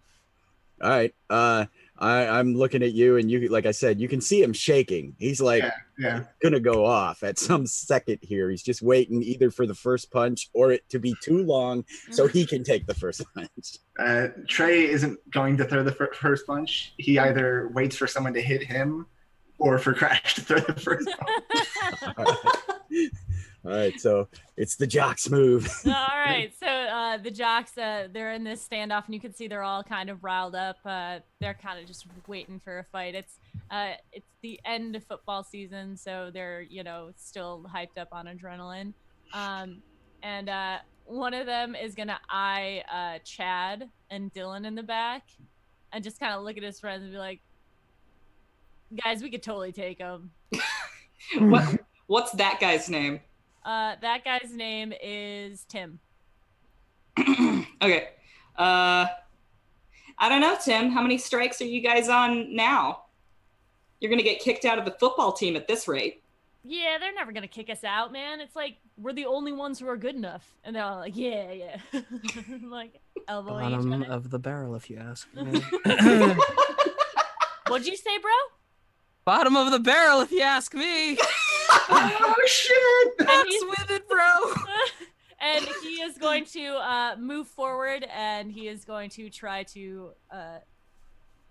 [0.82, 1.14] All right.
[1.30, 1.66] Uh,
[2.00, 5.16] I, I'm looking at you, and you, like I said, you can see him shaking.
[5.18, 6.24] He's like Yeah, yeah.
[6.44, 8.52] gonna go off at some second here.
[8.52, 12.28] He's just waiting either for the first punch or it to be too long so
[12.28, 13.78] he can take the first punch.
[13.98, 16.94] Uh, Trey isn't going to throw the fir- first punch.
[16.98, 19.08] He either waits for someone to hit him
[19.58, 21.10] or for Crash to throw the first
[22.16, 22.38] punch.
[23.66, 25.70] All right, so it's the jocks move.
[25.86, 29.48] All right, so uh, the jocks, uh, they're in this standoff, and you can see
[29.48, 30.78] they're all kind of riled up.
[30.86, 33.16] Uh, they're kind of just waiting for a fight.
[33.16, 33.40] It's
[33.70, 38.28] uh, it's the end of football season, so they're you know still hyped up on
[38.28, 38.94] adrenaline.
[39.34, 39.82] Um,
[40.24, 45.24] and uh, one of them is gonna eye uh, Chad and Dylan in the back,
[45.92, 47.42] and just kind of look at his friends and be like,
[49.04, 50.32] "Guys, we could totally take them."
[51.40, 53.20] what what's that guy's name?
[53.68, 56.00] Uh, that guy's name is Tim.
[57.82, 58.10] okay.
[58.58, 59.08] Uh
[60.20, 60.90] I don't know, Tim.
[60.90, 63.04] How many strikes are you guys on now?
[64.00, 66.24] You're gonna get kicked out of the football team at this rate.
[66.64, 68.40] yeah, they're never gonna kick us out, man.
[68.40, 71.52] It's like we're the only ones who are good enough, and they're all like, yeah,
[71.52, 71.78] yeah,
[72.64, 74.12] like elbowing each bottom other.
[74.12, 75.62] of the barrel, if you ask me.
[77.68, 78.32] What'd you say, bro?
[79.26, 81.18] bottom of the barrel, if you ask me.
[81.90, 83.18] Oh shit!
[83.18, 84.54] That's with it, bro.
[85.40, 90.12] and he is going to uh, move forward, and he is going to try to
[90.32, 90.60] uh,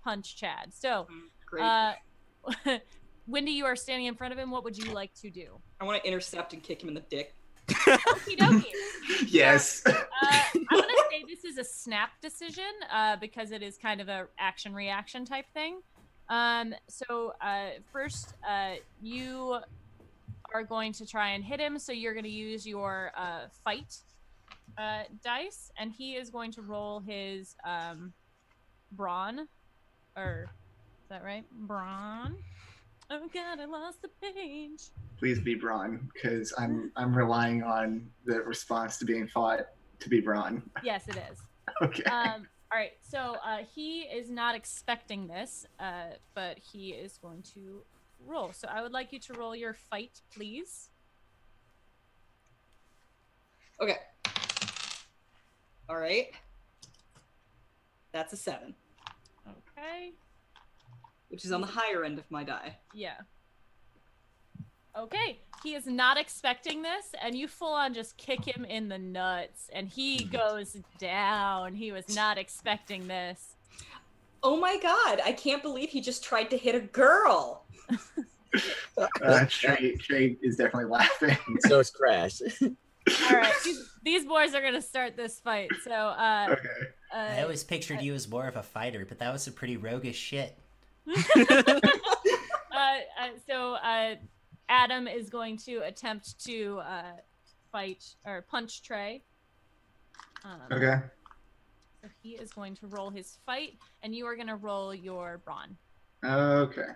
[0.03, 0.73] punch Chad.
[0.73, 1.07] So,
[1.47, 1.63] Great.
[1.63, 1.93] uh,
[3.27, 4.51] Wendy, you are standing in front of him.
[4.51, 5.59] What would you like to do?
[5.81, 7.35] I want to intercept and kick him in the dick.
[7.69, 8.65] Okie dokie.
[9.27, 9.83] Yes.
[9.87, 9.93] Uh,
[10.23, 14.29] I'm gonna say this is a snap decision uh, because it is kind of a
[14.39, 15.81] action reaction type thing.
[16.29, 19.59] Um, so uh, first, uh, you
[20.57, 21.79] are going to try and hit him.
[21.79, 23.95] So you're going to use your uh, fight
[24.79, 28.13] uh, dice, and he is going to roll his um,
[28.93, 29.47] brawn,
[30.17, 30.47] or
[31.03, 31.45] is that right?
[31.53, 32.37] Brawn.
[33.11, 34.89] Oh God, I lost the page.
[35.19, 39.69] Please be brawn, because I'm I'm relying on the response to being fought
[40.01, 40.63] to be brawn.
[40.83, 41.39] Yes, it is.
[41.83, 42.05] Okay.
[42.05, 47.43] um, all right, so uh, he is not expecting this, uh, but he is going
[47.55, 47.83] to
[48.25, 48.53] roll.
[48.53, 50.89] So I would like you to roll your fight, please.
[53.81, 53.99] Okay.
[55.89, 56.29] All right.
[58.13, 58.75] That's a seven,
[59.47, 60.13] Okay.
[61.29, 62.77] which is on the higher end of my die.
[62.95, 63.19] Yeah.
[64.97, 65.39] Okay.
[65.63, 69.69] He is not expecting this, and you full on just kick him in the nuts,
[69.73, 70.37] and he mm-hmm.
[70.37, 71.75] goes down.
[71.75, 73.57] He was not expecting this.
[74.43, 75.21] Oh my god!
[75.25, 77.66] I can't believe he just tried to hit a girl.
[79.23, 81.37] Uh, Trey, Trey is definitely laughing.
[81.61, 82.41] so it's Crash.
[82.63, 85.71] All right, these, these boys are gonna start this fight.
[85.85, 86.69] So, uh, Okay.
[87.15, 89.77] uh I always pictured you as more of a fighter, but that was some pretty
[89.77, 90.59] roguish shit.
[91.07, 91.81] uh,
[92.77, 94.15] uh, so uh,
[94.69, 97.03] Adam is going to attempt to uh,
[97.71, 99.23] fight or punch Trey.
[100.45, 101.01] Um, Okay.
[102.03, 105.41] So he is going to roll his fight, and you are going to roll your
[105.45, 105.77] brawn.
[106.25, 106.89] Okay.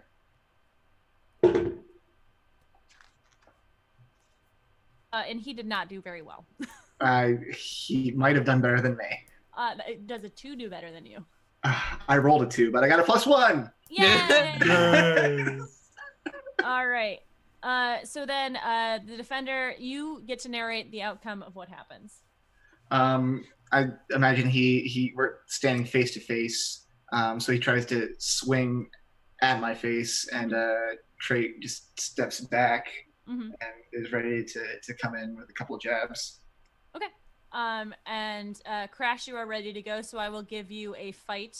[5.12, 6.44] Uh, and he did not do very well.
[7.00, 9.06] I he might have done better than me.
[9.56, 9.74] Uh,
[10.06, 11.24] does a two do better than you?
[11.64, 13.70] I rolled a two, but I got a plus one.
[13.88, 14.58] Yay!
[16.64, 17.18] All right.
[17.62, 22.22] Uh, so then, uh, the defender, you get to narrate the outcome of what happens.
[22.90, 26.86] Um, I imagine he he we're standing face to face.
[27.12, 28.88] Um, so he tries to swing
[29.42, 30.76] at my face, and uh,
[31.20, 32.86] Trey just steps back
[33.26, 36.40] hmm and is ready to to come in with a couple of jabs.
[36.96, 37.06] Okay.
[37.52, 41.12] Um, and uh, Crash, you are ready to go, so I will give you a
[41.12, 41.56] fight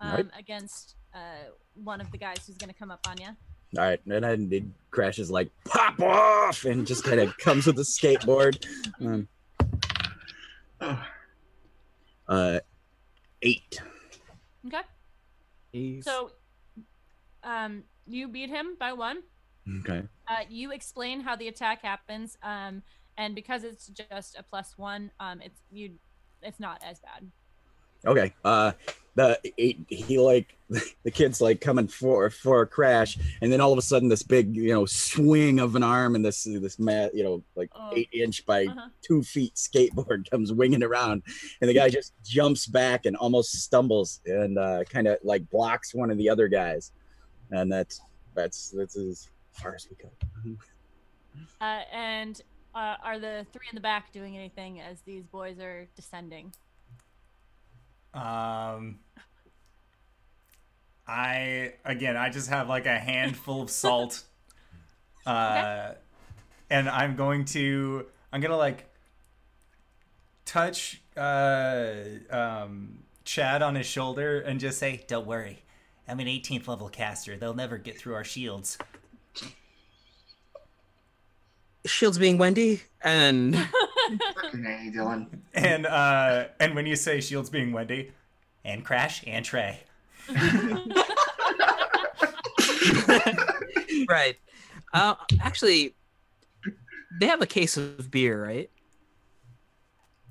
[0.00, 0.26] um, Alright.
[0.38, 3.28] against uh, one of the guys who's going to come up on you.
[3.78, 7.78] All right, and then it crashes like pop off, and just kind of comes with
[7.78, 8.64] a skateboard.
[9.00, 9.28] Um,
[10.84, 11.04] Oh,
[12.28, 12.58] uh,
[13.42, 13.80] eight.
[14.66, 16.00] Okay.
[16.02, 16.32] So,
[17.44, 19.18] um, you beat him by one.
[19.80, 20.02] Okay.
[20.28, 22.36] Uh, you explain how the attack happens.
[22.42, 22.82] Um,
[23.16, 25.92] and because it's just a plus one, um, it's you,
[26.42, 27.30] it's not as bad.
[28.04, 28.32] Okay.
[28.44, 28.72] Uh,
[29.14, 30.56] the he, he like
[31.04, 34.22] the kid's like coming for for a crash, and then all of a sudden this
[34.24, 37.90] big you know swing of an arm and this this mat you know like Oh.
[37.94, 38.88] eight inch by Uh-huh.
[39.02, 41.22] two feet skateboard comes winging around,
[41.60, 45.94] and the guy just jumps back and almost stumbles and uh, kind of like blocks
[45.94, 46.90] one of the other guys,
[47.52, 48.00] and that's
[48.34, 50.10] that's that's as far as we go.
[51.60, 52.40] Uh, and
[52.74, 56.52] uh, are the three in the back doing anything as these boys are descending?
[58.14, 58.98] Um,
[61.06, 64.24] I again, I just have like a handful of salt,
[65.26, 65.92] uh,
[66.70, 68.88] and I'm going to, I'm gonna like
[70.44, 71.94] touch uh
[72.30, 75.61] um Chad on his shoulder and just say, Don't worry.
[76.08, 77.36] I'm an 18th level caster.
[77.36, 78.76] They'll never get through our shields.
[81.84, 83.56] Shields being Wendy, and
[84.34, 85.26] fucking A, Dylan.
[85.54, 88.12] and uh, and when you say shields being Wendy,
[88.64, 89.80] And Crash and Trey.
[94.08, 94.36] right.
[94.92, 95.94] Uh, actually,
[97.20, 98.70] they have a case of beer, right?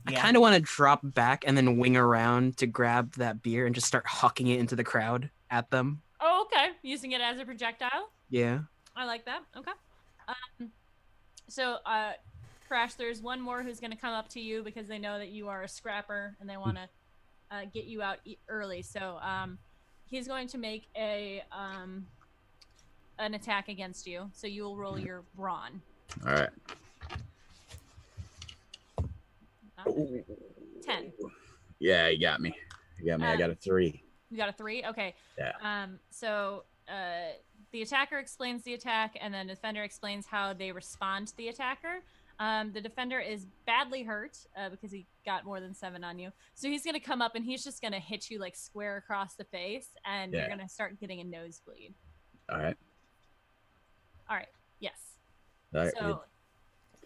[0.09, 0.17] Yeah.
[0.17, 3.65] I kind of want to drop back and then wing around to grab that beer
[3.65, 6.01] and just start hucking it into the crowd at them.
[6.21, 6.69] oh, okay.
[6.81, 8.09] Using it as a projectile.
[8.29, 8.59] Yeah.
[8.95, 9.41] I like that.
[9.55, 9.71] Okay.
[10.27, 10.71] Um,
[11.47, 12.13] so, uh,
[12.67, 15.29] Crash, there's one more who's going to come up to you because they know that
[15.29, 16.89] you are a scrapper and they want to
[17.51, 18.81] uh, get you out e- early.
[18.81, 19.57] So, um,
[20.09, 22.07] he's going to make a um,
[23.19, 24.29] an attack against you.
[24.33, 25.81] So you will roll your brawn.
[26.25, 26.49] All right.
[30.83, 31.11] Ten.
[31.79, 32.53] Yeah, you got me.
[32.99, 33.25] You got me.
[33.25, 34.03] I Uh, got a three.
[34.31, 34.83] You got a three.
[34.85, 35.13] Okay.
[35.37, 35.51] Yeah.
[35.61, 35.99] Um.
[36.09, 37.33] So, uh,
[37.71, 41.49] the attacker explains the attack, and then the defender explains how they respond to the
[41.49, 42.01] attacker.
[42.39, 46.31] Um, the defender is badly hurt uh, because he got more than seven on you.
[46.55, 49.43] So he's gonna come up and he's just gonna hit you like square across the
[49.43, 51.93] face, and you're gonna start getting a nosebleed.
[52.49, 52.77] All right.
[54.29, 54.47] All right.
[54.79, 54.97] Yes.
[55.75, 55.93] All right.
[55.97, 56.21] So,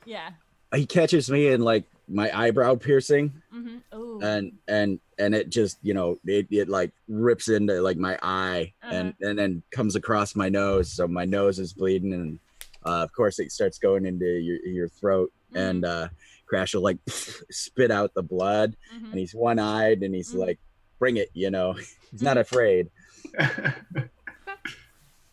[0.06, 0.30] yeah.
[0.74, 3.78] he catches me in like my eyebrow piercing Mm-hmm.
[3.92, 4.20] Oh.
[4.22, 8.74] and and and it just you know it, it like rips into like my eye
[8.84, 9.30] and Uh-huh.
[9.30, 12.40] and then comes across my nose so my nose is bleeding and
[12.86, 16.08] uh, of course it starts going into your, your throat and uh
[16.48, 19.10] crash will like spit out the blood Mhm.
[19.12, 20.40] and he's one-eyed and he's Mhm.
[20.46, 20.60] like
[21.00, 21.74] bring it you know
[22.12, 22.90] he's not afraid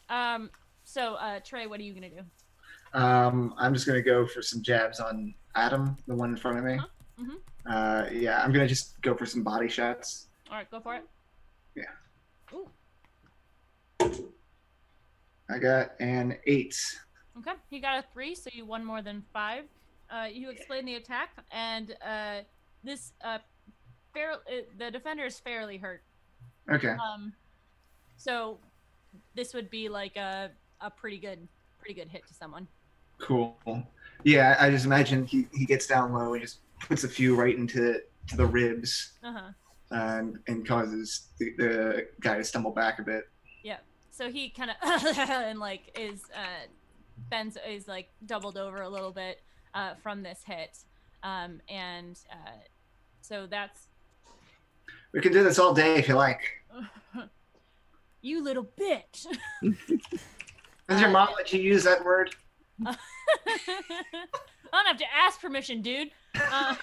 [0.08, 0.50] Um.
[0.84, 2.20] So, uh, Trey, what are you gonna do?
[2.92, 6.64] um, I'm just gonna go for some jabs on Adam, the one in front of
[6.64, 6.74] me.
[6.74, 6.86] Uh-huh.
[7.20, 7.36] Mhm.
[7.66, 10.28] Uh, yeah, I'm gonna just go for some body shots.
[10.50, 11.04] All right, go for it.
[11.74, 11.84] Yeah.
[12.52, 12.68] Ooh.
[15.50, 16.76] I got an eight.
[17.38, 19.64] Okay, you got a three, so you won more than five.
[20.10, 22.40] Uh, you explain the attack, and uh,
[22.84, 23.38] this uh,
[24.12, 26.02] fair, uh, the defender is fairly hurt.
[26.70, 26.90] Okay.
[26.90, 27.32] Um,
[28.16, 28.58] so
[29.34, 30.50] this would be like a
[30.80, 31.46] a pretty good
[31.78, 32.66] pretty good hit to someone.
[33.18, 33.56] Cool.
[34.24, 37.56] Yeah, I just imagine he, he gets down low and just puts a few right
[37.56, 39.50] into to the ribs Uh huh.
[39.96, 43.28] um, and causes the, the guy to stumble back a bit.
[43.64, 43.78] Yeah.
[44.10, 44.76] So he kind of
[45.18, 46.66] and like is uh,
[47.30, 49.40] bends is like doubled over a little bit
[49.74, 50.78] uh, from this hit,
[51.22, 52.50] um, and uh,
[53.22, 53.86] so that's
[55.12, 56.40] We can do this all day if you like.
[58.22, 59.26] you little bitch.
[60.88, 62.34] Does your mom let you use that word?
[62.86, 66.10] I don't have to ask permission, dude.
[66.34, 66.74] Uh,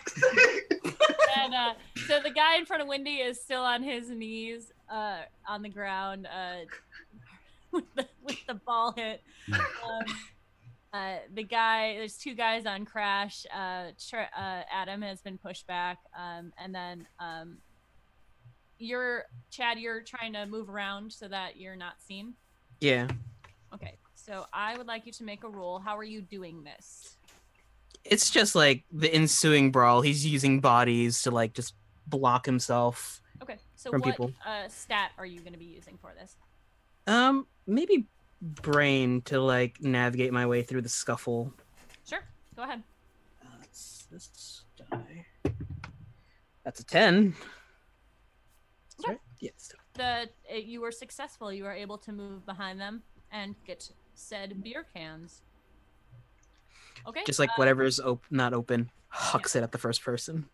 [1.38, 1.74] and uh,
[2.08, 5.70] so the guy in front of Wendy is still on his knees uh, on the
[5.70, 6.66] ground uh,
[7.72, 9.22] with, the, with the ball hit.
[9.52, 10.06] Um,
[10.92, 13.46] uh, the guy, there's two guys on Crash.
[13.56, 17.58] Uh, uh, Adam has been pushed back, um, and then um,
[18.80, 19.78] you're Chad.
[19.78, 22.34] You're trying to move around so that you're not seen.
[22.82, 23.08] Yeah.
[23.72, 23.99] Okay,
[24.30, 25.80] so I would like you to make a roll.
[25.80, 27.16] How are you doing this?
[28.06, 30.02] It's just like the ensuing brawl.
[30.02, 31.74] He's using bodies to like just
[32.06, 33.24] block himself.
[33.42, 34.32] Okay, so From what people.
[34.46, 36.36] Uh, stat are you going to be using for this?
[37.08, 38.06] Um, maybe
[38.42, 41.52] brain to like navigate my way through the scuffle.
[42.08, 42.24] Sure,
[42.56, 42.84] go ahead.
[43.44, 43.48] Uh,
[44.12, 45.26] this die.
[46.64, 47.34] That's a ten.
[48.90, 49.12] That's Okay.
[49.14, 49.22] right.
[49.40, 49.50] Yeah.
[49.94, 51.52] The uh, you were successful.
[51.52, 53.02] You were able to move behind them
[53.32, 53.90] and get
[54.20, 55.42] said beer cans.
[57.08, 57.22] Okay.
[57.26, 60.46] Just like uh, whatever's op- not open, hucks it at the first person.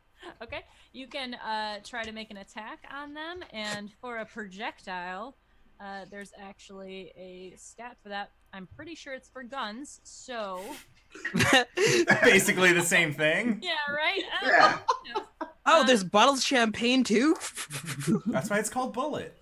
[0.42, 0.62] Okay.
[0.94, 5.36] You can uh, try to make an attack on them, and for a projectile,
[5.82, 8.32] uh, there's actually a stat for that.
[8.54, 10.00] I'm pretty sure it's for guns.
[10.04, 10.62] So
[12.24, 13.60] Basically the same thing.
[13.62, 14.22] yeah, right.
[14.42, 14.78] Uh, Yeah.
[15.16, 15.22] know.
[15.66, 17.36] oh, Uh, there's bottled champagne too.
[18.28, 19.36] That's why it's called bullet.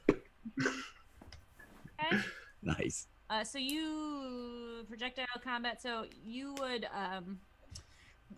[1.99, 2.17] Okay.
[2.63, 3.07] Nice.
[3.33, 5.81] Uh, so you projectile combat.
[5.81, 7.39] So you would um,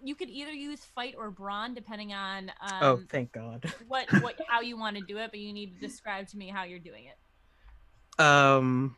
[0.02, 3.66] you could either use fight or brawn depending on um, oh, thank God.
[3.90, 5.32] what what how you want to do it.
[5.32, 8.24] But you need to describe to me how you're doing it.
[8.24, 8.96] Um,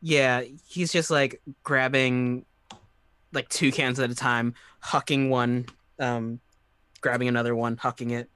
[0.00, 2.46] yeah, he's just like grabbing
[3.32, 5.66] like two cans at a time, hucking one,
[5.98, 6.38] um,
[7.00, 8.30] grabbing another one, hucking it,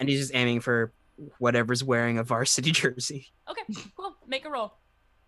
[0.00, 0.94] and he's just aiming for
[1.38, 3.26] whatever's wearing a varsity jersey.
[3.46, 3.62] Okay,
[3.94, 4.16] cool.
[4.26, 4.72] Make a roll.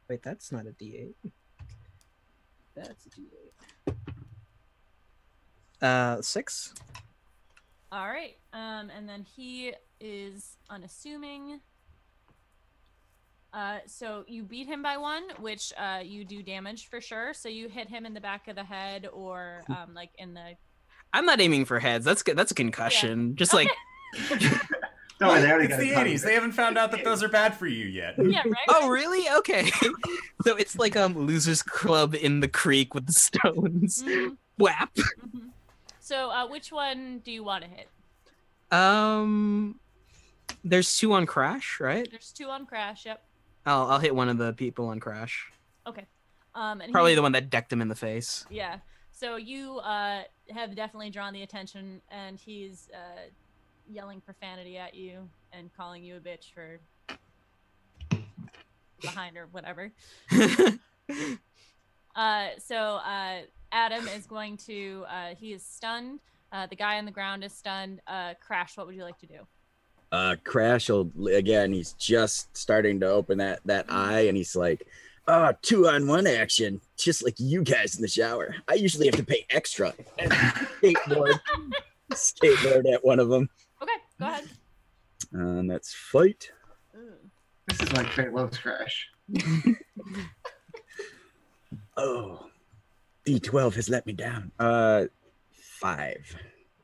[0.09, 1.15] Wait, that's not a D8.
[2.75, 3.95] That's a D8.
[5.81, 6.75] Uh, six.
[7.93, 8.37] All right.
[8.53, 11.61] Um, and then he is unassuming.
[13.53, 17.33] Uh, so you beat him by one, which uh, you do damage for sure.
[17.33, 20.55] So you hit him in the back of the head or um, like in the.
[21.13, 22.05] I'm not aiming for heads.
[22.05, 22.37] That's good.
[22.37, 23.37] That's a concussion.
[23.37, 23.71] Just like,
[25.21, 26.23] No, they already it's got the it 80s.
[26.25, 28.15] They haven't found out that those are bad for you yet.
[28.19, 28.55] Yeah, right.
[28.69, 29.29] oh really?
[29.39, 29.71] Okay.
[30.45, 34.03] so it's like um losers club in the creek with the stones.
[34.03, 34.95] Mhm, Whap.
[34.95, 35.49] mhm.
[36.01, 37.89] So uh, which one do you want to hit?
[38.71, 39.79] Um,
[40.65, 42.07] there's two on crash, right?
[42.11, 43.05] There's two on crash.
[43.07, 43.23] Yep.
[43.67, 45.51] I'll I'll hit one of the people on crash.
[45.87, 46.07] Okay.
[46.55, 48.45] Um, and Probably he- the one that decked him in the face.
[48.51, 48.79] Yeah.
[49.13, 53.29] So you uh, have definitely drawn the attention, and he's uh,
[53.89, 56.81] yelling profanity at you and calling you a bitch for
[59.01, 59.93] behind or whatever.
[62.19, 65.05] Uh, so uh, Adam is going to.
[65.09, 66.19] Uh, he is stunned.
[66.51, 68.01] Uh, the guy on the ground is stunned.
[68.09, 69.47] Uh, Crash, what would you like to do?
[70.11, 71.73] Uh, Crash will again.
[71.73, 74.89] He's just starting to open that that eye, and he's like,
[75.29, 78.57] "Oh, two on one action, just like you guys in the shower.
[78.67, 80.33] I usually have to pay extra." And
[80.83, 81.39] skateboard,
[82.13, 83.49] skateboard at one of them.
[84.21, 84.49] Okay, go ahead.
[85.33, 86.51] And that's fight.
[87.67, 89.09] This is like Fate Loves Crash.
[91.99, 92.47] Oh,
[93.27, 94.53] D12 has let me down.
[94.59, 95.07] Uh,
[95.51, 96.37] five.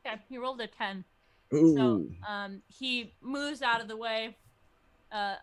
[0.05, 1.05] Okay, he rolled a ten.
[1.53, 1.75] Ooh.
[1.77, 4.35] So um, he moves out of the way,
[5.13, 5.35] uh,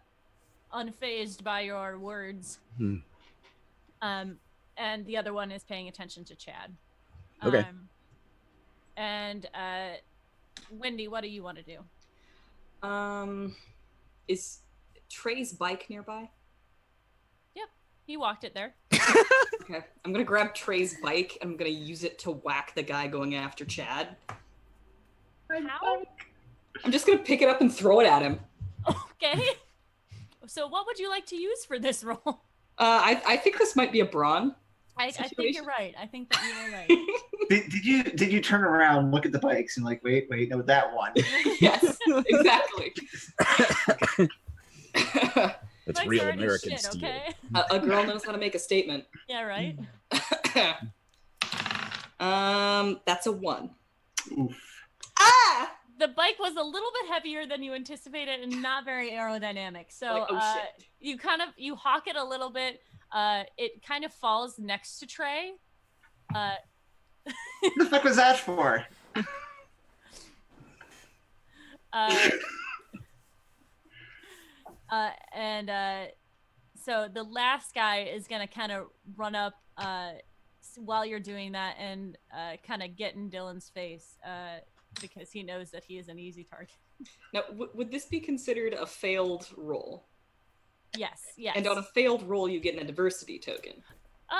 [0.74, 2.58] unfazed by your words.
[2.76, 2.96] Hmm.
[4.02, 4.36] Um,
[4.76, 6.74] and the other one is paying attention to Chad.
[7.42, 7.60] Okay.
[7.60, 7.88] Um,
[8.98, 9.96] and uh,
[10.78, 12.88] Wendy, what do you want to do?
[12.88, 13.54] Um,
[14.28, 14.60] is
[15.10, 16.30] Trey's bike nearby?
[17.54, 17.68] Yep,
[18.06, 18.74] he walked it there.
[19.62, 21.38] Okay, I'm gonna grab Trey's bike.
[21.40, 24.16] and I'm gonna use it to whack the guy going after Chad.
[25.48, 26.02] How?
[26.84, 28.40] I'm just gonna pick it up and throw it at him.
[29.22, 29.50] Okay.
[30.48, 32.18] So, what would you like to use for this role?
[32.26, 32.34] Uh,
[32.78, 34.56] I, I think this might be a brawn.
[34.96, 35.94] I, I think you're right.
[36.00, 36.88] I think that you were right.
[37.48, 40.48] Did, did you did you turn around, look at the bikes, and like, wait, wait,
[40.48, 41.12] no, that one.
[41.60, 42.94] yes, exactly.
[44.94, 47.04] That's Mike's real American shit, steel.
[47.04, 47.34] okay?
[47.54, 49.04] a, a girl knows how to make a statement.
[49.28, 49.76] Yeah, right.
[52.20, 53.70] um, that's a one.
[54.38, 54.56] Oof.
[55.18, 55.72] Ah!
[55.98, 59.86] The bike was a little bit heavier than you anticipated and not very aerodynamic.
[59.90, 60.56] So Like, oh, uh,
[61.00, 62.80] you kind of you hawk it a little bit.
[63.12, 65.52] Uh, it kind of falls next to Trey.
[66.34, 66.54] Uh,
[67.60, 68.84] What the fuck was that for?
[71.92, 72.30] uh,
[74.90, 76.04] uh, and uh,
[76.82, 78.86] so the last guy is gonna kind of
[79.16, 80.12] run up uh,
[80.76, 84.58] while you're doing that and uh, kind of get in Dylan's face uh,
[85.00, 86.74] because he knows that he is an easy target.
[87.34, 90.06] Now, w- would this be considered a failed roll?
[90.96, 91.54] Yes, yes.
[91.56, 93.74] And on a failed roll, you get an adversity token.
[94.28, 94.38] Um.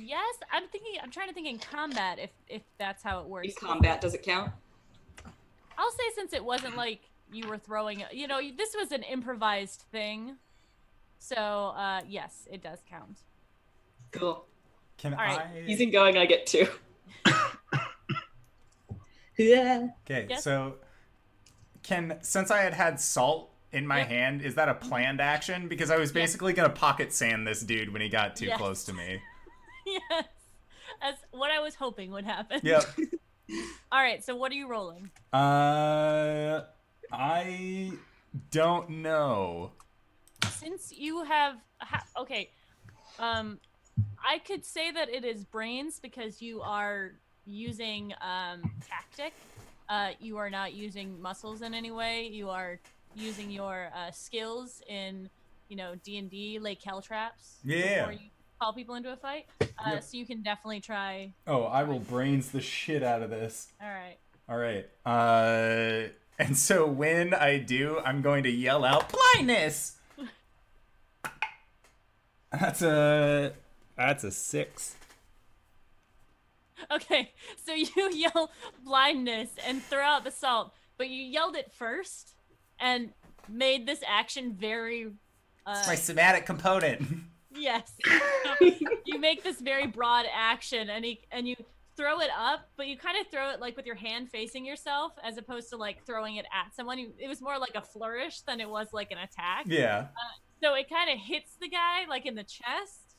[0.00, 0.92] Yes, I'm thinking.
[1.02, 3.48] I'm trying to think in combat if if that's how it works.
[3.48, 4.52] In combat, does it count?
[5.78, 7.00] I'll say since it wasn't like
[7.32, 8.04] you were throwing.
[8.12, 10.36] You know, this was an improvised thing.
[11.18, 13.18] So uh, yes, it does count.
[14.10, 14.44] Cool.
[14.98, 15.40] Can All right.
[15.40, 15.64] I?
[15.66, 16.68] Easy going, I get two.
[19.38, 19.88] yeah.
[20.04, 20.44] Okay, Yes?
[20.44, 20.74] so
[21.82, 24.08] can since I had had salt in my Yep.
[24.08, 25.68] hand, is that a planned action?
[25.68, 28.58] Because I was basically gonna pocket sand this dude when he got too Yes.
[28.58, 29.20] close to me.
[29.86, 30.24] yes,
[31.00, 32.60] that's what I was hoping would happen.
[32.62, 32.84] Yep.
[33.92, 34.22] All right.
[34.24, 35.10] So what are you rolling?
[35.32, 36.62] Uh,
[37.10, 37.92] I
[38.50, 39.72] don't know.
[40.48, 42.50] since you have ha- okay,
[43.18, 43.58] um,
[44.24, 47.12] I could say that it is brains because you are
[47.44, 49.32] using um tactic.
[49.88, 52.26] Uh, you are not using muscles in any way.
[52.28, 52.78] You are
[53.14, 55.28] using your uh, skills in
[55.68, 57.56] you know D and D, like caltraps.
[57.64, 58.06] Yeah.
[58.06, 58.28] Before you
[58.60, 59.46] call people into a fight.
[59.60, 60.04] Uh, Yep.
[60.04, 61.32] So you can definitely try.
[61.46, 63.72] Oh, I will brains the shit out of this.
[63.82, 64.16] All right.
[64.48, 64.86] All right.
[65.04, 66.08] Uh,
[66.38, 69.96] and so when I do, I'm going to yell out blindness.
[72.52, 73.52] That's a
[73.96, 74.96] that's a six.
[76.90, 77.32] Okay,
[77.64, 78.50] so you yell
[78.84, 82.32] blindness and throw out the salt, but you yelled it first
[82.82, 83.10] and
[83.48, 85.06] made this action very.
[85.64, 87.06] Uh, It's my somatic component.
[87.54, 87.92] yes.
[89.06, 91.56] you make this very broad action, and he, and you
[91.96, 95.12] throw it up, but you kind of throw it like with your hand facing yourself,
[95.22, 96.98] as opposed to like throwing it at someone.
[96.98, 99.64] You, it was more like a flourish than it was like an attack.
[99.66, 100.08] yeah.
[100.62, 103.16] So it kind of hits the guy like in the chest,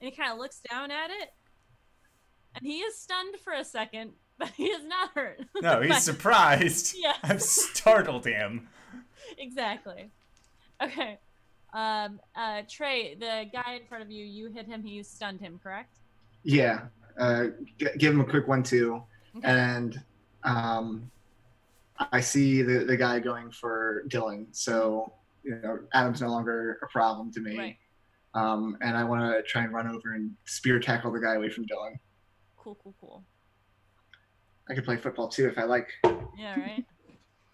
[0.00, 1.30] and he kind of looks down at it,
[2.54, 5.40] and he is stunned for a second, but he is not hurt.
[5.60, 6.94] No, he's surprised.
[6.98, 7.14] Yeah.
[7.22, 8.68] I've startled him.
[9.38, 10.10] Exactly.
[10.82, 11.18] Okay.
[11.74, 12.20] Um.
[12.36, 12.62] Uh.
[12.68, 14.82] Trey, the guy in front of you, you hit him.
[14.82, 15.96] He stunned him, correct?
[16.44, 16.82] Yeah.
[17.18, 19.02] Uh, g- give him a quick one two,
[19.36, 19.46] Okay.
[19.48, 20.02] and
[20.44, 21.10] um,
[22.10, 24.46] I see the the guy going for Dylan.
[24.52, 25.12] So
[25.44, 27.58] you know, Adam's no longer a problem to me.
[27.58, 27.76] Right.
[28.34, 31.50] Um, and I want to try and run over and spear tackle the guy away
[31.50, 31.98] from Dylan.
[32.56, 32.76] Cool.
[32.82, 32.94] Cool.
[33.00, 33.22] Cool.
[34.70, 35.88] I could play football too if I like.
[36.38, 36.58] Yeah.
[36.60, 36.84] Right.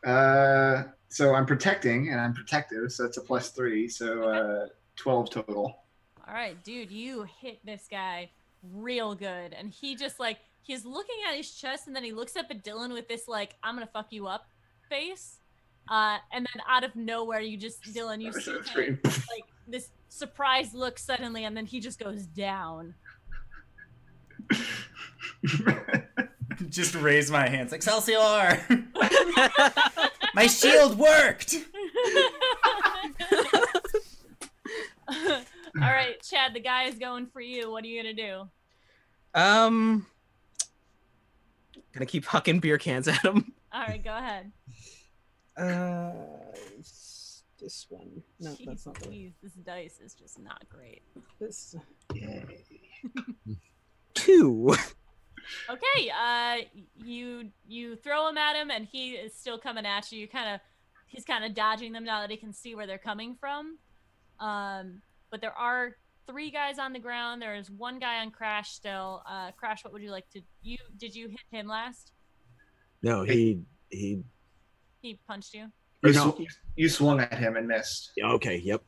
[0.07, 4.67] Uh, so I'm protecting and I'm protective, so that's a plus three, so uh,
[4.97, 5.79] twelve total.
[6.27, 8.31] All right, dude, you hit this guy
[8.75, 12.37] real good, and he just like he's looking at his chest, and then he looks
[12.37, 14.47] up at Dylan with this like "I'm gonna fuck you up"
[14.89, 15.39] face,
[15.91, 19.05] uh, and then out of nowhere, you just Dylan, you see That's kind of, great.
[19.05, 22.95] like this surprised look suddenly, and then he just goes down.
[26.71, 27.73] Just raise my hands.
[27.73, 28.61] Excelsior!
[30.39, 31.57] my shield worked!
[35.11, 35.43] All
[35.81, 37.73] right, Chad, the guy is going for you.
[37.73, 38.49] What are you gonna do?
[39.35, 40.07] Um,
[41.93, 43.53] gonna keep hucking beer cans at him.
[43.73, 44.53] All right, go ahead.
[45.57, 46.13] Uh,
[47.61, 48.23] this one.
[48.39, 49.35] No, Jeez that's not the one.
[49.43, 51.03] This dice is just not great.
[51.41, 51.75] This
[52.15, 52.65] Yay.
[54.15, 54.73] two.
[55.71, 56.57] Okay, uh,
[57.05, 60.21] you you throw him at him, and he is still coming at you.
[60.21, 60.61] You kind of,
[61.07, 63.79] he's kind of dodging them now that he can see where they're coming from.
[64.41, 65.97] Um, but there are
[66.27, 67.41] three guys on the ground.
[67.41, 69.23] There is one guy on Crash still.
[69.29, 70.41] Uh, Crash, what would you like to?
[70.63, 72.13] You did you hit him last?
[73.03, 73.61] No, he
[73.91, 74.23] he.
[75.01, 75.71] He punched you.
[76.03, 76.33] You, no.
[76.33, 78.11] sw- you swung at him and missed.
[78.23, 78.83] Okay, yep.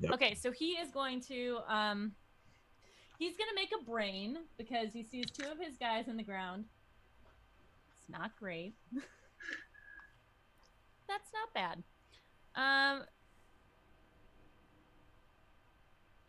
[0.00, 0.12] Yep.
[0.12, 2.12] Okay, so he is going to um
[3.20, 6.64] he's gonna make a brain because he sees two of his guys in the ground.
[7.98, 8.72] It's not great.
[11.06, 11.82] That's not bad.
[12.56, 13.04] Um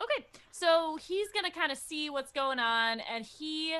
[0.04, 3.76] Okay, so he's gonna kind of see what's going on, and he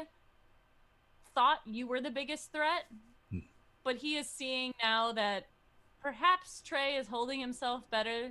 [1.34, 2.86] thought you were the biggest threat,
[3.32, 3.40] Hmm.
[3.84, 5.48] but he is seeing now that
[6.00, 8.30] perhaps Trey is holding himself better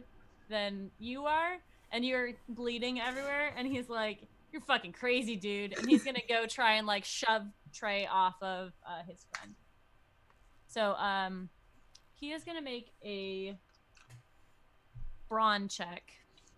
[0.48, 1.58] than you are,
[1.90, 4.18] and you're bleeding everywhere, and he's like,
[4.52, 8.72] "You're fucking crazy, dude," and he's gonna go try and like shove Trey off of
[8.86, 9.54] uh, his friend.
[10.66, 11.48] So, um,
[12.14, 13.56] he is gonna make a
[15.28, 16.02] brawn check.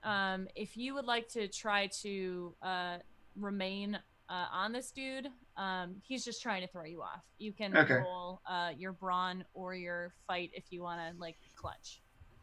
[0.02, 2.98] Um, if you would like to try to uh,
[3.36, 3.98] remain
[4.28, 7.23] uh, on this dude, um, he's just trying to throw you off.
[7.39, 7.94] You can Okay.
[7.94, 12.01] roll uh, your brawn or your fight if you want to like clutch.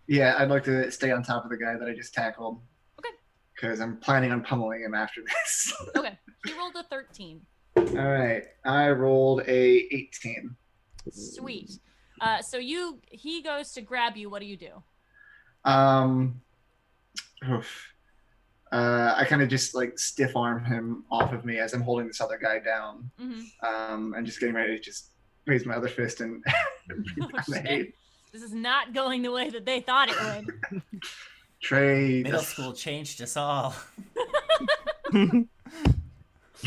[0.07, 2.61] Yeah, I'd like to stay on top of the guy that I just tackled.
[3.59, 5.73] Because I'm planning on pummeling him after this.
[5.97, 7.41] Okay, he rolled a thirteen.
[7.75, 10.55] All right, I rolled a 18.
[11.11, 11.71] Sweet.
[12.21, 14.29] Uh, so you he goes to grab you.
[14.29, 14.83] What do you do?
[15.65, 16.41] Um,
[17.49, 17.93] oof.
[18.71, 22.07] Uh, I kind of just like stiff arm him off of me as I'm holding
[22.07, 23.09] this other guy down.
[23.19, 25.09] hmm Um, and just getting ready to just
[25.47, 26.43] raise my other fist and
[27.21, 27.39] Oh.
[28.31, 30.83] This is not going the way that they thought it would.
[31.61, 33.75] Trey, Middle school changed us all.
[35.11, 35.45] Trey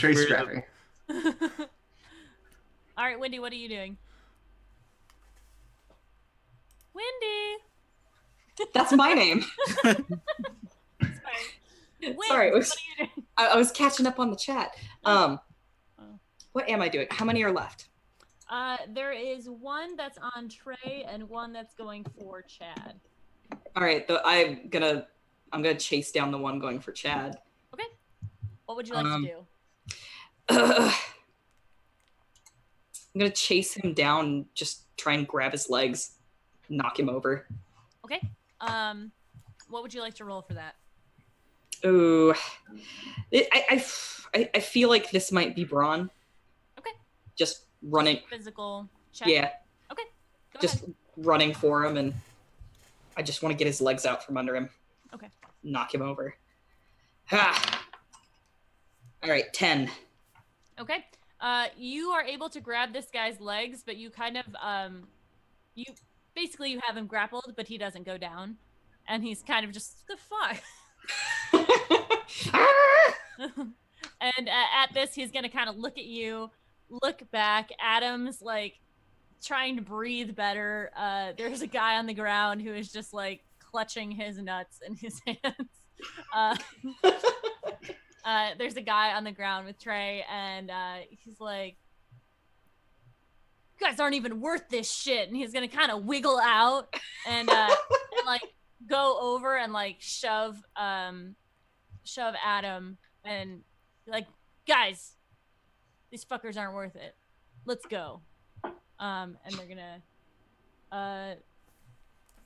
[0.02, 0.62] We're Scrappy.
[2.98, 3.96] All right, Wendy, what are you doing?
[6.94, 7.62] Wendy.
[8.74, 9.42] That's my name.
[9.82, 9.96] Sorry.
[12.02, 13.26] Wendy, Sorry, it was- what are you doing?
[13.38, 14.72] I, I was catching up on the chat.
[15.04, 15.40] Um,
[15.98, 16.04] Oh.
[16.52, 17.06] what am I doing?
[17.10, 17.88] How many are left?
[18.50, 23.00] Uh, there is one that's on Trey and one that's going for Chad.
[23.74, 25.06] All right, the, I'm gonna
[25.52, 27.38] I'm gonna chase down the one going for Chad.
[27.72, 27.84] Okay.
[28.66, 29.46] What would you like Um, to do?
[33.14, 36.12] I'm gonna chase him down, just try and grab his legs,
[36.68, 37.46] knock him over.
[38.04, 38.20] Okay.
[38.60, 39.10] Um,
[39.68, 40.74] what would you like to roll for that?
[41.84, 42.32] Ooh,
[43.32, 43.84] it, I,
[44.34, 46.08] I, I, feel like this might be brawn.
[46.78, 46.92] Okay.
[47.34, 49.26] Just running, Physical check.
[49.26, 49.50] yeah,
[49.90, 49.96] Go
[50.60, 50.94] just ahead.
[51.16, 52.14] running for him, and
[53.16, 54.68] I just want to get his legs out from under him.
[55.14, 55.28] Okay.
[55.62, 56.34] Knock him over.
[57.26, 57.84] Ha!
[59.22, 59.90] All right, ten.
[60.80, 61.04] Okay.
[61.40, 65.08] Uh, you are able to grab this guy's legs, but you kind of um,
[65.74, 65.84] you
[66.34, 68.56] basically you have him grappled, but he doesn't go down,
[69.08, 70.62] and he's kind of just the fuck.
[74.22, 76.50] And uh, at this, he's gonna kind of look at you,
[77.02, 77.70] look back.
[77.80, 78.78] Adam's like
[79.44, 80.90] trying to breathe better.
[80.96, 84.94] Uh, there's a guy on the ground who is just like clutching his nuts in
[84.94, 85.70] his hands.
[86.34, 86.56] Uh,
[88.24, 91.76] uh, there's a guy on the ground with Trey, and uh, he's like,
[93.78, 96.94] "You guys aren't even worth this shit." And he's gonna kind of wiggle out
[97.26, 97.52] and, uh,
[98.18, 98.42] and like
[98.88, 101.36] go over and like shove um
[102.04, 103.60] shove Adam and
[104.06, 104.26] like,
[104.66, 105.14] guys,
[106.10, 107.14] these fuckers aren't worth it.
[107.64, 108.22] Let's go.
[109.02, 110.00] Um, and they're gonna
[110.92, 111.34] uh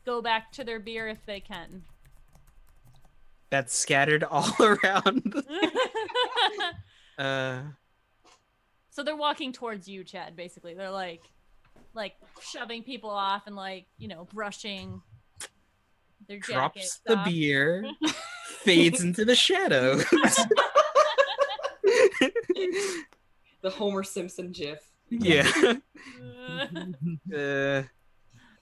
[0.07, 1.83] go back to their beer if they can.
[3.51, 5.45] That's scattered all around.
[7.19, 7.63] Uh,
[8.91, 10.37] so they're walking towards you, Chad.
[10.37, 11.23] Basically, they're like,
[11.95, 12.13] like
[12.43, 15.01] shoving people off and like you know brushing
[16.29, 17.01] their jackets.
[17.01, 17.25] drops the off.
[17.25, 17.91] beer,
[18.45, 20.05] fades into the shadows.
[23.63, 24.81] the Homer Simpson gif.
[25.11, 25.51] Yeah.
[27.33, 27.83] Uh,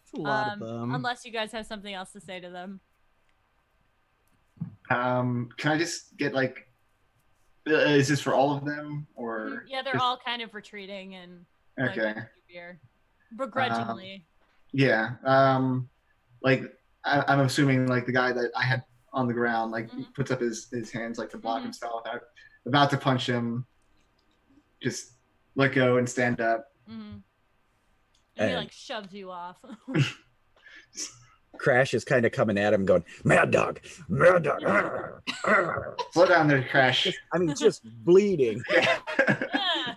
[0.03, 0.95] it's a lot um, of them.
[0.95, 2.81] unless you guys have something else to say to them.
[4.91, 6.69] Um, can I just get like,
[7.69, 9.65] uh, is this for all of them or?
[9.69, 11.45] Yeah, they're just- all kind of retreating and
[11.79, 12.01] like, Okay.
[12.01, 12.79] drinking beer
[13.37, 14.25] begrudgingly.
[14.73, 15.13] Yeah.
[15.25, 15.89] Um,
[16.43, 16.63] like
[17.05, 20.13] I, I'm assuming like the guy that I had on the ground like Mhm.
[20.15, 21.65] puts up his his hands like to block Mhm.
[21.65, 22.03] himself.
[22.07, 22.21] I'm
[22.67, 23.67] about to punch him.
[24.83, 25.13] Just
[25.55, 26.73] let go and stand up.
[26.89, 27.17] hmm
[28.37, 29.57] And he like shoves you off.
[31.59, 36.27] Crash is kind of coming at him, going, "Mad dog, mad dog." arr, arr." Slow
[36.27, 37.07] down there, Crash.
[37.33, 38.63] I mean, just bleeding.
[38.73, 38.99] Yeah.
[39.55, 39.95] Yeah.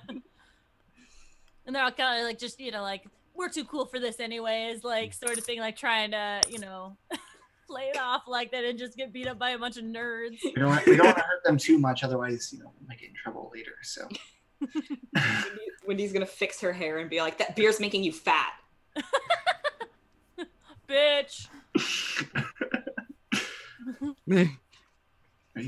[1.66, 3.06] and they're all kind of like just you know like
[3.36, 6.96] we're too cool for this anyways like sort of thing like trying to you know
[7.68, 10.38] play it off like that and just get beat up by a bunch of nerds
[10.44, 12.88] we don't want, we don't want to hurt them too much, otherwise you know we
[12.88, 13.74] might get in trouble later.
[13.82, 14.08] So.
[14.62, 18.54] Wendy, Wendy's gonna fix her hair and be like, "That beer's making you fat."
[20.90, 21.48] bitch
[24.32, 24.50] Are you,
[25.56, 25.62] are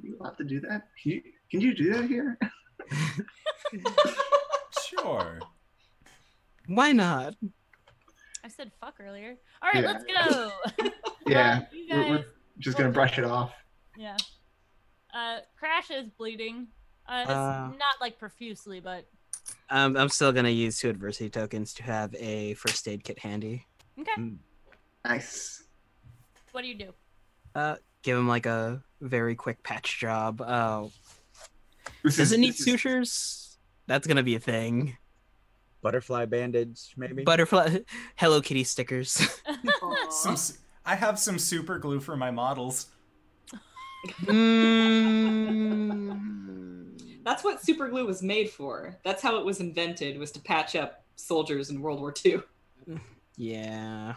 [0.00, 0.88] you allowed to do that?
[1.02, 2.38] Can you, can you do that here?
[4.88, 5.38] Sure.
[6.66, 7.34] Why not?
[8.44, 9.90] i said fuck earlier all right Yeah.
[9.92, 10.50] let's go
[11.26, 12.24] Yeah, you we're, we're
[12.58, 13.52] just gonna brush it off.
[13.96, 14.16] yeah
[15.14, 16.68] uh crash is bleeding
[17.10, 17.70] uh, Uh.
[17.78, 19.04] not like profusely but
[19.68, 23.66] Um, I'm still gonna use two adversity tokens to have a first aid kit handy.
[23.98, 24.32] okay
[25.04, 25.64] Nice.
[26.52, 26.94] what do you do
[27.54, 30.40] Uh, give him like a very quick patch job.
[30.40, 30.92] Oh,
[32.04, 33.58] This does is- it need this is- sutures?
[33.86, 34.96] That's gonna be a thing.
[35.82, 37.24] Butterfly bandage, maybe.
[37.24, 37.78] Butterfly,
[38.16, 39.12] Hello Kitty stickers.
[40.10, 42.86] Some, s- I have some super glue for my models.
[45.50, 46.79] Mm.
[47.30, 48.98] That's what super glue was made for.
[49.04, 52.40] That's how it was invented, was to patch up soldiers in World War II.
[53.36, 54.14] Yeah.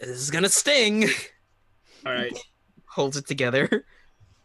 [0.00, 1.04] This is gonna sting.
[2.04, 2.36] All right.
[2.86, 3.84] Holds it together.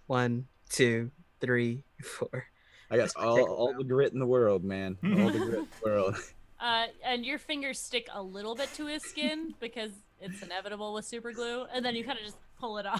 [0.05, 1.09] One, two,
[1.41, 2.45] three, four.
[2.91, 4.95] I got all, all the grit in the world, man.
[5.03, 6.17] All the grit in the world.
[6.59, 11.05] Uh, and your fingers stick a little bit to his skin because it's inevitable with
[11.05, 12.99] super glue, and then you kind of just pull it off,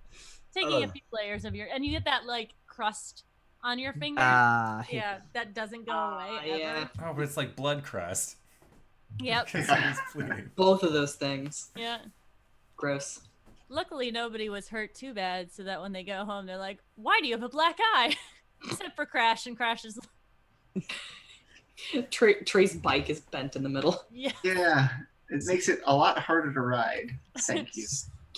[0.54, 2.52] taking a few layers of your, and you get that like
[2.82, 3.24] crust
[3.64, 4.20] on your finger.
[4.22, 6.58] Ah, yeah, that doesn't go Ah, away ever.
[6.60, 6.88] yeah.
[7.04, 8.36] Oh, but it's like blood crust.
[9.20, 9.46] Yep.
[9.52, 10.50] Because it is bleeding.
[10.54, 11.70] Both of those things.
[11.76, 11.98] Yeah.
[12.76, 13.20] Gross.
[13.68, 17.18] Luckily, nobody was hurt too bad, so that when they go home, they're like, "Why
[17.20, 18.14] do you have a black eye?"
[18.64, 19.98] Except for Crash, and Crash is
[22.10, 24.04] Trey, Trey's bike is bent in the middle.
[24.12, 24.32] yeah.
[24.44, 24.88] Yeah,
[25.30, 27.10] it makes it a lot harder to ride.
[27.38, 27.86] Thank you.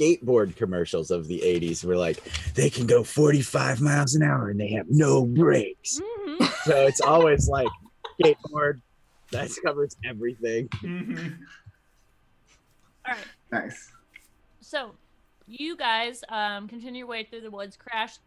[0.00, 2.22] Skateboard commercials of the 80s were like,
[2.54, 6.00] they can go 45 miles an hour and they have no brakes.
[6.02, 7.68] hmm So it's always like
[8.20, 8.80] skateboard.
[9.32, 10.68] That covers everything.
[10.82, 11.38] Mhm.
[13.06, 13.26] All right.
[13.52, 13.90] Nice.
[14.60, 14.92] So,
[15.46, 17.76] you guys um, continue your way through the woods.
[17.76, 18.18] Crash.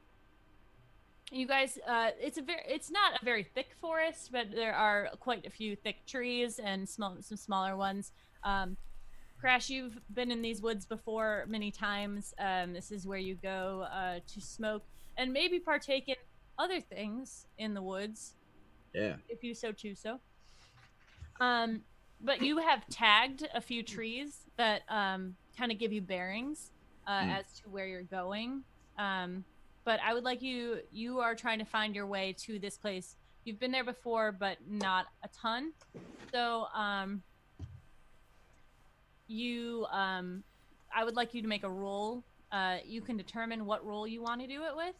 [1.31, 5.09] You guys, uh, it's a very, it's not a very thick forest, but there are
[5.19, 8.11] quite a few thick trees and small, some smaller ones.
[8.43, 8.77] Um,
[9.44, 12.34] Crash, you've been in these woods before many times.
[12.40, 14.84] Um, this is where you go uh, to smoke
[15.18, 16.15] and maybe partake in
[16.57, 18.36] other things in the woods
[18.94, 19.15] Yeah.
[19.28, 20.22] if you so choose so.
[21.41, 21.82] Um,
[22.22, 26.72] but you have tagged a few trees that um, kind of give you bearings
[27.06, 27.40] uh, Mm.
[27.40, 28.64] as to where you're going.
[28.98, 29.44] Um,
[29.84, 30.78] but I would like you.
[30.94, 33.18] You are trying to find your way to this place.
[33.44, 35.74] You've been there before, but not a ton.
[36.32, 37.22] So um,
[39.27, 40.43] you, um,
[40.95, 42.23] I would like you to make a roll.
[42.51, 44.95] Uh, you can determine what role you want to do it with.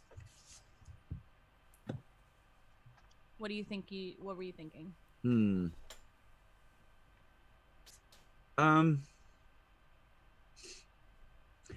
[3.38, 3.92] What do you think?
[3.92, 4.94] You what were you thinking?
[5.22, 5.68] Hmm.
[8.58, 9.04] Um.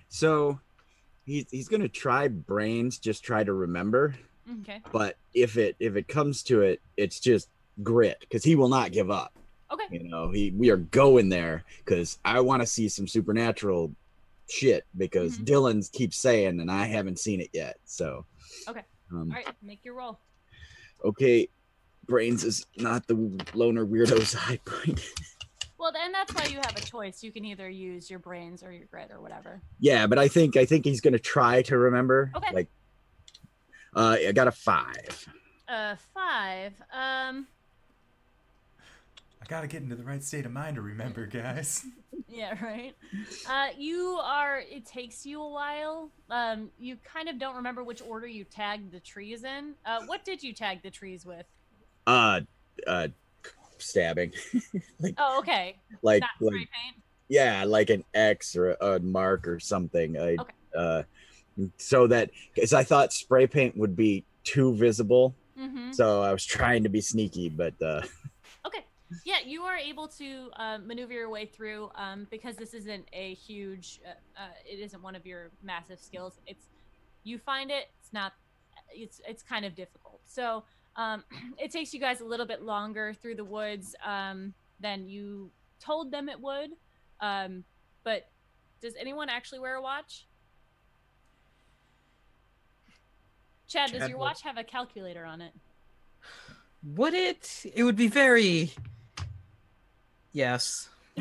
[0.09, 0.61] So,
[1.25, 4.15] he's he's gonna try brains, just try to remember.
[4.63, 4.81] Okay.
[4.93, 7.49] But if it if it comes to it, it's just
[7.83, 9.37] grit because he will not give up.
[9.73, 9.85] Okay.
[9.91, 13.93] You know, he we are going there because I want to see some supernatural
[14.49, 15.45] shit because Mhm.
[15.45, 17.79] Dylan keeps saying and I haven't seen it yet.
[17.85, 18.25] So.
[18.69, 18.83] Okay.
[19.11, 19.47] Um, All right.
[19.63, 20.19] Make your roll.
[21.05, 21.49] okay,
[22.07, 23.15] brains is not the
[23.55, 25.01] loner weirdo's high point.
[25.79, 27.23] Well, then that's why you have a choice.
[27.23, 29.61] You can either use your brains or your grit or whatever.
[29.79, 32.31] Yeah, but I think I think he's gonna try to remember.
[32.35, 32.53] Okay.
[32.55, 32.69] Like,
[33.95, 35.29] uh, I got a five.
[35.69, 36.73] Uh, five.
[36.93, 37.47] Um,
[39.49, 41.85] gotta get into the right state of mind to remember, guys.
[42.29, 42.95] yeah, right.
[43.49, 44.61] Uh, you are.
[44.61, 46.11] It takes you a while.
[46.31, 49.75] Um, you kind of don't remember which order you tagged the trees in.
[49.85, 51.47] Uh, what did you tag the trees with?
[52.07, 52.41] Uh,
[52.87, 53.09] uh,
[53.79, 54.33] stabbing,
[55.19, 55.77] Oh, okay.
[56.03, 56.97] like Not like paint.
[57.29, 60.17] yeah, like an X or a, a mark or something.
[60.19, 60.53] I, Okay.
[60.77, 61.03] Uh,
[61.79, 65.93] so that because I thought spray paint would be too visible, Mm-hmm.
[65.93, 68.09] so I was trying to be sneaky, but uh, Okay.
[69.25, 73.35] Yeah, you are able to uh, maneuver your way through um, because this isn't a
[73.35, 74.01] huge.
[74.05, 76.41] Uh, uh, it isn't one of your massive skills.
[76.47, 76.67] It's
[77.23, 77.89] you find it.
[78.01, 78.33] It's not.
[78.93, 80.21] It's it's kind of difficult.
[80.27, 80.65] So
[80.97, 81.25] um,
[81.59, 85.51] it takes you guys a little bit longer through the woods um, than you
[85.81, 86.71] told them it would.
[87.21, 87.65] Um,
[88.03, 88.29] but
[88.81, 90.27] does anyone actually wear a watch?
[93.69, 95.53] Chad, does your watch have a calculator on it?
[96.85, 97.67] Would it?
[97.75, 98.73] It would be very.
[100.37, 100.91] Yes.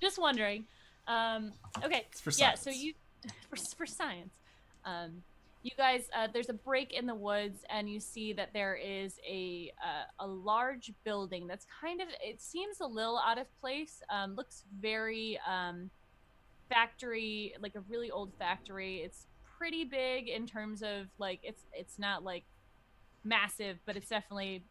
[0.00, 0.64] Just wondering.
[1.08, 1.52] Um,
[1.82, 2.06] okay.
[2.08, 2.54] It's for yeah.
[2.54, 2.94] So you
[3.50, 4.32] for for science.
[4.84, 5.24] Um,
[5.64, 9.18] you guys, uh, there's a break in the woods, and you see that there is
[9.28, 12.06] a uh, a large building that's kind of.
[12.22, 14.00] It seems a little out of place.
[14.08, 15.90] Um, looks very um,
[16.68, 18.98] factory, like a really old factory.
[18.98, 19.26] It's
[19.58, 22.44] pretty big in terms of like it's it's not like
[23.24, 24.62] massive, but it's definitely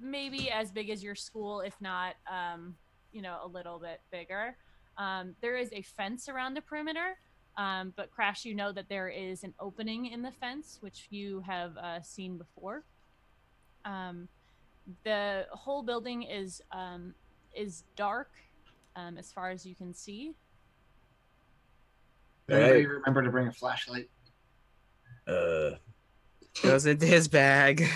[0.00, 2.74] maybe as big as your school, if not, um,
[3.12, 4.56] you know, a little bit bigger.
[4.96, 7.16] Um, there is a fence around the perimeter,
[7.56, 11.40] um, but Crash, you know that there is an opening in the fence, which you
[11.40, 12.84] have uh, seen before.
[13.84, 14.28] Um,
[15.04, 17.14] the whole building is um,
[17.54, 18.30] is dark
[18.96, 20.34] um, as far as you can see.
[22.48, 24.10] Did anybody remember to bring a flashlight?
[25.26, 25.70] uh,
[26.62, 27.88] Goes into his bag.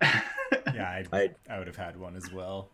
[0.74, 2.68] Yeah, I, I- I would have had one as well.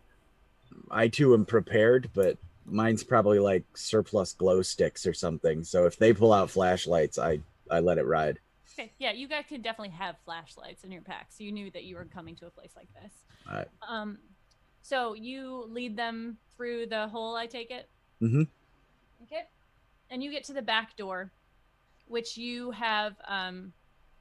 [0.91, 5.63] I too am prepared, but mine's probably like surplus glow sticks or something.
[5.63, 7.39] So if they pull out flashlights, I
[7.71, 8.39] I let it ride.
[8.73, 11.83] Okay, yeah, you guys could definitely have flashlights in your pack, so you knew that
[11.83, 13.11] you were coming to a place like this.
[13.49, 13.67] Alright.
[13.87, 14.19] Um,
[14.81, 17.35] so you lead them through the hole.
[17.35, 17.89] I take it.
[18.21, 18.43] Mm-hmm.
[19.23, 19.43] Okay,
[20.09, 21.31] and you get to the back door,
[22.07, 23.73] which you have um,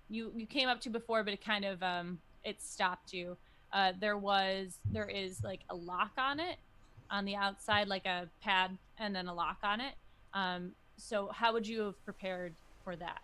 [0.08, 3.36] you you came up to before, but it kind of um, it stopped you.
[3.72, 6.56] Uh, there was there is like a lock on it
[7.10, 9.94] on the outside, like a pad, and then a lock on it.
[10.34, 12.54] Um, so how would you have prepared
[12.84, 13.22] for that?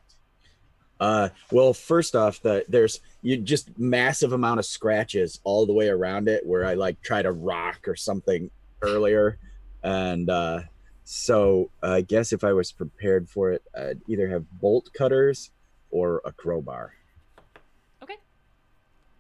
[1.01, 5.89] Uh, well, first off, the there's you just massive amount of scratches all the way
[5.89, 8.51] around it where I like try to rock or something
[8.83, 9.39] earlier,
[9.83, 10.61] and uh,
[11.05, 15.51] so I guess if I was prepared for it, I'd either have bolt cutters
[15.91, 16.95] or a crowbar.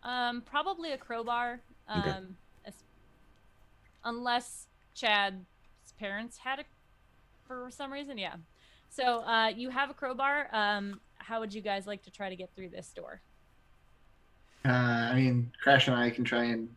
[0.04, 1.60] Um, probably a crowbar.
[1.88, 2.26] Um, Okay.
[2.66, 2.84] as-
[4.04, 5.44] unless Chad's
[5.98, 6.66] parents had it
[7.46, 8.18] for some reason.
[8.18, 8.36] Yeah.
[8.90, 10.48] So uh, you have a crowbar.
[10.52, 13.20] Um, how would you guys like to try to get through this door?
[14.64, 14.68] Uh,
[15.12, 16.68] I mean, Crash and I can try and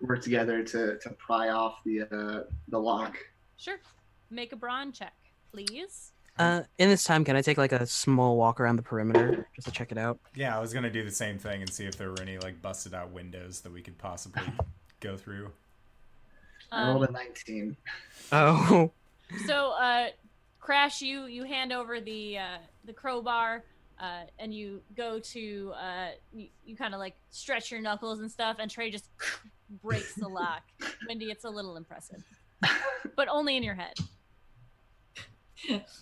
[0.00, 3.16] work together to, to pry off the uh, the lock.
[3.56, 3.78] Sure.
[4.30, 5.14] Make a brawn check,
[5.52, 6.12] please.
[6.38, 9.66] Uh, in this time, can I take like a small walk around the perimeter just
[9.66, 10.18] to check it out?
[10.34, 12.60] Yeah, I was gonna do the same thing and see if there were any like
[12.60, 14.42] busted out windows that we could possibly
[15.00, 15.50] go through.
[16.70, 17.76] I rolled Um, a 19.
[18.32, 18.90] Oh,
[19.46, 20.08] so, uh,
[20.60, 23.62] Crash, you you hand over the uh, the crowbar,
[24.00, 28.30] uh, and you go to uh, you, you kind of like stretch your knuckles and
[28.30, 29.06] stuff, and Trey just
[29.82, 30.62] breaks the lock.
[31.08, 32.22] Wendy, it's a little impressive,
[33.14, 33.94] but only in your head.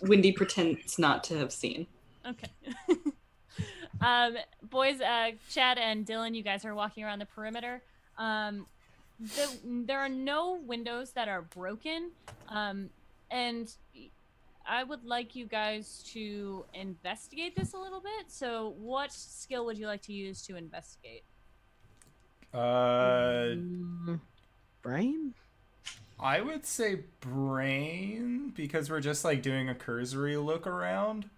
[0.02, 1.86] Wendy pretends not to have seen.
[2.26, 2.50] Okay.
[4.00, 7.82] um, boys, uh, Chad and Dylan, you guys are walking around the perimeter.
[8.18, 8.66] Um,
[9.20, 12.10] the, there are no windows that are broken,
[12.48, 12.90] um,
[13.30, 13.72] and
[14.66, 18.26] I would like you guys to investigate this a little bit.
[18.28, 21.24] So, what skill would you like to use to investigate?
[22.52, 24.20] Uh, Mm,
[24.82, 25.34] brain.
[26.18, 31.28] I would say brain because we're just like doing a cursory look around.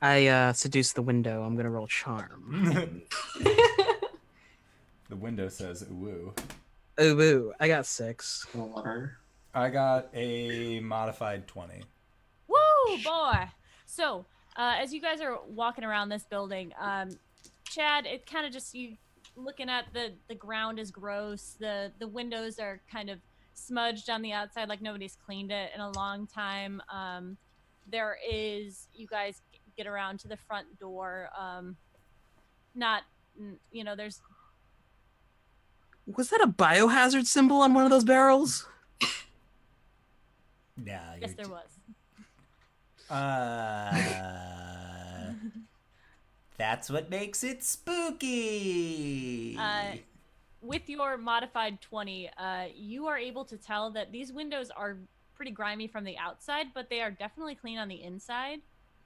[0.00, 1.42] I uh, seduce the window.
[1.42, 3.02] I'm gonna roll charm.
[5.08, 6.34] the window says woo.
[7.00, 8.46] Ooh, ooh, I got six.
[8.54, 9.18] Water.
[9.54, 11.82] I got a modified 20.
[12.48, 13.48] Woo, boy!
[13.86, 14.24] So,
[14.56, 17.10] uh, as you guys are walking around this building, um,
[17.64, 18.96] Chad, it kind of just you
[19.36, 21.54] looking at the the ground is gross.
[21.58, 23.18] The the windows are kind of
[23.54, 26.82] smudged on the outside, like nobody's cleaned it in a long time.
[26.92, 27.36] Um,
[27.90, 29.40] there is you guys
[29.76, 31.28] get around to the front door.
[31.38, 31.76] Um,
[32.74, 33.02] not
[33.70, 34.20] you know, there's
[36.16, 38.66] Was that a biohazard symbol on one of those barrels?
[40.74, 41.68] No, yes, there was.
[43.10, 43.92] Uh,
[46.56, 49.54] that's what makes it spooky.
[49.58, 49.96] Uh,
[50.62, 54.96] with your modified 20, uh, you are able to tell that these windows are
[55.34, 58.60] pretty grimy from the outside, but they are definitely clean on the inside,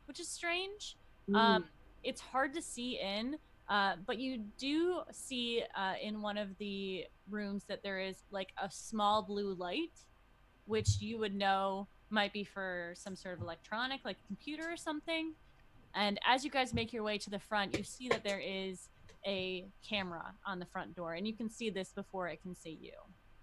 [0.06, 0.96] which is strange.
[1.34, 1.64] Um,
[2.04, 3.36] it's hard to see in,
[3.68, 8.50] uh, but you do see uh, in one of the rooms that there is like
[8.62, 10.04] a small blue light,
[10.66, 14.76] which you would know might be for some sort of electronic, like a computer or
[14.76, 15.32] something.
[15.94, 18.88] And as you guys make your way to the front, you see that there is
[19.26, 22.78] a camera on the front door, and you can see this before it can see
[22.80, 22.92] you,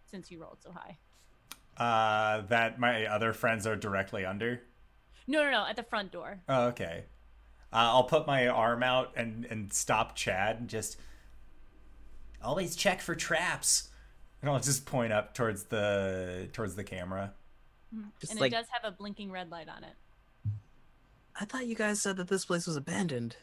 [0.10, 0.97] since you rolled so high.
[1.77, 4.61] Uh, that my other friends are directly under.
[5.27, 6.39] No, no, no, at the front door.
[6.47, 7.05] Oh, okay.
[7.72, 10.97] Uh, I'll put my arm out and, and stop Chad and just
[12.43, 13.89] Always check for traps.
[14.41, 17.34] and I'll just point up towards the towards the camera.
[18.19, 19.93] Just and like it does have a blinking red light on it.
[21.39, 23.38] I thought you guys said that this place was abandoned.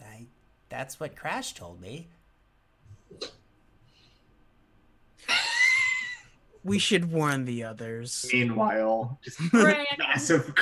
[0.00, 0.26] I,
[0.68, 2.08] that's what Crash told me.
[6.64, 8.28] We should warn the others.
[8.32, 9.38] Meanwhile, just
[9.98, 10.52] massive.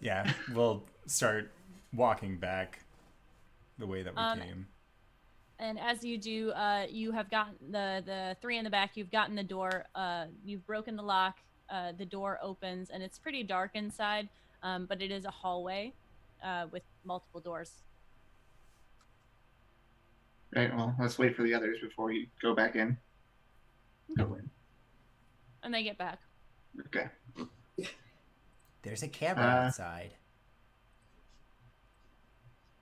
[0.00, 1.52] Yeah, we'll start
[1.94, 2.80] walking back
[3.78, 4.66] the way that we Um, came.
[5.60, 8.96] And as you do, uh, you have gotten the the three in the back.
[8.96, 9.84] You've gotten the door.
[9.94, 11.36] Uh, you've broken the lock.
[11.70, 14.28] Uh, the door opens, and it's pretty dark inside.
[14.64, 15.92] Um, but it is a hallway
[16.42, 17.70] uh, with multiple doors.
[20.54, 20.74] Right.
[20.74, 22.96] Well, let's wait for the others before we go back in.
[24.16, 24.48] Go in.
[25.62, 26.18] And they get back.
[26.86, 27.08] Okay.
[28.82, 30.14] There's a camera Uh, outside.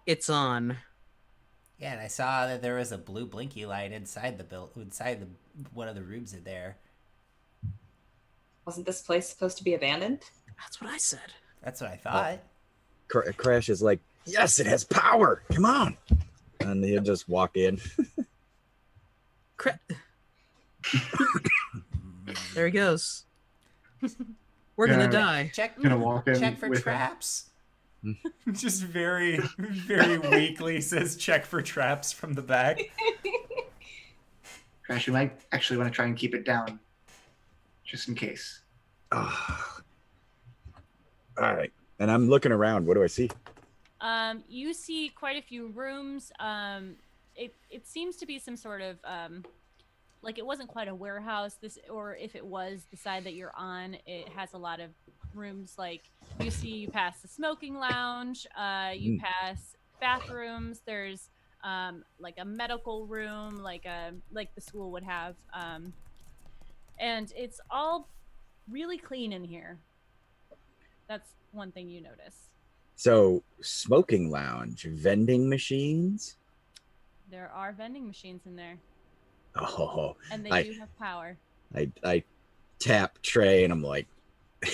[0.04, 0.76] It's on.
[1.78, 5.20] Yeah, and I saw that there was a blue blinky light inside the build inside
[5.20, 5.26] the
[5.74, 6.76] one of the rooms in there.
[8.64, 10.20] Wasn't this place supposed to be abandoned?
[10.58, 11.32] That's what I said.
[11.62, 12.38] That's what I thought.
[13.08, 15.42] Cr- Crash is like, yes, it has power.
[15.52, 15.96] Come on.
[16.60, 17.78] And he'll just walk in.
[19.56, 19.78] Cra-
[22.54, 23.24] there he goes.
[24.76, 25.50] We're gonna die.
[25.54, 26.82] Check Gonna walk in check for with him.
[26.82, 27.50] traps.
[28.52, 32.78] Just very, very weakly says check for traps from the back.
[34.84, 36.78] Crash, you might actually want to try and keep it down,
[37.84, 38.60] just in case.
[39.10, 39.80] Ah.
[41.38, 41.72] All right.
[41.98, 42.86] And I'm looking around.
[42.86, 43.28] What do I see?
[44.00, 46.30] Um, you see quite a few rooms.
[46.38, 46.96] Um,
[47.34, 49.44] it it seems to be some sort of um,
[50.22, 51.54] like it wasn't quite a warehouse.
[51.60, 54.90] This, or if it was the side that you're on, it has a lot of
[55.34, 55.74] rooms.
[55.78, 56.02] Like
[56.40, 58.46] you see, you pass the smoking lounge.
[58.56, 59.20] Uh, you Mm.
[59.22, 60.80] pass bathrooms.
[60.84, 61.28] There's
[61.64, 65.36] um, like a medical room, like a like the school would have.
[65.54, 65.92] Um,
[66.98, 68.08] and it's all
[68.70, 69.78] really clean in here.
[71.08, 72.50] That's one thing you notice.
[72.96, 76.36] So, smoking lounge, vending machines.
[77.30, 78.78] There are vending machines in there,
[79.54, 81.36] Oh, and they I- do have power.
[81.74, 82.22] I I
[82.78, 84.06] tap Trey and I'm like,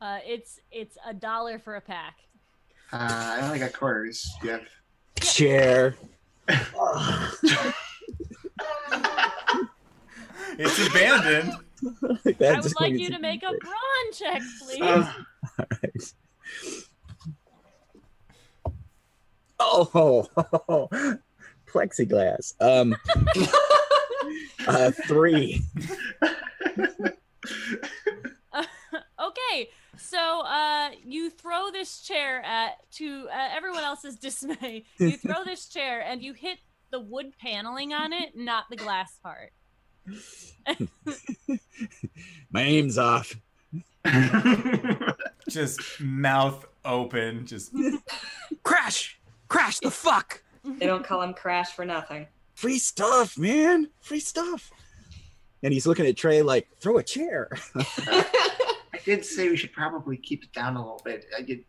[0.00, 2.18] Uh, it's it's a dollar for a pack.
[2.92, 4.30] Uh, I only got quarters.
[4.42, 4.66] Do you have?
[5.20, 5.94] Chair.
[10.58, 11.52] It's abandoned.
[12.24, 13.60] Like, I would like you to make a great.
[13.60, 14.80] brawn check, please.
[14.80, 15.12] Uh,
[15.60, 16.14] Alright.
[19.60, 20.26] Oh,
[21.66, 22.54] plexiglass.
[22.60, 22.96] Um,
[24.66, 25.62] uh, three.
[29.20, 29.68] okay,
[29.98, 34.84] so uh, you throw this chair at to uh, everyone else's dismay.
[34.98, 36.58] You throw this chair and you hit
[36.90, 39.52] the wood paneling on it, not the glass part.
[42.50, 43.34] My aim's off.
[45.48, 47.46] Just mouth open.
[47.46, 47.72] Just
[48.62, 49.18] Crash!
[49.48, 50.42] Crash the fuck!
[50.64, 52.26] They don't call him Crash for nothing.
[52.54, 53.88] Free stuff, man.
[54.00, 54.70] Free stuff.
[55.62, 57.50] And he's looking at Trey like, throw a chair.
[57.76, 61.26] I did say we should probably keep it down a little bit.
[61.36, 61.64] I did.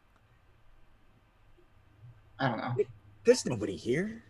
[2.39, 2.76] I don't know.
[3.23, 4.23] There's nobody here.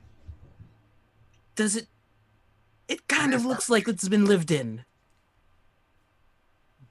[1.55, 1.87] Does it?
[2.87, 4.83] It kind of looks like it's been lived in.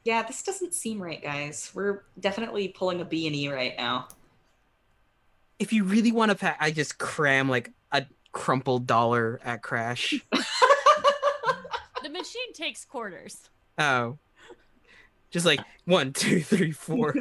[0.05, 1.71] Yeah, this doesn't seem right, guys.
[1.75, 4.09] We're definitely pulling a B and E right now.
[5.59, 10.15] If you really want to pack, I just cram like a crumpled dollar at Crash.
[12.03, 13.49] The machine takes quarters.
[13.79, 14.17] Oh.
[15.33, 17.13] Just like one, two, three, four.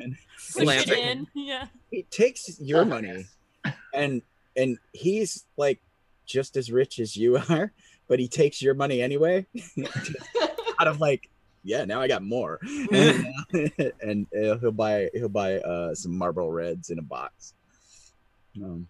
[0.00, 0.98] And Slam Push it it.
[0.98, 1.26] in.
[1.32, 1.66] Yeah.
[1.92, 3.26] he takes your money
[3.94, 4.20] and
[4.56, 5.80] and he's like
[6.26, 7.72] just as rich as you are,
[8.08, 9.46] but he takes your money anyway.
[10.80, 11.28] out of like,
[11.62, 12.58] yeah, now I got more,
[12.92, 17.54] and, uh, and uh, he'll buy he'll buy uh, some Marlboro Reds in a box,
[18.62, 18.86] um,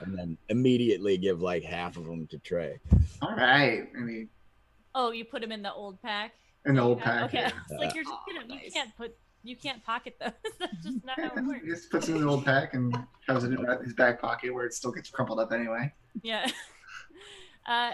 [0.00, 2.78] and then immediately give like half of them to Trey.
[3.22, 3.88] All right.
[3.96, 4.28] I mean,
[4.94, 6.32] Oh, you put them in the old pack.
[6.66, 7.24] in the old pack.
[7.24, 7.38] Okay.
[7.70, 7.78] yeah.
[7.78, 8.72] Like you're just Oh, gonna, you nice.
[8.72, 10.32] can't put you can't pocket those.
[10.58, 12.96] That's just not how it He just puts it in the old pack and
[13.26, 15.92] shoves it in his back pocket where it still gets crumpled up anyway.
[16.22, 16.50] Yeah.
[17.66, 17.92] Uh,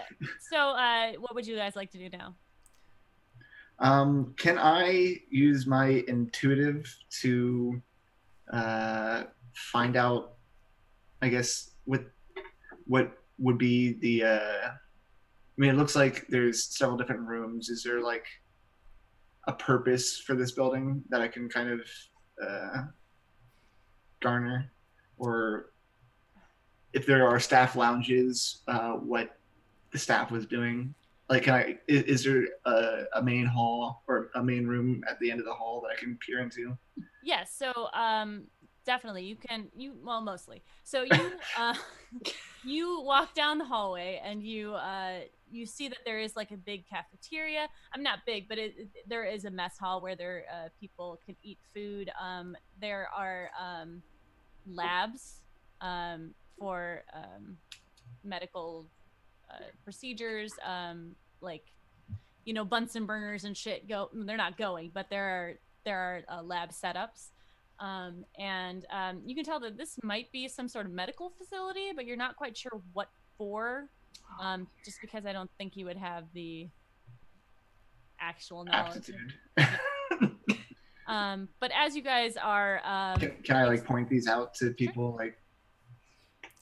[0.49, 2.35] so, uh, what would you guys like to do now?
[3.79, 7.81] Um, can I use my intuitive to
[8.51, 9.23] uh,
[9.53, 10.33] find out?
[11.21, 12.03] I guess what
[12.85, 14.23] what would be the?
[14.25, 14.75] Uh, I
[15.55, 17.69] mean, it looks like there's several different rooms.
[17.69, 18.25] Is there like
[19.47, 21.81] a purpose for this building that I can kind of
[22.45, 22.83] uh,
[24.19, 24.71] garner,
[25.17, 25.71] or
[26.93, 29.37] if there are staff lounges, uh, what
[29.91, 30.93] the staff was doing?
[31.29, 31.77] Like, can I?
[31.87, 35.45] Is, is there a, a main hall or a main room at the end of
[35.45, 36.77] the hall that I can peer into?
[37.23, 37.55] Yes.
[37.57, 38.45] so, um,
[38.85, 39.67] definitely you can.
[39.75, 40.61] You well, mostly.
[40.83, 41.73] So you, uh,
[42.63, 46.57] you walk down the hallway and you, uh, you see that there is like a
[46.57, 47.67] big cafeteria.
[47.93, 48.75] I'm not big, but it,
[49.07, 52.09] there is a mess hall where there uh, people can eat food.
[52.21, 54.01] Um, there are um,
[54.67, 55.41] labs
[55.81, 57.57] um, for um,
[58.23, 58.85] medical
[59.49, 61.63] uh, procedures, um, like
[62.45, 63.87] you know Bunsen burners and shit.
[63.87, 65.53] Go, they're not going, but there are
[65.83, 67.31] there are uh, lab setups.
[67.81, 71.91] Um, and um, you can tell that this might be some sort of medical facility,
[71.95, 73.89] but you're not quite sure what for.
[74.39, 76.69] Um, just because I don't think you would have the
[78.19, 79.11] actual knowledge.
[81.11, 84.71] Um, but as you guys are, um, can, can I like point these out to
[84.71, 85.13] people?
[85.13, 85.37] Like,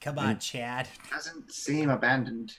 [0.02, 0.88] Come on, Chad.
[1.12, 2.56] doesn't seem abandoned.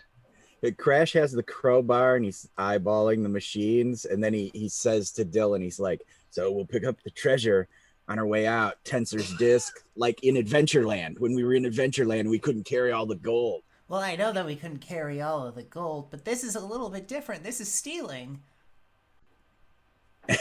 [0.65, 5.11] Uh, Crash has the crowbar and he's eyeballing the machines, and then he he says
[5.13, 7.67] to Dylan, he's like, "So we'll pick up the treasure."
[8.11, 11.21] On our way out, Tenser's disc, like in Adventureland.
[11.21, 13.63] When we were in Adventureland, we couldn't carry all the gold.
[13.87, 16.61] Well, I know that we couldn't carry all of the gold, but this is a
[16.61, 17.45] little bit different.
[17.45, 18.41] This is stealing.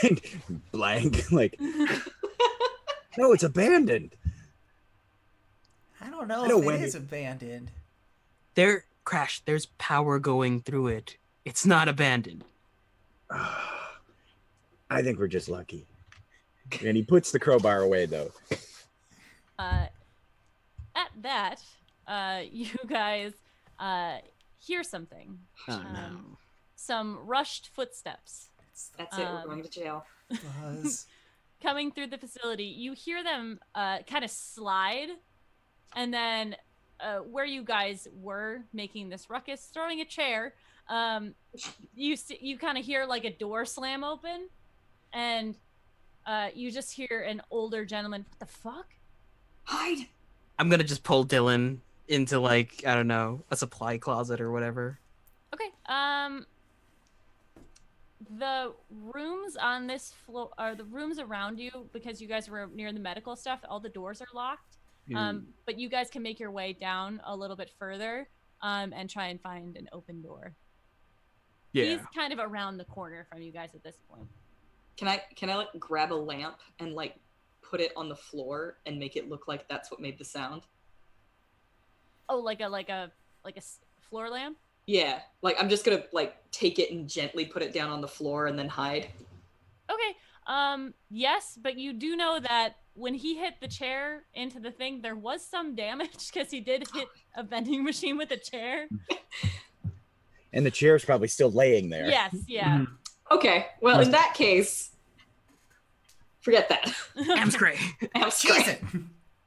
[0.02, 0.20] And
[0.72, 1.60] blank, like,
[3.16, 4.16] no, it's abandoned.
[6.00, 7.70] I don't know I know if it when is it- abandoned.
[8.56, 11.16] There, Crash, there's power going through it.
[11.44, 12.42] It's not abandoned.
[13.30, 15.86] I think we're just lucky.
[16.84, 18.30] And he puts the crowbar away, though.
[19.58, 19.86] uh,
[20.94, 21.62] at that,
[22.06, 23.32] uh, you guys
[23.78, 24.18] uh,
[24.58, 25.38] hear something.
[25.68, 26.36] Oh Um, no.
[26.76, 28.48] Some rushed footsteps
[28.96, 29.24] That's it.
[29.24, 30.06] Um, We're going to jail.
[30.62, 31.06] Buzz.
[31.62, 32.64] coming through the facility.
[32.64, 35.08] You hear them uh, kind of slide,
[35.94, 36.56] and then
[37.00, 40.54] uh, where you guys were making this ruckus, throwing a chair,
[40.88, 41.34] um,
[41.94, 44.48] you you kind of hear like a door slam open,
[45.12, 45.54] and
[46.30, 48.24] uh, you just hear an older gentleman.
[48.28, 48.88] What the fuck?
[49.64, 50.06] Hide.
[50.58, 54.98] I'm gonna just pull Dylan into like I don't know a supply closet or whatever.
[55.54, 55.70] Okay.
[55.86, 56.46] Um.
[58.38, 58.72] the
[59.14, 63.00] rooms on this floor, are the rooms around you, because you guys were near the
[63.00, 64.76] medical stuff, all the doors are locked.
[65.12, 68.28] Um, but you guys can make your way down a little bit further
[68.62, 70.54] um, and try and find an open door.
[71.72, 71.84] Yeah.
[71.86, 74.28] He's kind of around the corner from you guys at this point.
[75.00, 77.14] Can I can I like grab a lamp and like
[77.62, 80.66] put it on the floor and make it look like that's what made the sound?
[82.28, 83.10] Oh, like a like a
[83.42, 83.62] like a
[84.02, 84.58] floor lamp.
[84.86, 88.08] Yeah, like I'm just gonna like take it and gently put it down on the
[88.08, 89.08] floor and then hide.
[89.90, 90.16] Okay.
[90.46, 90.92] Um.
[91.08, 95.16] Yes, but you do know that when he hit the chair into the thing, there
[95.16, 98.86] was some damage because he did hit a vending machine with a chair.
[100.52, 102.06] And the chair's probably still laying there.
[102.06, 102.36] Yes.
[102.46, 102.84] Yeah.
[103.30, 104.89] Okay, well in that case,
[106.40, 106.92] forget that.
[107.38, 107.78] Am's great.
[108.14, 108.76] I'm Cheese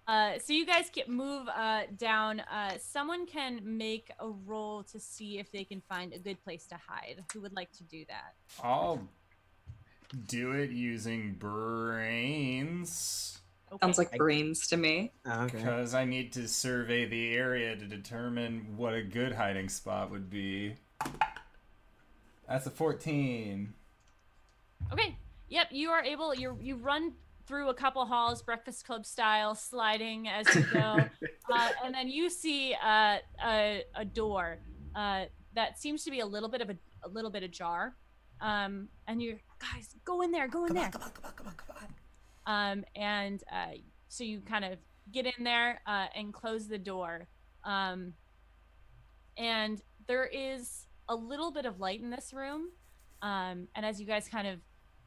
[0.06, 2.42] Uh, so you guys can move uh, down.
[2.42, 6.66] Uh, someone can make a roll to see if they can find a good place
[6.68, 7.24] to hide.
[7.34, 8.34] Who would like to do that?
[8.62, 9.08] I'll
[10.28, 13.40] do it using brains
[13.74, 13.88] Okay.
[13.88, 15.12] Sounds like brains to me.
[15.28, 15.58] okay.
[15.58, 20.30] because I need to survey the area to determine what a good hiding spot would
[20.30, 20.76] be.
[22.48, 23.74] That's a 14.
[24.92, 25.16] Okay.
[25.54, 25.68] Yep.
[25.72, 26.34] You are able.
[26.34, 27.14] You you run
[27.46, 30.98] through a couple halls, Breakfast Club style, sliding as you go,
[31.54, 34.58] uh, and then you see uh, a a door
[34.96, 37.96] uh, that seems to be a little bit of a, a little bit ajar.
[38.42, 40.86] Um, and you guys go in there, go in Come there.
[40.86, 41.76] on, come on, come on, come on, come
[42.48, 42.72] on.
[42.72, 43.78] Um, and uh,
[44.10, 44.80] so you kind of
[45.12, 47.28] get in there uh, and close the door.
[47.64, 48.14] Um,
[49.38, 52.70] and there is a little bit of light in this room.
[53.22, 54.60] Um, and as you guys kind of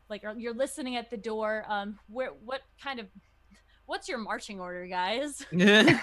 [0.09, 3.07] like you're listening at the door, um, where what kind of
[3.87, 5.45] what's your marching order, guys?
[5.53, 5.97] Um,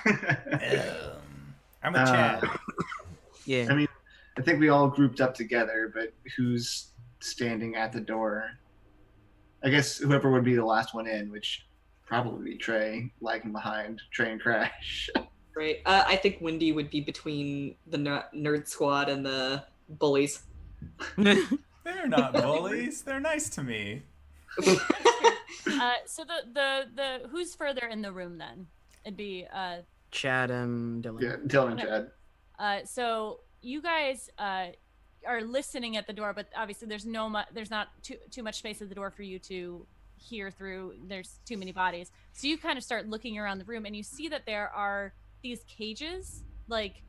[1.85, 2.05] I'm with Uh,
[2.39, 2.49] Chad.
[3.45, 3.67] yeah.
[3.69, 3.87] I mean,
[4.37, 8.51] I think we all grouped up together, but who's standing at the door?
[9.65, 11.65] I guess whoever would be the last one in, which
[12.05, 15.09] probably be Trey, lagging behind Trey and Crash.
[15.55, 15.81] Right.
[15.85, 20.41] Uh, I think Wendy would be between the ner- nerd squad and the bullies.
[21.83, 23.01] They're not bullies.
[23.01, 24.03] They're nice to me.
[25.65, 28.67] Uh, so the the the who's further in the room then?
[29.05, 29.77] It'd be uh,
[30.11, 31.21] Chatham, Dylan.
[31.21, 32.11] yeah, Dylan and Chad.
[32.59, 34.67] Uh, so you guys uh,
[35.25, 38.55] are listening at the door, but obviously there's no mu- there's not too too much
[38.57, 39.85] space at the door for you to
[40.17, 40.95] hear through.
[41.07, 44.03] There's too many bodies, so you kind of start looking around the room, and you
[44.03, 47.01] see that there are these cages, like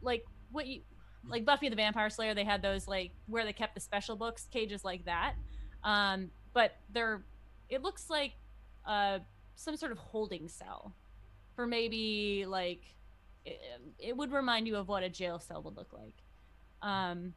[0.00, 0.80] like what you
[1.26, 2.34] like Buffy the Vampire Slayer.
[2.34, 5.34] They had those like where they kept the special books, cages like that.
[5.84, 7.22] Um, but they're
[7.68, 8.32] it looks like
[8.86, 9.18] uh,
[9.56, 10.94] some sort of holding cell
[11.54, 12.82] for maybe like
[13.44, 13.60] it,
[13.98, 16.14] it would remind you of what a jail cell would look like.
[16.82, 17.34] Um,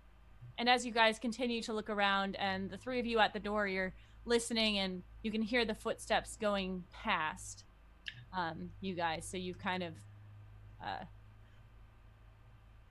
[0.58, 3.40] and as you guys continue to look around, and the three of you at the
[3.40, 3.94] door, you're
[4.26, 7.64] listening, and you can hear the footsteps going past
[8.36, 9.26] um, you guys.
[9.26, 9.94] So you've kind of
[10.84, 11.03] uh,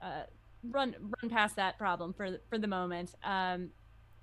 [0.04, 0.22] uh,
[0.68, 3.14] run run past that problem for for the moment.
[3.24, 3.70] Um,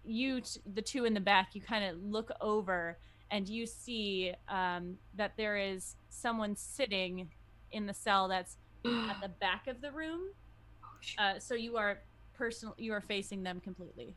[0.04, 2.98] you, t- the two in the back, you kind of look over,
[3.30, 7.30] and you see um, that there is someone sitting
[7.72, 10.22] in the cell that's at the back of the room.
[11.18, 12.00] Uh, so you are
[12.34, 12.74] personal.
[12.78, 14.16] You are facing them completely.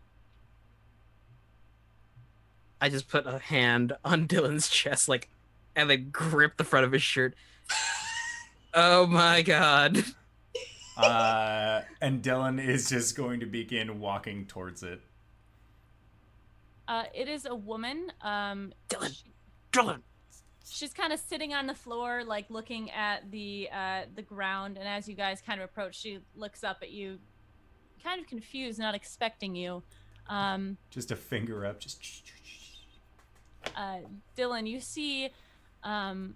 [2.80, 5.28] I just put a hand on Dylan's chest, like,
[5.76, 7.34] and then grip the front of his shirt.
[8.74, 10.04] oh my god.
[10.96, 15.00] Uh, and Dylan is just going to begin walking towards it.
[16.88, 18.12] Uh, it is a woman.
[18.20, 19.14] Um, Dylan.
[19.14, 19.32] she-
[19.72, 20.00] Dylan.
[20.68, 24.76] she's kind of sitting on the floor, like looking at the uh, the ground.
[24.76, 27.18] And as you guys kind of approach, she looks up at you,
[28.02, 29.82] kind of confused, not expecting you.
[30.28, 31.80] Um, Just a finger up.
[31.80, 32.02] Just.
[33.76, 33.98] uh,
[34.36, 35.30] Dylan, you see
[35.84, 36.34] um,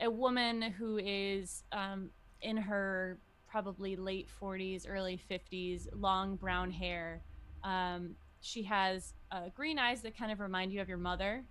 [0.00, 2.10] a woman who is um,
[2.42, 3.18] in her
[3.50, 7.20] probably late 40s, early 50s, long brown hair.
[7.64, 11.44] Um, she has uh, green eyes that kind of remind you of your mother.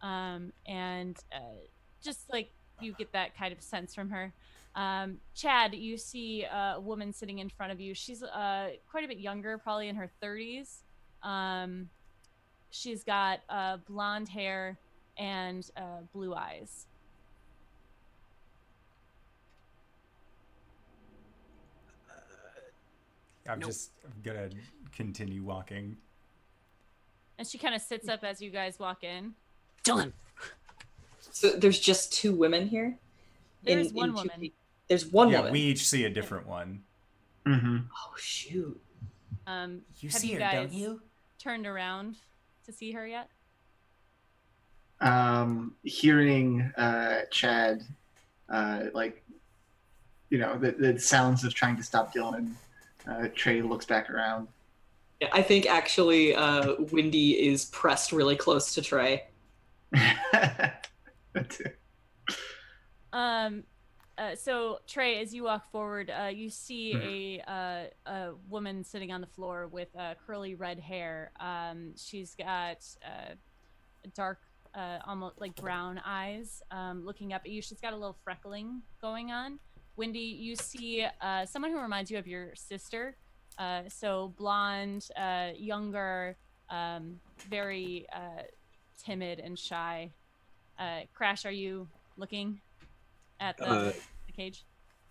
[0.00, 1.38] Um, and uh,
[2.02, 2.50] just like
[2.80, 4.32] you get that kind of sense from her.
[4.74, 7.94] Um, Chad, you see a woman sitting in front of you.
[7.94, 10.80] She's uh, quite a bit younger, probably in her 30s.
[11.22, 11.88] Um,
[12.70, 14.78] she's got uh, blonde hair
[15.16, 16.86] and uh, blue eyes.
[23.48, 23.68] I'm Nope.
[23.70, 23.90] just
[24.22, 24.48] gonna
[24.96, 25.96] continue walking.
[27.38, 29.34] And she kind of sits up as you guys walk in.
[29.84, 30.12] Dylan.
[31.30, 32.96] So there's just two women here.
[33.62, 34.40] There's In- one in woman.
[34.40, 34.50] pe-
[34.88, 35.32] There's one woman.
[35.32, 35.52] yeah, woman.
[35.52, 36.84] we each see a different one.
[37.44, 37.78] Mm-hmm.
[37.92, 38.80] Oh shoot.
[39.46, 41.02] Um, You Have see you her, don't guys- you?
[41.38, 42.16] turned around
[42.64, 43.28] to see her yet?
[45.00, 47.82] Um, hearing uh, Chad,
[48.48, 49.22] uh, like,
[50.30, 52.52] you know, the, the sounds of trying to stop Dylan,
[53.08, 54.48] uh, Trey looks back around.
[55.20, 59.24] Yeah, I think actually uh, Wendy is pressed really close to Trey.
[63.12, 63.64] Um,
[64.18, 67.40] uh, so Trey, as you walk forward, uh, you see Mhm.
[67.46, 71.32] a uh, a woman sitting on the floor with uh, curly red hair.
[71.38, 73.34] Um, she's got uh,
[74.14, 74.40] dark,
[74.74, 77.62] uh, almost like brown eyes, um, looking up at you.
[77.62, 79.58] She's got a little freckling going on.
[79.96, 83.16] Wendy, you see uh, someone who reminds you of your sister.
[83.58, 86.36] Uh, so blonde, uh, younger,
[86.70, 88.42] um, very uh,
[89.04, 90.10] timid and shy.
[90.78, 92.60] Uh, Crash, are you looking
[93.40, 93.92] at the, Uh,
[94.26, 94.64] the cage?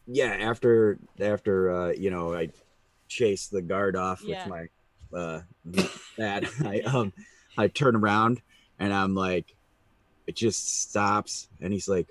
[0.05, 2.49] yeah after after uh you know i
[3.07, 4.45] chase the guard off Yeah.
[4.45, 4.69] with
[5.13, 5.41] my uh
[6.17, 7.13] that i um
[7.57, 8.41] i turn around
[8.79, 9.55] and i'm like
[10.27, 12.09] it just stops and he's like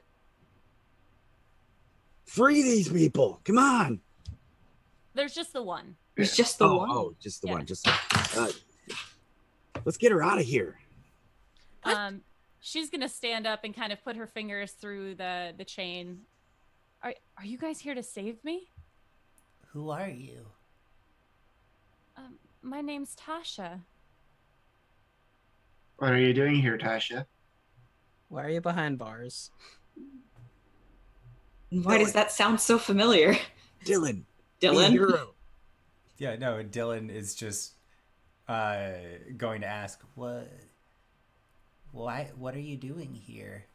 [2.32, 4.00] free these people come on
[5.14, 5.96] There's just the one.
[6.16, 6.90] There's just the oh, one.
[6.90, 7.54] oh just the Yeah.
[7.54, 7.86] one just
[8.38, 8.48] uh,
[9.84, 10.78] let's get her out of here
[11.84, 12.22] Um,
[12.60, 16.20] she's gonna stand up and kind of put her fingers through the the chain.
[17.02, 18.68] Are are you guys here to save me?
[19.72, 20.46] Who are you?
[22.16, 23.80] Um, my name's Tasha.
[25.96, 27.26] What are you doing here, Tasha?
[28.28, 29.50] Why are you behind bars?
[31.72, 33.36] Why does that sound so familiar?
[33.84, 34.22] dylan
[34.60, 34.90] Dylan?
[34.90, 35.34] hero.
[36.18, 37.72] Yeah, no, Dylan is just
[38.48, 38.90] uh,
[39.36, 40.52] going to ask, What?
[41.90, 42.30] Why?
[42.36, 43.66] What are you doing here?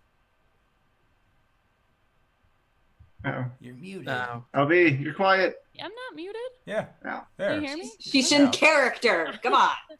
[3.25, 4.05] Oh, You're muted.
[4.05, 4.45] No.
[4.55, 5.55] LB, you're quiet.
[5.81, 6.35] I'm not muted.
[6.65, 7.21] yeah, No.
[7.37, 7.53] there.
[7.55, 7.91] Can you hear me?
[7.99, 8.43] She's Yeah.
[8.45, 9.33] in character.
[9.43, 9.75] Come on.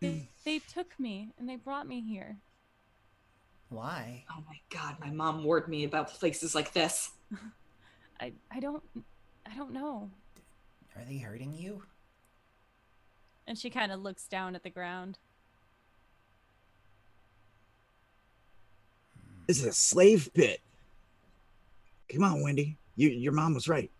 [0.00, 2.36] They they took me and they brought me here.
[3.68, 4.24] Why?
[4.30, 7.10] Oh my god, my mom warned me about places like this.
[8.20, 8.82] I I don't
[9.50, 10.10] I don't know.
[10.96, 11.82] Are they hurting you?
[13.46, 15.18] And she kind of looks down at the ground.
[19.46, 20.60] this is a slave pit
[22.12, 23.90] come on wendy you your mom was right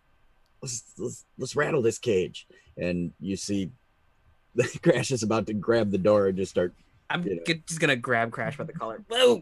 [0.61, 2.47] let's let's let's rattle this cage
[2.77, 3.71] and you see
[4.55, 6.71] the crash is about to grab the door and just start
[7.09, 7.41] I'm You know.
[7.47, 9.01] g- just gonna grab Crash by the collar.
[9.09, 9.41] Whoa!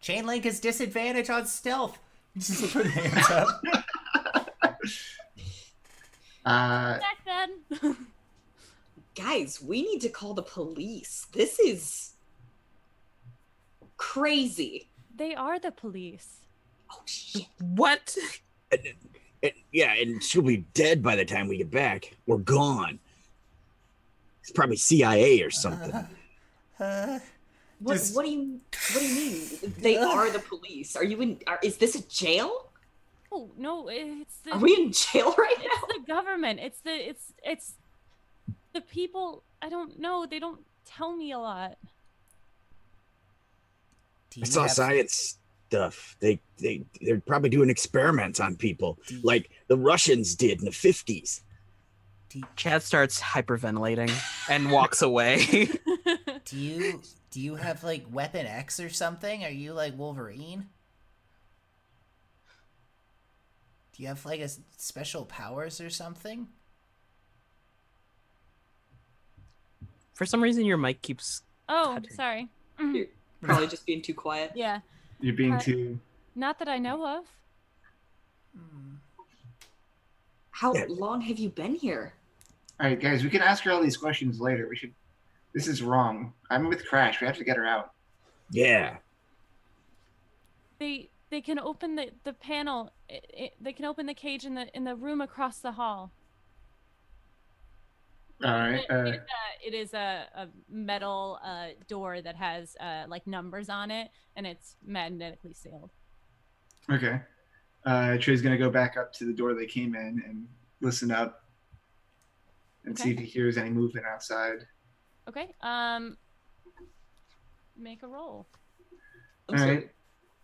[0.00, 1.98] Chain link is disadvantage on stealth.
[2.38, 3.62] Just put hands up.
[6.44, 7.96] Uh, Back then.
[9.16, 11.26] Guys, we need to call the police.
[11.32, 12.12] This is
[13.96, 14.88] crazy.
[15.16, 16.42] they are the police.
[16.92, 17.46] Oh shit.
[17.58, 18.16] What?
[18.70, 18.80] and,
[19.42, 22.98] and- yeah and she'll be dead by the time we get back We're gone
[24.40, 25.92] it's probably cia or something
[26.80, 27.18] Uh,
[27.78, 28.60] What, Just- what do you
[28.92, 29.74] what do you mean?
[29.78, 30.96] They are the police.
[30.96, 32.70] Are you in are, is this a jail?
[33.30, 35.88] Oh no, it's the Are we in jail right it's now?
[35.88, 36.60] It's the government.
[36.60, 37.72] It's the it's it's
[38.72, 39.42] the people.
[39.60, 40.26] I don't know.
[40.26, 41.76] They don't tell me a lot.
[44.30, 45.38] do i saw science
[45.68, 50.70] stuff they they they're probably doing experiments on people like the russians did in the
[50.70, 51.40] 50s
[52.54, 54.12] Chad starts hyperventilating
[54.50, 55.46] and walks away.
[56.44, 57.00] do you
[57.36, 59.44] do you have like Weapon X or something?
[59.44, 60.70] Are you like Wolverine?
[63.92, 64.48] Do you have like a
[64.78, 66.48] special powers or something?
[70.14, 71.42] For some reason, your mic keeps.
[71.68, 72.10] oh, Cutting.
[72.10, 72.48] sorry.
[72.80, 73.04] You're
[73.42, 74.52] probably just being too quiet.
[74.54, 74.80] Yeah,
[75.20, 76.00] you're being Uh, too.
[76.34, 77.24] not that I know of.
[78.56, 78.94] Hmm.
[80.52, 80.86] How Yeah.
[80.88, 82.14] long have you been here?
[82.80, 84.66] All right, guys, we can ask her all these questions later.
[84.70, 84.94] We should.
[85.54, 86.32] This is wrong.
[86.50, 87.20] I'm with Crash.
[87.20, 87.92] We have to get her out.
[88.50, 88.96] yeah
[90.78, 92.92] They they can open the the panel.
[93.08, 96.12] It, it, they can open the cage in the in the room across the hall.
[98.44, 98.84] All right.
[98.88, 103.04] It- Uh, it is a, it is a, a metal uh, door that has uh,
[103.08, 105.90] like numbers on it, and it's magnetically sealed.
[106.90, 107.20] okay.
[107.84, 110.46] Uh, Trey's gonna go back up to the door they came in and
[110.80, 111.44] listen up,
[112.84, 114.66] and see if he hears any movement outside.
[115.28, 115.48] Okay.
[115.60, 116.16] Um.
[117.76, 118.46] Make a roll.
[119.48, 119.74] I'm All sorry.
[119.76, 119.90] right.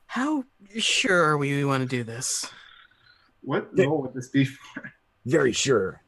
[0.07, 0.45] How
[0.79, 2.47] sure are we we want to do this?
[3.41, 3.87] What Yeah.
[3.87, 4.93] role would this be for?
[5.25, 6.03] very sure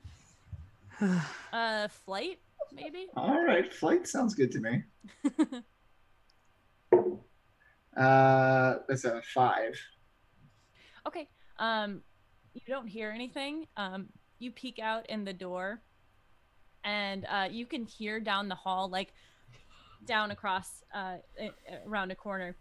[1.53, 2.41] Uh, flight
[2.73, 3.07] maybe.
[3.17, 4.83] All right, flight sounds good to me.
[7.97, 9.81] Uh, that's a five.
[11.07, 11.29] Okay.
[11.61, 12.03] Um,
[12.55, 13.69] you don't hear anything.
[13.77, 14.09] Um,
[14.41, 15.81] you peek out in the door,
[16.85, 19.13] and uh, you can hear down the hall, like
[20.07, 21.17] down across uh,
[21.87, 22.55] around a corner.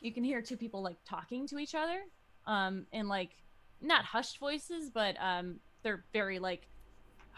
[0.00, 2.00] You can hear two people like talking to each other,
[2.46, 3.30] um, in like
[3.80, 6.66] not hushed voices, but um, they're very like,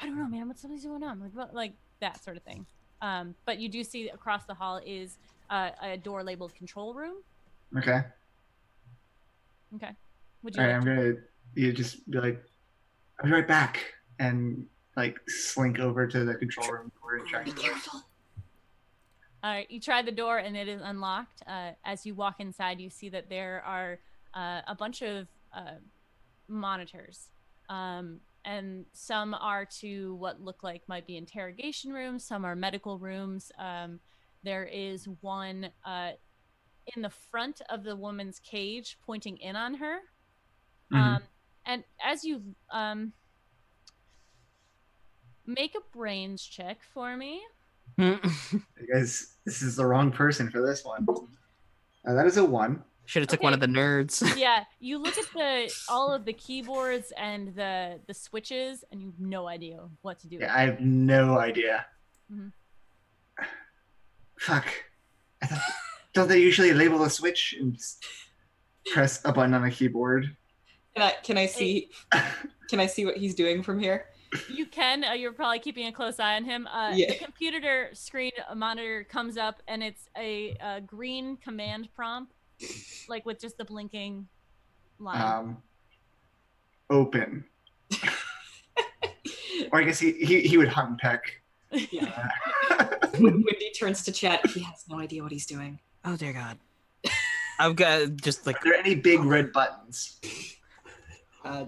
[0.01, 2.65] I don't know, man, what's something's going on, like what, like that sort of thing.
[3.03, 5.19] Um, but you do see across the hall is
[5.51, 7.16] uh, a door labeled control room.
[7.77, 8.01] Okay.
[9.77, 9.91] Okay.
[10.43, 11.15] Would you All right, like I'm gonna
[11.55, 12.43] you just be like,
[13.19, 13.81] I'll be right back,
[14.19, 14.66] and
[14.97, 17.45] like slink over to the control room door and try.
[17.45, 18.03] Careful.
[19.43, 21.43] All right, you try the door and it is unlocked.
[21.47, 23.99] Uh, as you walk inside, you see that there are
[24.33, 25.75] uh, a bunch of uh,
[26.49, 27.29] monitors,
[27.69, 32.25] um, and some are to what look like might be interrogation rooms.
[32.25, 33.53] Some are medical rooms.
[33.59, 34.01] Um,
[34.43, 36.12] there is one uh,
[36.95, 39.99] in the front of the woman's cage, pointing in on her.
[40.93, 40.99] Mhm.
[40.99, 41.23] Um,
[41.66, 43.12] and as you um,
[45.47, 47.43] make a brains check for me.
[47.97, 51.07] Because this is the wrong person for this one.
[52.07, 52.83] Uh, that is a one.
[53.07, 54.37] Should have took one of the nerds.
[54.39, 59.09] yeah, you look at the all of the keyboards and the the switches, and you
[59.09, 60.39] have no idea what to do.
[60.41, 61.85] Yeah, I have no idea.
[62.33, 62.49] Mm-hmm.
[64.39, 64.66] Fuck.
[65.43, 65.61] I thought,
[66.15, 67.99] don't they usually label a switch and s-
[68.93, 70.35] press a button on a keyboard?
[70.95, 71.91] Can I can I see
[72.71, 74.07] can I see what he's doing from here?
[74.52, 75.05] You can.
[75.05, 76.66] Uh, you're probably keeping a close eye on him.
[76.66, 77.12] Uh, Yeah.
[77.12, 82.32] The computer screen uh, monitor comes up, and it's a, a green command prompt,
[83.09, 84.27] like with just the blinking
[84.98, 85.20] line.
[85.20, 85.56] Um,
[86.90, 87.44] open.
[89.73, 91.40] or I guess he, he, he would hunt and peck.
[91.90, 92.31] Yeah.
[92.70, 92.86] Uh,
[93.20, 94.40] Wendy turns to Chad.
[94.47, 95.78] He has no idea what he's doing.
[96.05, 96.59] Oh dear God.
[97.59, 100.20] I've got just like are there any big red buttons?
[101.44, 101.66] Uh,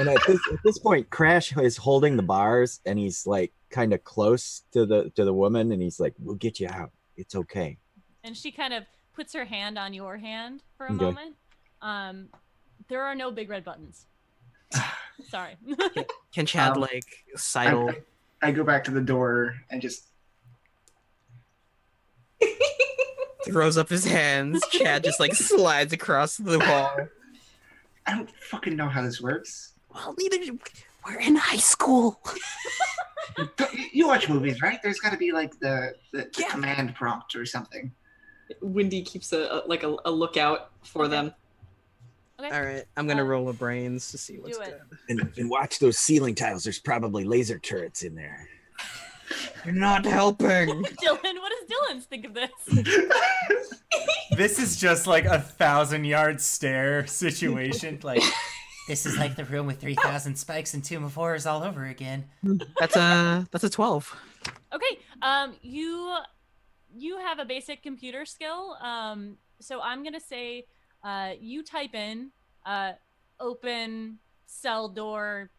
[0.00, 3.92] And at this at this point, Crash is holding the bars, and he's like kind
[3.92, 6.90] of close to the to the woman, and he's like, "We'll get you out.
[7.16, 7.76] It's okay."
[8.22, 11.04] and she kind of puts her hand on your hand for a Okay.
[11.04, 11.36] moment.
[11.80, 12.28] Um,
[12.88, 14.06] there are no big red buttons.
[15.30, 15.56] Sorry.
[16.34, 17.04] can Chad Um, like
[17.34, 17.90] I, sidle?
[18.42, 20.08] I, I go back to the door and just
[23.46, 24.62] throws up his hands.
[24.70, 27.08] Chad just like slides across the wall.
[28.06, 29.72] I don't fucking know how this works.
[29.94, 30.58] Well, neither do
[31.06, 32.20] we're in high school.
[33.38, 34.80] You- You watch movies, right?
[34.82, 36.48] There's got to be like the, the, the Yeah.
[36.50, 37.92] command prompt or something.
[38.60, 41.10] Wendy keeps a, a like a, a lookout for Okay.
[41.12, 41.34] them.
[42.40, 42.50] okay.
[42.54, 44.80] All right, I'm gonna Um, roll a brains to see what's do it.
[44.90, 44.98] good.
[45.20, 46.64] And, and watch those ceiling tiles.
[46.64, 48.48] There's probably laser turrets in there.
[49.64, 50.46] You're not helping.
[50.48, 52.50] Dylan, what does Dylan think of this?
[54.36, 58.00] This is just like a thousand yard stare situation.
[58.02, 58.22] Like,
[58.90, 62.24] This is like the room with 3,000 spikes and Tomb of Horrors all over again.
[62.80, 64.12] That's a that's a twelve.
[64.74, 64.98] Okay.
[65.22, 66.16] Um, you
[66.92, 68.76] you have a basic computer skill.
[68.82, 70.66] Um, so I'm gonna say,
[71.04, 72.32] uh, you type in,
[72.66, 72.94] uh,
[73.38, 75.50] open cell door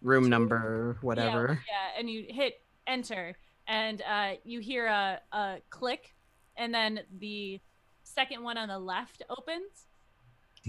[0.00, 1.60] Room number, whatever.
[1.68, 3.36] Yeah, yeah, and you hit enter,
[3.66, 6.14] and uh, you hear a, a click,
[6.56, 7.60] and then the
[8.02, 9.87] second one on the left opens,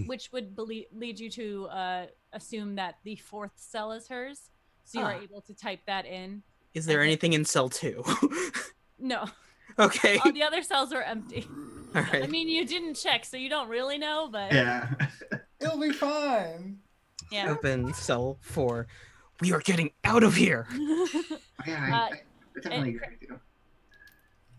[0.06, 4.50] which would belie- lead you to uh, assume that the fourth cell is hers.
[4.84, 5.22] So you are Ah.
[5.22, 6.42] able to type that in.
[6.74, 8.04] Is there anything in cell two?
[9.02, 9.24] No,
[9.78, 10.18] okay.
[10.18, 11.46] all the other cells are empty.
[11.94, 14.90] All I mean, you didn't check, so you don't really know, but yeah.
[15.60, 16.78] it'll be fine.
[17.32, 17.50] yeah.
[17.50, 18.86] Open cell four.
[19.40, 20.66] We are getting out of here.
[20.70, 21.08] Yeah,
[21.66, 22.10] I, Uh, I, I
[22.56, 23.40] definitely and- agree with you.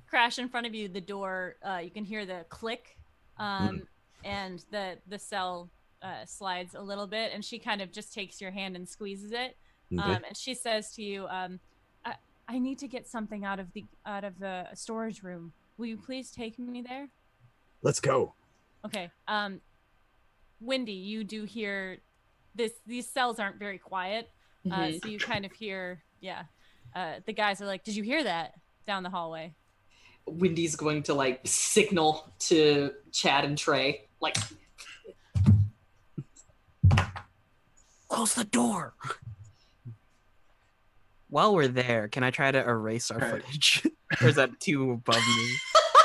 [0.08, 2.98] crash in front of you the door uh, you can hear the click
[3.38, 3.84] um,
[4.24, 5.70] and the the cell
[6.02, 9.32] uh, slides a little bit and she kind of just takes your hand and squeezes
[9.32, 9.58] it
[9.94, 10.02] Okay.
[10.16, 11.60] um, and she says to you um,
[12.06, 12.16] I,
[12.48, 15.98] I need to get something out of the out of the storage room will you
[15.98, 17.10] please take me there
[17.84, 18.34] Let's go.
[18.86, 19.62] okay um
[20.60, 21.98] wendy you do hear
[22.56, 24.30] this these cells aren't very quiet
[24.72, 25.02] uh, Mhm.
[25.02, 26.44] so you kind of hear yeah
[26.96, 28.54] uh, the guys are like did you hear that
[28.86, 29.54] down the hallway
[30.28, 34.36] Wendy's going to like signal to Chad and Trey, like
[38.08, 38.94] Close the door.
[41.30, 43.42] While we're there, can I try to erase our Right.
[43.44, 43.88] footage?
[44.22, 45.56] or is that too above me?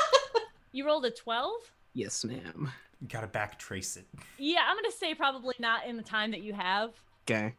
[0.71, 1.51] you rolled a 12
[1.93, 2.71] Yes, ma'am.
[3.01, 4.05] You gotta back trace it.
[4.37, 6.91] Yeah, I'm gonna say probably not in the time that you have.
[7.29, 7.53] Okay.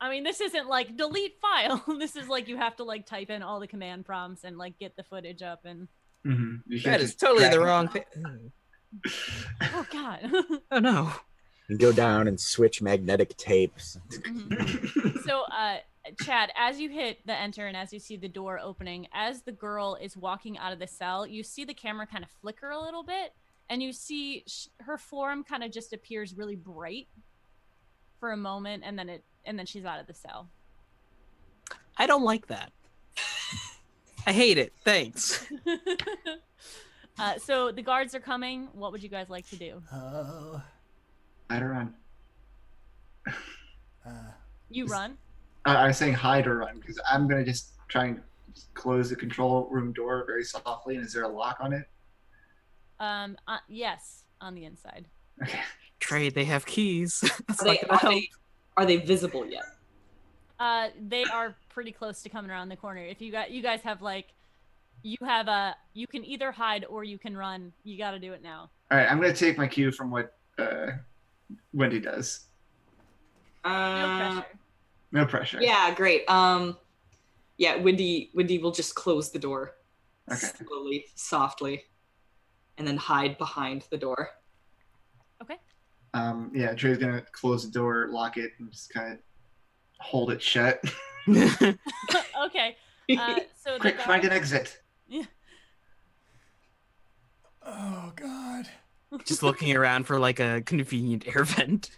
[0.00, 1.82] I mean, this isn't like delete file.
[1.98, 4.78] this is like you have to like type in all the command prompts and like
[4.78, 5.88] get the footage up and
[6.26, 6.78] Mm-hmm.
[6.84, 8.02] That is totally the wrong thing.
[9.62, 10.30] oh god.
[10.72, 11.12] Oh no.
[11.68, 13.96] and go down and switch magnetic tapes.
[14.10, 15.22] Mhm.
[15.24, 15.76] so, uh,
[16.22, 19.52] Chad, as you hit the enter and as you see the door opening, as the
[19.52, 22.80] girl is walking out of the cell, you see the camera kind of flicker a
[22.80, 23.32] little bit,
[23.70, 27.06] and you see sh- her form kind of just appears really bright
[28.18, 30.48] for a moment, and then it and then she's out of the cell.
[31.96, 32.72] I don't like that.
[34.26, 34.72] I hate it.
[34.84, 35.46] Thanks.
[37.18, 38.68] uh, so the guards are coming.
[38.72, 39.80] What would you guys like to do?
[39.92, 40.60] Oh.
[41.50, 41.94] Hide or run.
[44.06, 44.10] Uh,
[44.70, 45.18] You Is- run.
[45.64, 48.20] I, I was saying hide or run because I'm gonna just try and
[48.74, 50.94] close the control room door very softly.
[50.94, 51.88] And is there a lock on it?
[53.00, 55.06] Um, uh, yes, on the inside.
[55.42, 55.58] Okay.
[55.98, 57.18] Trey, they have keys.
[57.48, 58.14] That's Are not they, gonna are, help.
[58.14, 58.28] they,
[58.76, 59.64] are they visible yet?
[60.58, 63.00] Uh, they are pretty close to coming around the corner.
[63.02, 64.26] If you got, you guys have like,
[65.02, 67.72] you have a, you can either hide or you can run.
[67.84, 68.70] You got to do it now.
[68.90, 69.10] All right.
[69.10, 70.92] I'm gonna take my cue from what uh,
[71.72, 72.46] Wendy does.
[73.64, 74.46] Uh, No pressure.
[75.12, 75.58] No pressure.
[75.60, 76.28] yeah, great.
[76.30, 76.76] Um,
[77.58, 78.30] yeah, Wendy.
[78.34, 79.74] Wendy will just close the door
[80.30, 80.46] Okay.
[80.66, 81.84] slowly, softly,
[82.78, 84.30] and then hide behind the door.
[85.42, 85.56] Okay.
[86.16, 86.74] Um, yeah.
[86.74, 89.18] Trey's gonna close the door, lock it, and just kind of
[89.98, 90.82] hold it shut.
[91.28, 92.76] okay.
[93.10, 94.80] Uh, so the Quick, find an exit.
[95.08, 95.24] Yeah.
[97.64, 98.68] Oh God.
[99.24, 101.90] Just looking around for like a convenient air vent.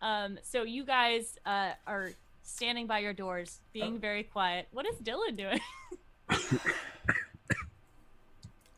[0.00, 2.10] Um, so you guys uh, are
[2.42, 3.98] standing by your doors, being Oh.
[3.98, 4.68] very quiet.
[4.72, 5.60] What is Dylan doing?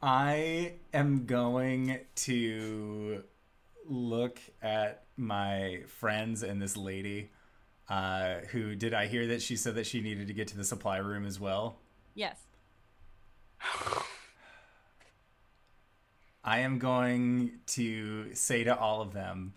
[0.03, 3.23] I am going to
[3.91, 7.31] look at my friends and this lady.
[7.89, 10.65] Uh, who did I hear that she said that she needed to get to the
[10.65, 11.77] supply room as well?
[12.15, 12.37] yes.
[16.43, 19.53] I am going to say to all of them,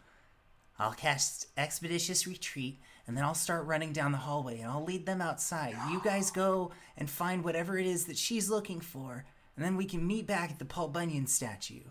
[0.78, 5.06] I'll cast Expeditious Retreat, and then I'll start running down the hallway, and I'll lead
[5.06, 5.76] them outside.
[5.90, 9.24] You guys go and find whatever it is that she's looking for,
[9.56, 11.84] and then we can meet back at the Paul Bunyan statue.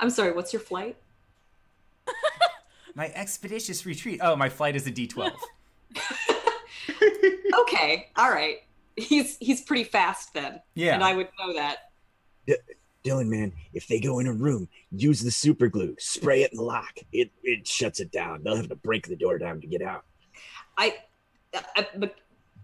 [0.00, 0.32] I'm sorry.
[0.32, 0.96] What's your flight?
[2.94, 4.20] my expeditious retreat.
[4.22, 5.32] Oh, my flight is a D12.
[7.60, 8.58] Okay, all right.
[8.96, 10.94] He's he's pretty fast then, Yeah.
[10.94, 11.90] and I would know that.
[13.04, 16.56] Dylan, man, if they go in a room, use the super glue, spray it in
[16.56, 16.98] the lock.
[17.12, 18.42] It it shuts it down.
[18.42, 20.04] They'll have to break the door down to get out.
[20.78, 20.96] I,
[21.76, 21.86] I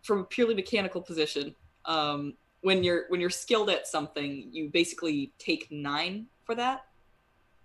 [0.02, 5.32] from a purely mechanical position, um, when you're when you're skilled at something, you basically
[5.38, 6.86] take nine for that.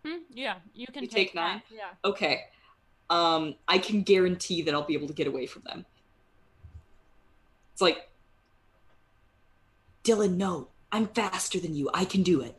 [0.06, 0.18] Hmm?
[0.30, 1.62] Yeah, you can You take, take nine?
[1.70, 1.76] that.
[1.76, 2.10] Yeah.
[2.10, 2.42] Okay,
[3.10, 5.86] um, I can guarantee that I'll be able to get away from them.
[7.74, 8.10] It's like,
[10.04, 11.90] Dylan, no, I'm faster than you.
[11.94, 12.56] I can do it.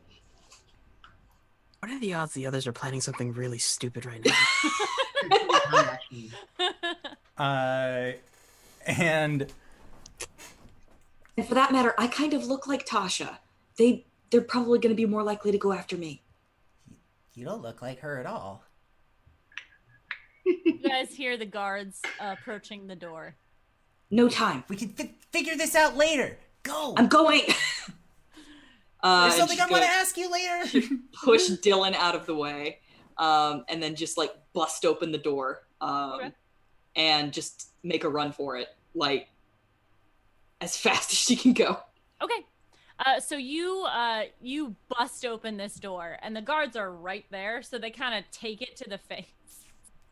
[1.81, 4.33] What are the odds the others are planning something really stupid right now?
[7.39, 8.13] uh,
[8.87, 9.53] and
[11.37, 13.39] And for that matter, I kind of look like Tasha.
[13.79, 16.23] They they're probably going to be more likely to go after me.
[17.37, 18.65] You don't look like her at all.
[20.47, 23.35] you guys hear the guards uh, approaching the door.
[24.11, 24.65] No time.
[24.69, 26.39] We can fi- figure this out later.
[26.63, 26.95] Go.
[26.97, 27.43] I'm going.
[29.03, 30.89] uh, There's and something she's I want gonna ask you later.
[31.25, 32.79] Push Dylan out of the way,
[33.19, 36.33] um, and then just like bust open the door, um, Okay.
[36.97, 39.29] and just make a run for it, like
[40.63, 41.79] as fast as she can go.
[42.23, 42.47] Okay.
[43.05, 47.63] Uh, so you uh, you bust open this door, and the guards are right there,
[47.63, 49.25] so they kind of take it to the face.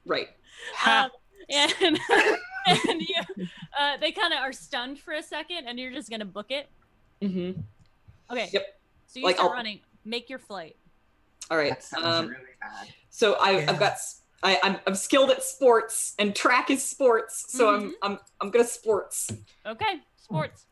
[0.07, 0.29] Right.
[0.77, 1.05] Ha.
[1.05, 1.11] Um,
[1.51, 1.73] and
[2.89, 3.47] and you,
[3.79, 6.69] uh, they kind of are stunned for a second, and you're just gonna book it.
[7.21, 7.61] Mm-hmm.
[8.31, 8.49] Okay.
[8.53, 8.81] Yep.
[9.07, 9.81] So you Like, start I'll- running.
[10.05, 10.77] Make your flight.
[11.51, 11.71] All right.
[11.71, 12.89] That sounds Um, really bad.
[13.11, 13.71] so I, Yeah.
[13.71, 13.93] I've got.
[13.93, 17.47] s- I, am I'm skilled at sports, and track is sports.
[17.49, 17.91] So Mm-hmm.
[18.03, 19.31] I'm I'm I'm gonna sports.
[19.67, 20.01] Okay.
[20.17, 20.67] Sports.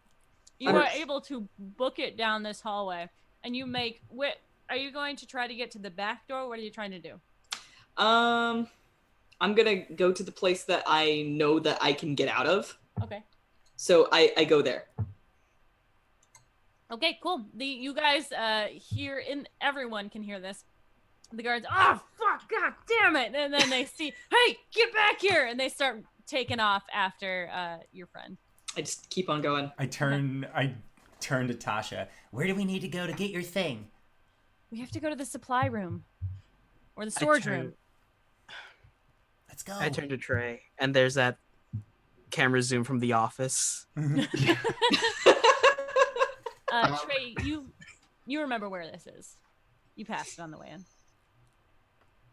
[0.62, 3.08] You are able to book it down this hallway,
[3.42, 4.00] and you make.
[4.16, 4.38] Wh-
[4.70, 6.48] are you going to try to get to the back door?
[6.48, 7.20] What are you trying to do?
[7.96, 8.68] Um,
[9.40, 12.78] I'm gonna go to the place that I know that I can get out of.
[13.02, 13.24] Okay.
[13.74, 14.86] So I I go there.
[16.92, 17.44] Okay, cool.
[17.54, 20.64] The you guys uh hear in everyone can hear this.
[21.32, 23.34] The guards, oh fuck, god damn it!
[23.34, 27.78] And then they see, hey, get back here, and they start taking off after uh
[27.90, 28.36] your friend.
[28.76, 29.70] I just keep on going.
[29.78, 30.46] I turn.
[30.54, 30.74] I
[31.20, 32.08] turn to Tasha.
[32.30, 33.88] Where do we need to go to get your thing?
[34.70, 36.04] We have to go to the supply room
[36.96, 37.72] or the storage turn- room.
[39.48, 39.76] Let's go.
[39.78, 41.38] I turn to Trey, and there's that
[42.30, 43.86] camera zoom from The Office.
[46.74, 47.66] Uh, Trey, you
[48.26, 49.36] you remember where this is?
[49.94, 50.82] You passed it on the way in.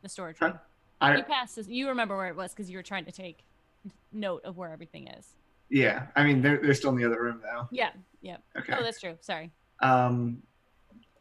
[0.01, 0.57] The storage room.
[1.01, 1.67] I You passed this.
[1.67, 3.43] You remember where it was because you were trying to take
[4.13, 5.27] note of where everything is.
[5.69, 6.07] Yeah.
[6.15, 7.67] I mean, they're they're still in the other room though.
[7.72, 7.91] Yeah.
[8.22, 8.38] Yeah.
[8.57, 8.73] Okay.
[8.77, 9.15] Oh, that's true.
[9.22, 9.51] Sorry.
[9.81, 10.41] um,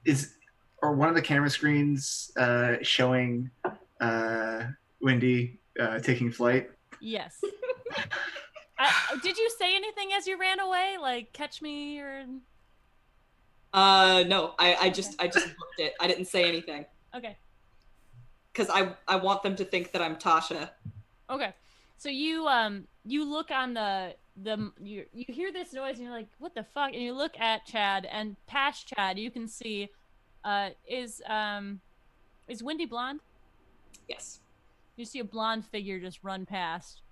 [0.04, 0.34] is
[0.82, 3.50] or one of the camera screens uh, showing
[4.00, 4.64] uh,
[5.02, 6.70] Wendy uh, taking flight?
[7.00, 7.40] Yes.
[8.78, 10.96] I, did you say anything as you ran away?
[11.00, 12.24] Like catch me or?
[13.72, 15.94] Uh, no, I, I just I just booked it.
[16.00, 17.36] I didn't say anything Okay.
[18.52, 20.70] because I I want them to think that I'm Tasha.
[21.28, 21.52] Okay.
[21.98, 26.12] So you um you look on the the you you hear this noise and you're
[26.14, 29.88] like what the fuck and you look at Chad and past Chad you can see
[30.44, 31.80] uh is um
[32.46, 33.20] is Wendy blonde?
[34.08, 34.40] Yes.
[34.96, 37.02] You see a blonde figure just run past.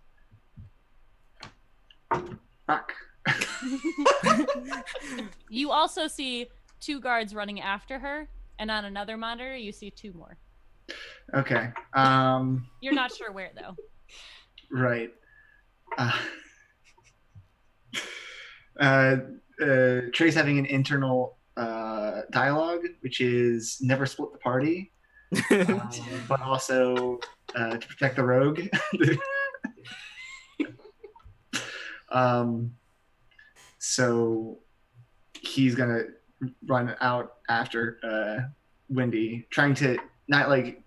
[2.67, 2.93] Fuck.
[5.49, 6.49] You also see
[6.81, 10.37] two guards running after her and on another monitor you see two more.
[11.35, 11.71] Okay.
[11.95, 13.77] Um, You're not sure where though.
[14.71, 15.11] right.
[15.97, 16.13] Uh,
[18.81, 19.17] uh,
[19.63, 24.93] uh, Trey's having an internal uh, dialogue, which is never split the party,
[25.51, 25.91] um,
[26.29, 27.19] but also
[27.55, 28.61] uh, to protect the rogue.
[32.11, 32.73] um,
[33.79, 34.59] so
[35.41, 36.03] he's gonna
[36.67, 38.49] run out after uh,
[38.89, 39.97] Wendy, trying to
[40.29, 40.83] not like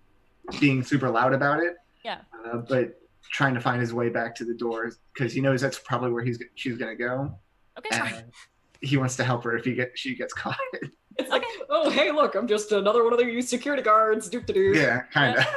[0.60, 2.18] being super loud about it, Yeah.
[2.44, 5.78] uh, but trying to find his way back to the door because he knows that's
[5.78, 7.34] probably where he's she's gonna go.
[7.86, 8.16] Okay.
[8.16, 8.32] And
[8.80, 10.56] he wants to help her if he get she gets caught.
[11.18, 14.30] It's like, oh hey, look, I'm just another one of you security guards.
[14.30, 14.72] Doop doo.
[14.74, 15.44] yeah, kind of.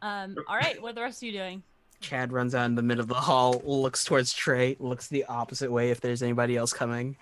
[0.00, 1.62] Um all right, what are the rest of you doing?
[2.00, 5.72] Chad runs out in the middle of the hall, looks towards Trey, looks the opposite
[5.72, 7.16] way if there's anybody else coming.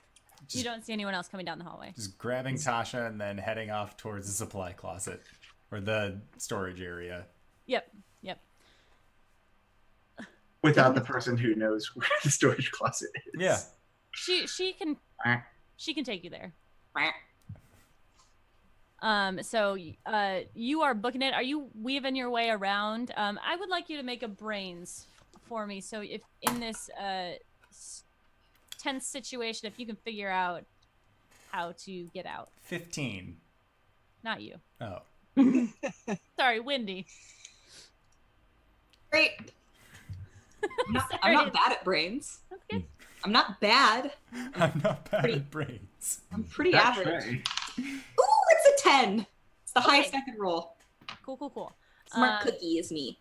[0.51, 1.93] You don't see anyone else coming down the hallway.
[1.97, 5.23] just grabbing Tasha and then heading off towards the supply closet
[5.73, 7.27] or the storage area.
[7.67, 7.91] Yep.
[10.63, 10.75] Yep.
[10.75, 13.41] Without the person who knows where the storage closet is.
[13.41, 13.59] Yeah.
[14.13, 14.97] She she can
[15.77, 16.55] she can take you there.
[19.03, 19.77] Um, so
[20.07, 21.35] uh, you are booking it.
[21.35, 23.13] Are you weaving your way around?
[23.17, 25.07] Um, I would like you to make a brains
[25.49, 25.81] for me.
[25.81, 27.33] So if in this uh,
[28.79, 30.65] tense situation, if you can figure out
[31.53, 33.37] how to get out, 15.
[34.25, 34.57] not you.
[34.81, 34.99] Oh.
[36.37, 37.07] Sorry, Wendy.
[39.11, 39.53] Great.
[40.87, 42.41] I'm not, I'm not bad at brains.
[42.73, 42.85] Okay.
[43.25, 44.13] I'm not bad.
[44.55, 46.21] I'm not bad Pretty- at brains.
[46.33, 47.25] I'm pretty That average.
[47.25, 47.43] Trey.
[47.81, 49.27] Ooh, it's a ten.
[49.63, 50.77] It's the highest I can roll.
[51.25, 51.73] Cool, cool, cool.
[52.13, 53.19] Smart Uh, cookie is me.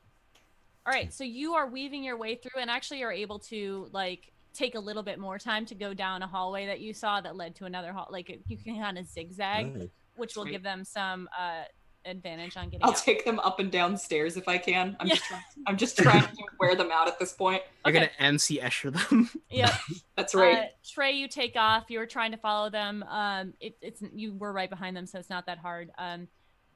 [0.85, 4.31] All right, so you are weaving your way through, and actually are able to like
[4.53, 7.35] take a little bit more time to go down a hallway that you saw that
[7.35, 8.07] led to another hall.
[8.11, 9.87] Like you can kind of zigzag, Nice.
[10.15, 10.51] which will Sweet.
[10.51, 11.63] give them some uh,
[12.05, 12.97] advantage on getting I'll out.
[12.97, 14.95] take them up and down stairs if I can.
[14.99, 15.15] I'm Yeah.
[15.15, 17.61] just trying, I'm just trying to wear them out at this point.
[17.85, 18.05] You're Okay.
[18.07, 19.29] gonna MC Escher them.
[19.49, 19.71] Yep.
[20.15, 20.57] That's right.
[20.57, 21.85] Uh, Trey, you take off.
[21.89, 23.03] You were trying to follow them.
[23.09, 25.91] Um, it, it's you were right behind them, so it's not that hard.
[25.97, 26.27] Um,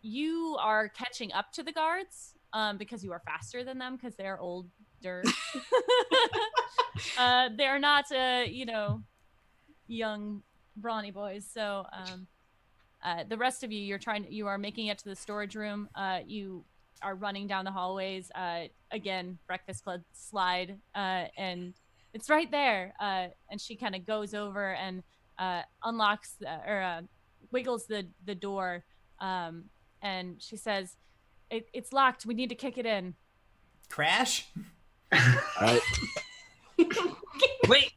[0.01, 4.15] you are catching up to the guards um, because you are faster than them because
[4.15, 4.69] they're older.
[7.17, 9.01] uh, they're not, uh, you know,
[9.87, 10.41] young
[10.77, 11.45] brawny boys.
[11.51, 12.27] So um,
[13.03, 14.25] uh, the rest of you, you're trying.
[14.29, 15.89] You are making it to the storage room.
[15.95, 16.65] Uh, you
[17.01, 18.29] are running down the hallways.
[18.35, 21.73] Uh, again, Breakfast Club slide, uh, and
[22.13, 22.93] it's right there.
[22.99, 25.03] Uh, and she kind of goes over and
[25.37, 27.01] uh, unlocks the, or uh,
[27.51, 28.83] wiggles the the door,
[29.19, 29.65] um,
[30.01, 30.97] and she says,
[31.49, 32.25] it, "It's locked.
[32.25, 33.15] We need to kick it in."
[33.89, 34.47] Crash?
[35.11, 35.19] All
[35.61, 35.81] right.
[37.67, 37.93] Wait,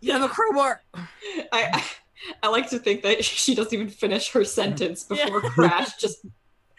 [0.00, 0.82] you have a crowbar.
[0.94, 1.04] I,
[1.52, 1.84] I
[2.42, 5.24] I like to think that she doesn't even finish her sentence Yeah.
[5.26, 6.24] before Crash just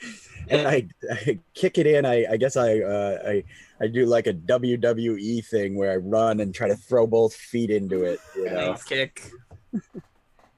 [0.50, 2.06] and I, I kick it in.
[2.06, 3.44] I, I guess I, uh, I,
[3.82, 7.70] I do like a WWE thing where I run and try to throw both feet
[7.70, 8.20] into it.
[8.36, 9.30] You know, Nice kick.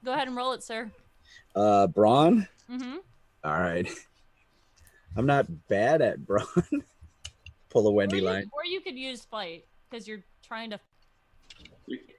[0.04, 0.90] Go ahead and roll it, sir.
[1.56, 2.48] uh, brawn.
[2.72, 2.98] Mm-hmm.
[3.44, 3.88] All right.
[5.18, 6.46] I'm not bad at brawn.
[7.70, 8.50] Pull a Or Wendy you, line.
[8.54, 10.80] or you could use fight because you're trying to.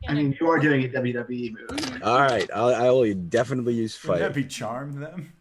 [0.08, 1.68] I mean, you are doing a WWE move.
[1.68, 2.04] Mhm.
[2.04, 4.34] All right, I'll, I will definitely use Wouldn't that fight.
[4.34, 5.32] be charm them?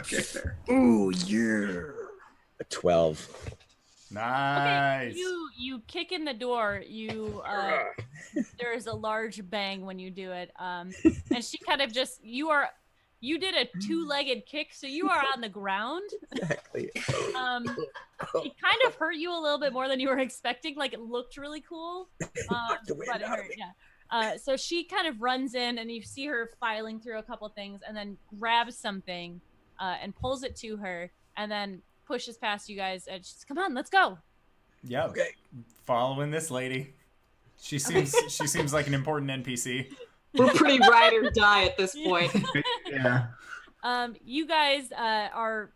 [0.00, 0.56] Okay, fair.
[0.70, 1.82] Ooh yeah.
[2.60, 3.28] A Twelve.
[4.10, 5.12] Nice.
[5.12, 6.82] Okay, you you kick in the door.
[6.86, 7.78] You uh,
[8.60, 10.50] there is a large bang when you do it.
[10.58, 10.92] Um,
[11.30, 12.68] and she kind of just you are
[13.22, 16.10] you did a two-legged kick, so you are on the ground.
[16.32, 16.90] Exactly.
[17.36, 20.74] Um, it kind of hurt you a little bit more than you were expecting.
[20.74, 22.08] Like it looked really cool,
[22.50, 22.76] um,
[23.06, 23.46] but it hurt.
[23.56, 23.70] Yeah.
[24.10, 27.48] Uh, so she kind of runs in, and you see her filing through a couple
[27.48, 29.40] things, and then grabs something
[29.80, 33.06] uh, and pulls it to her, and then pushes past you guys.
[33.06, 34.18] And she's, "Come on, let's go."
[34.82, 35.06] Yeah.
[35.06, 35.28] Okay.
[35.84, 36.92] Following this lady.
[37.60, 39.86] She seems she seems like an important NPC.
[40.34, 42.32] We're pretty ride or die at this point.
[42.90, 43.28] Yeah.
[43.82, 45.72] Um, you guys uh, are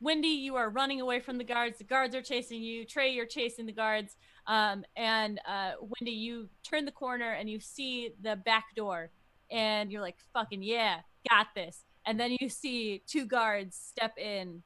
[0.00, 0.28] Wendy.
[0.28, 1.78] You are running away from the guards.
[1.78, 2.84] The guards are chasing you.
[2.84, 4.16] Trey, you're chasing the guards.
[4.46, 9.10] Um, and uh, Wendy, you turn the corner and you see the back door,
[9.50, 14.62] and you're like, "Fucking yeah, got this." And then you see two guards step in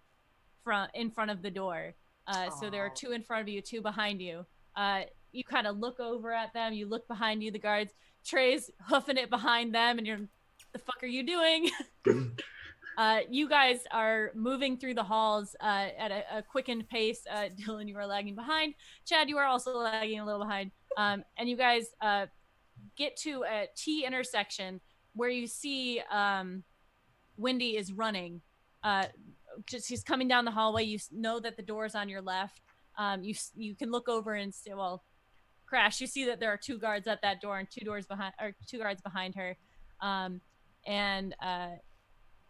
[0.62, 1.94] front in front of the door.
[2.26, 4.44] Uh, so there are two in front of you, two behind you.
[4.74, 5.02] Uh,
[5.32, 6.72] you kind of look over at them.
[6.72, 7.50] You look behind you.
[7.50, 7.92] The guards.
[8.26, 10.20] Trey's hoofing it behind them, and you're,
[10.72, 11.70] "The fuck are you doing?"
[12.96, 17.20] Uh, you guys are moving through the halls uh, at a, a quickened pace.
[17.30, 18.74] Uh, Dylan, you are lagging behind.
[19.04, 20.70] Chad, you are also lagging a little behind.
[20.96, 22.26] Um, and you guys uh,
[22.96, 24.80] get to a T intersection
[25.14, 26.62] where you see um,
[27.36, 28.40] Wendy is running.
[28.82, 29.06] Uh,
[29.66, 30.84] just she's coming down the hallway.
[30.84, 32.60] You know that the door is on your left.
[32.98, 34.72] Um, you you can look over and see.
[34.72, 35.02] Well,
[35.66, 36.00] crash.
[36.00, 38.54] You see that there are two guards at that door and two doors behind, or
[38.66, 39.56] two guards behind her.
[40.00, 40.40] Um,
[40.86, 41.76] and uh,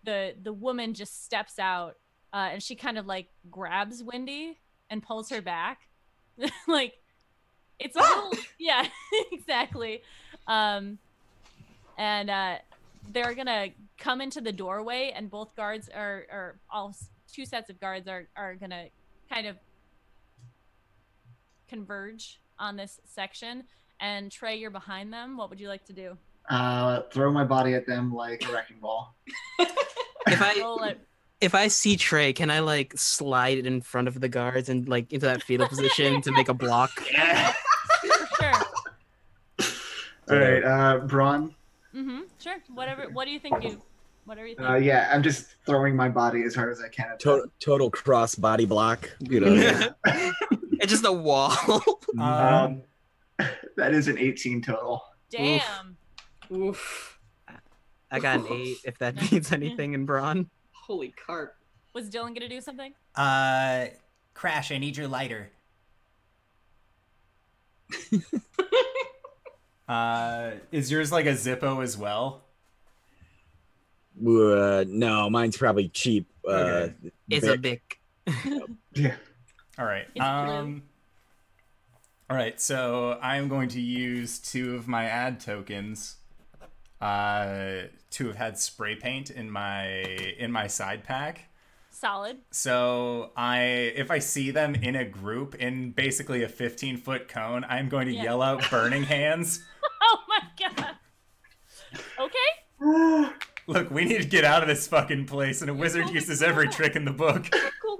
[0.04, 1.96] the the woman just steps out
[2.32, 4.58] uh, and she kind of like grabs Wendy
[4.90, 5.80] and pulls her back.
[6.68, 6.94] like
[7.78, 8.86] it's a little yeah,
[9.32, 10.02] exactly.
[10.46, 10.98] Um
[11.98, 12.56] and uh
[13.10, 16.94] they're gonna come into the doorway and both guards are or all
[17.32, 18.86] two sets of guards are are gonna
[19.30, 19.56] kind of
[21.68, 23.65] converge on this section
[24.01, 25.36] and Trey you're behind them.
[25.36, 26.17] What would you like to do?
[26.49, 29.15] Uh, throw my body at them like a wrecking ball.
[30.28, 30.97] If I
[31.41, 34.89] if I see Trey, can I like slide it in front of the guards and
[34.89, 36.91] like into that fetal position to make a block?
[37.12, 37.52] Yeah.
[38.02, 38.52] For sure.
[40.31, 41.55] All right, uh, brawn.
[41.94, 42.20] Mm-hmm.
[42.39, 42.57] Sure.
[42.75, 43.09] Whatever.
[43.10, 43.81] What do you think you?
[44.25, 44.68] Whatever you think.
[44.68, 47.05] Uh, yeah, I'm just throwing my body as hard as I can.
[47.05, 47.18] At them.
[47.20, 49.09] Total, total cross body block.
[49.20, 49.89] You know.
[50.80, 51.52] It's just a wall.
[52.18, 52.82] Um,
[53.76, 55.02] that is an 18 total.
[55.30, 55.96] Damn.
[56.50, 57.18] Oof.
[58.10, 58.78] I got an eight.
[58.84, 60.48] If that means anything in brawn.
[60.72, 61.55] Holy carp.
[61.94, 62.94] Was Dylan gonna do something?
[63.14, 63.86] Uh,
[64.34, 65.50] Crash, I need your lighter.
[69.88, 72.42] uh, is yours like a Zippo as well?
[74.24, 76.26] Uh, no, mine's probably cheap.
[76.46, 76.94] Uh, Okay.
[77.28, 77.98] It's a Bic.
[78.24, 78.70] bic.
[78.94, 79.14] Yeah.
[79.78, 80.06] All right.
[80.14, 80.22] It's blue.
[80.24, 80.82] Um.
[82.30, 82.60] All right.
[82.60, 86.16] So I'm going to use two of my ad tokens.
[87.00, 89.86] Uh, to have had spray paint in my
[90.38, 91.50] in my side pack.
[91.90, 92.38] Solid.
[92.50, 97.64] So I, if I see them in a group in basically a 15 foot cone,
[97.68, 98.22] I'm going to Yeah.
[98.24, 99.62] yell out "Burning Hands."
[100.02, 100.94] Oh my god.
[102.18, 103.30] Okay.
[103.66, 106.68] Look, we need to get out of this fucking place, and a wizard uses every
[106.68, 107.46] trick in the book.
[107.82, 107.95] Cool.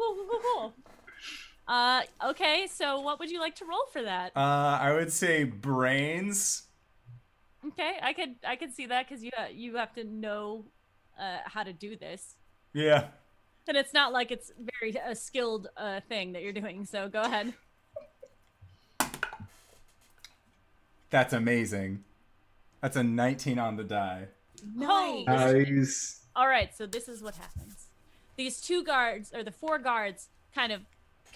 [1.67, 1.75] Cool.
[1.77, 2.03] Uh.
[2.27, 2.67] Okay.
[2.73, 4.33] So, what would you like to roll for that?
[4.37, 6.63] Uh, I would say brains.
[7.67, 7.97] Okay.
[8.03, 8.37] I could.
[8.47, 10.65] I could see that because you ha- you have to know
[11.21, 12.35] uh, how to do this,
[12.73, 13.09] Yeah.
[13.67, 16.85] and it's not like it's very a skilled uh, thing that you're doing.
[16.85, 17.53] So go ahead.
[21.11, 22.05] That's amazing.
[22.81, 24.29] That's a 19 on the die.
[24.75, 25.27] Nice.
[25.27, 26.21] Nice.
[26.35, 27.87] All right, so this is what happens.
[28.37, 30.83] These two guards, or the four guards, kind of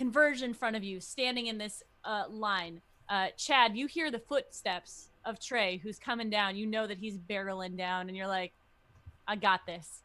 [0.00, 2.80] converge in front of you, standing in this uh, line.
[3.10, 6.56] Uh, Chad, you hear the footsteps of Trey, who's coming down.
[6.56, 8.54] You know that he's barreling down, and you're like,
[9.28, 10.00] I got this.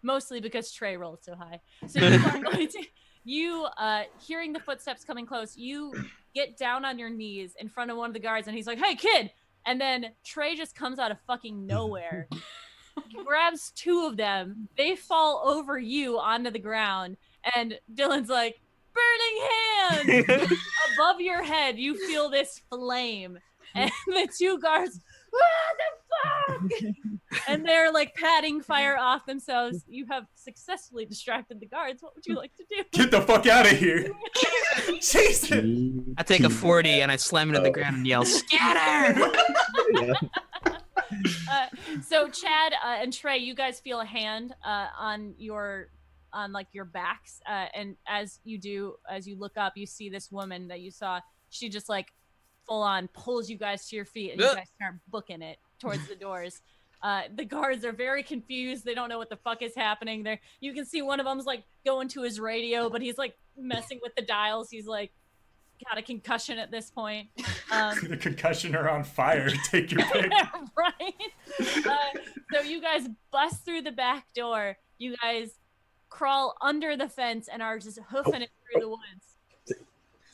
[0.00, 1.60] Mostly because Trey rolled so high.
[1.88, 2.84] So you are going to,
[3.24, 5.92] you, uh, hearing the footsteps coming close, you
[6.36, 8.78] get down on your knees in front of one of the guards, and he's like,
[8.78, 9.32] hey, kid!
[9.66, 12.28] And then Trey just comes out of fucking nowhere
[13.24, 14.68] grabs two of them.
[14.76, 17.16] They fall over you onto the ground,
[17.56, 18.60] and Dylan's like,
[18.94, 20.52] "Burning hand!"
[20.94, 23.38] Above your head, you feel this flame,
[23.74, 25.42] and the two guards, "What
[25.78, 26.92] the fuck?"
[27.48, 29.84] and they're like patting fire off themselves.
[29.88, 32.02] You have successfully distracted the guards.
[32.02, 32.82] What would you like to do?
[32.92, 34.10] Get the fuck out of here!
[35.00, 35.50] Jesus!
[36.18, 39.30] I take a 40 and I slam it to the ground and yell, Scatter!
[39.92, 40.12] Yeah.
[41.50, 41.66] uh,
[42.02, 45.88] so Chad uh, and Trey, you guys feel a hand uh, on your
[46.32, 50.08] on like your backs, uh, and as you do, as you look up, you see
[50.08, 51.20] this woman that you saw.
[51.50, 52.12] She just like
[52.66, 56.06] full on pulls you guys to your feet, and you guys start booking it towards
[56.08, 56.60] the doors.
[57.02, 58.84] Uh, the guards are very confused.
[58.84, 60.22] They don't know what the fuck is happening.
[60.22, 63.34] There, you can see one of them's like going to his radio, but he's like
[63.58, 64.70] messing with the dials.
[64.70, 65.10] He's like,
[65.88, 67.28] got a concussion at this point.
[67.72, 69.48] Um, the concussion are on fire.
[69.70, 70.30] Take your pick.
[70.76, 71.14] right?
[71.58, 71.96] Uh,
[72.52, 74.76] so you guys bust through the back door.
[74.98, 75.52] You guys
[76.12, 79.00] crawl under the fence and are just hoofing it through the woods.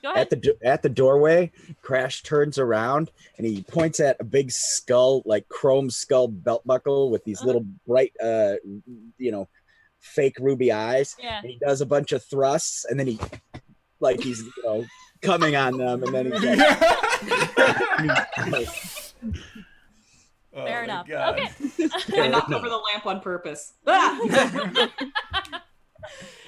[0.03, 0.21] Go ahead.
[0.21, 1.51] At the at the doorway,
[1.83, 7.11] Crash turns around and he points at a big skull, like chrome skull belt buckle
[7.11, 7.47] with these Uh-huh.
[7.47, 8.55] little bright, uh,
[9.19, 9.49] you know,
[9.99, 11.17] fake ruby eyes.
[11.19, 11.39] Yeah.
[11.43, 13.19] And he does a bunch of thrusts, and then he,
[13.99, 14.85] like he's you know
[15.21, 16.43] coming on them, and then he's
[18.53, 18.69] like,
[20.55, 21.09] Oh Fair my enough.
[21.09, 21.41] God.
[21.41, 21.51] Okay.
[22.23, 23.73] I knocked over the lamp on purpose.
[23.87, 24.89] Ah!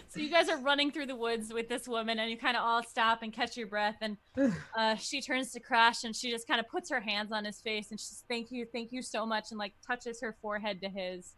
[0.08, 2.62] so you guys are running through the woods with this woman and you kind of
[2.62, 4.16] all stop and catch your breath and
[4.76, 7.60] uh, she turns to crash and she just kind of puts her hands on his
[7.60, 10.80] face and she says thank you thank you so much and like touches her forehead
[10.80, 11.34] to his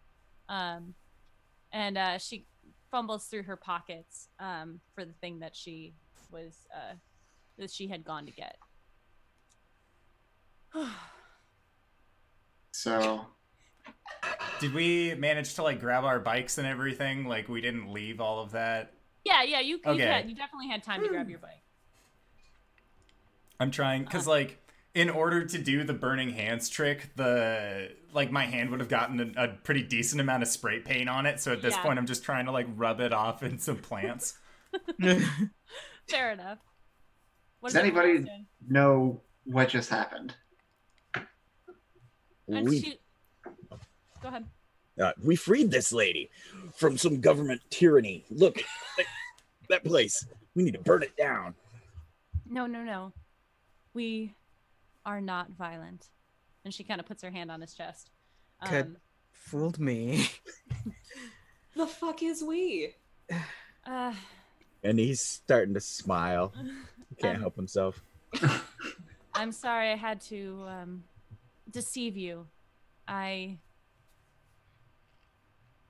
[0.48, 0.94] um,
[1.72, 2.46] and uh, she
[2.90, 5.94] fumbles through her pockets um, for the thing that she
[6.30, 6.94] was uh,
[7.58, 8.56] that she had gone to get.
[12.74, 13.26] So
[14.60, 17.26] Did we manage to like grab our bikes and everything?
[17.26, 18.94] Like we didn't leave all of that.
[19.24, 20.04] yeah yeah you, you, Okay.
[20.04, 21.62] had, you definitely had time to grab your bike
[23.58, 24.36] I'm trying because uh-huh.
[24.36, 24.58] like
[24.94, 29.34] in order to do the burning hands trick, the like my hand would have gotten
[29.36, 31.40] a, a pretty decent amount of spray paint on it.
[31.40, 31.82] So at this Yeah.
[31.82, 34.38] point, I'm just trying to like rub it off in some plants.
[36.08, 36.58] fair enough
[37.62, 38.26] what Does anybody-
[38.68, 40.34] know what just happened.
[42.48, 42.98] And we, she...
[44.22, 44.44] Go ahead.
[45.00, 46.30] uh, we freed this lady
[46.76, 48.24] from some government tyranny.
[48.30, 48.62] Look,
[48.96, 49.06] that,
[49.68, 50.24] that place.
[50.54, 51.54] We need to burn it down.
[52.48, 53.12] No, no, no.
[53.94, 54.34] We
[55.04, 56.08] are not violent.
[56.64, 58.10] And she kind of puts her hand on his chest.
[58.68, 58.86] Good.
[58.86, 58.96] Um,
[59.32, 60.28] Fooled me.
[61.76, 62.94] the fuck is we?
[63.86, 64.14] uh,
[64.84, 66.52] And he's starting to smile.
[67.08, 68.00] He can't Um, help himself.
[69.34, 71.04] I'm sorry I had to um,
[71.70, 72.46] deceive you.
[73.08, 73.58] I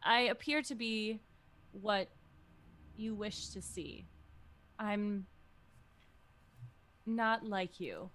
[0.04, 1.20] I appear to be
[1.72, 2.08] what
[2.96, 4.06] you wish to see.
[4.78, 5.26] I'm
[7.06, 8.10] not like you.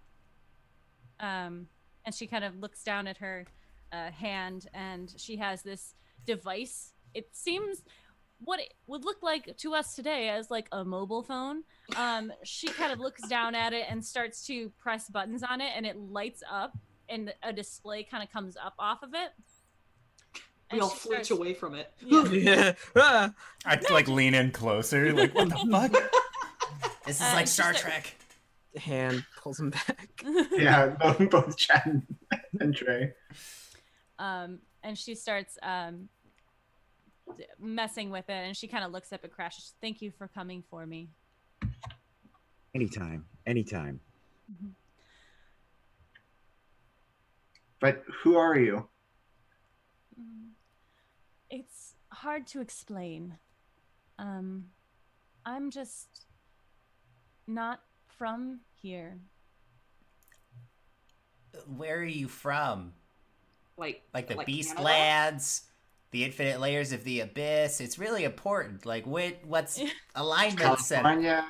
[1.19, 1.67] Um,
[2.05, 3.45] and she kind of looks down at her
[3.91, 6.93] uh, hand, and she has this device.
[7.13, 7.83] It seems
[8.39, 11.63] what it would look like to us today as like a mobile phone.
[11.95, 15.71] Um, she kind of looks down at it and starts to press buttons on it,
[15.75, 16.77] and it lights up,
[17.09, 19.31] and a display kind of comes up off of it.
[20.71, 21.91] We And all flinch starts- away from it.
[22.01, 22.27] Yeah.
[22.29, 22.73] yeah.
[22.95, 23.33] Ah.
[23.65, 25.13] I like lean in closer.
[25.13, 25.91] Like what the fuck?
[27.05, 28.13] This is Uh, like Star said- Trek.
[28.77, 30.23] Hand pulls him back.
[30.51, 32.03] Yeah, both, both Chad and,
[32.59, 33.11] and Trey.
[34.19, 36.09] um, and she starts um,
[37.35, 39.55] d- messing with it, and she kind of looks up at Crash.
[39.55, 41.09] Says, Thank you for coming for me.
[42.75, 43.99] Anytime, anytime.
[47.79, 48.87] But who are you?
[50.19, 50.49] Mm,
[51.49, 53.37] It's hard to explain.
[54.19, 54.65] Um,
[55.45, 56.25] I'm just
[57.47, 57.81] not
[58.17, 59.19] from here.
[61.75, 62.93] Where are you from?
[63.77, 64.85] Like Like the like Beast Canada?
[64.85, 65.63] Lads,
[66.11, 67.79] the Infinite Layers of the Abyss.
[67.81, 68.85] It's really important.
[68.85, 69.37] Like what?
[69.45, 69.79] What's
[70.15, 71.03] alignment set?
[71.03, 71.45] California.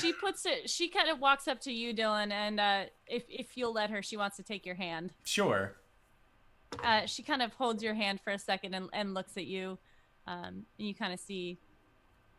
[0.00, 0.70] She puts it.
[0.70, 4.00] She kind of walks up to you, Dylan, and uh, if if you'll let her,
[4.02, 5.12] she wants to take your hand.
[5.24, 5.74] Sure.
[6.84, 9.78] Uh, she kind of holds your hand for a second and, and looks at you.
[10.26, 11.58] Um, and you kind of see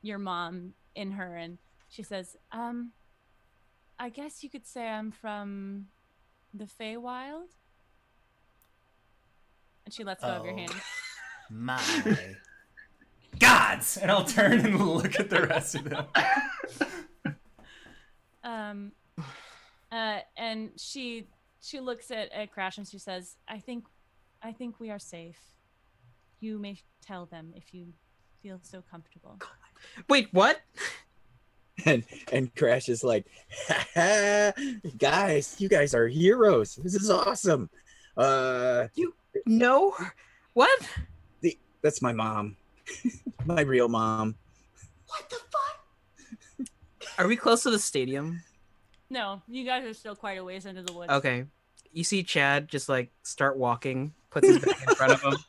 [0.02, 1.58] your mom in her, and
[1.90, 2.92] she says, um,
[4.00, 5.88] I guess you could say I'm from
[6.54, 7.48] the Feywild.
[9.86, 10.58] And she lets go of your Oh.
[10.58, 10.74] hand.
[11.50, 11.82] My.
[13.40, 16.06] Gods, and I'll turn and look at the rest of them.
[18.46, 18.92] Um,
[19.90, 21.28] uh, and she
[21.62, 23.86] she looks at, at Crash and she says, I think
[24.44, 25.40] I think we are safe.
[26.42, 27.94] You may tell them if you
[28.42, 29.40] feel so comfortable.
[30.10, 30.62] Wait, what?
[31.86, 33.26] And and Crash is like,
[33.96, 36.76] guys, you guys are heroes.
[36.76, 37.68] This is awesome.
[38.16, 39.16] Uh, you
[39.48, 39.96] know
[40.54, 40.80] What?
[41.42, 42.58] The, that's my mom,
[43.46, 44.36] my real mom.
[45.08, 46.68] What the fuck?
[47.18, 48.44] Are we close to the stadium?
[49.10, 51.12] No, you guys are still quite a ways into the woods.
[51.12, 51.46] Okay.
[51.94, 55.34] You see Chad just like start walking, puts his bag in front of him.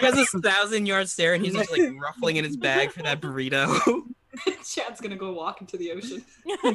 [0.00, 3.04] He has this thousand yard stare and he's just like ruffling in his bag for
[3.04, 4.02] that burrito.
[4.64, 6.24] Chad's gonna go walk into the ocean.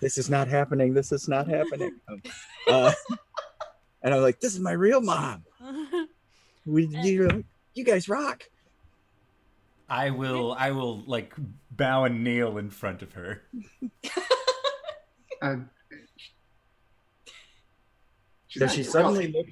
[0.00, 0.94] This is not happening.
[0.94, 1.92] This is not happening.
[2.66, 2.92] Uh,
[4.02, 5.44] and I'm like, this is my real mom.
[6.64, 8.44] We, you, you guys rock.
[9.88, 10.56] I will.
[10.58, 11.34] I will like
[11.70, 13.42] bow and kneel in front of her.
[15.42, 15.75] Uh, she's
[18.58, 19.44] Does she suddenly girl.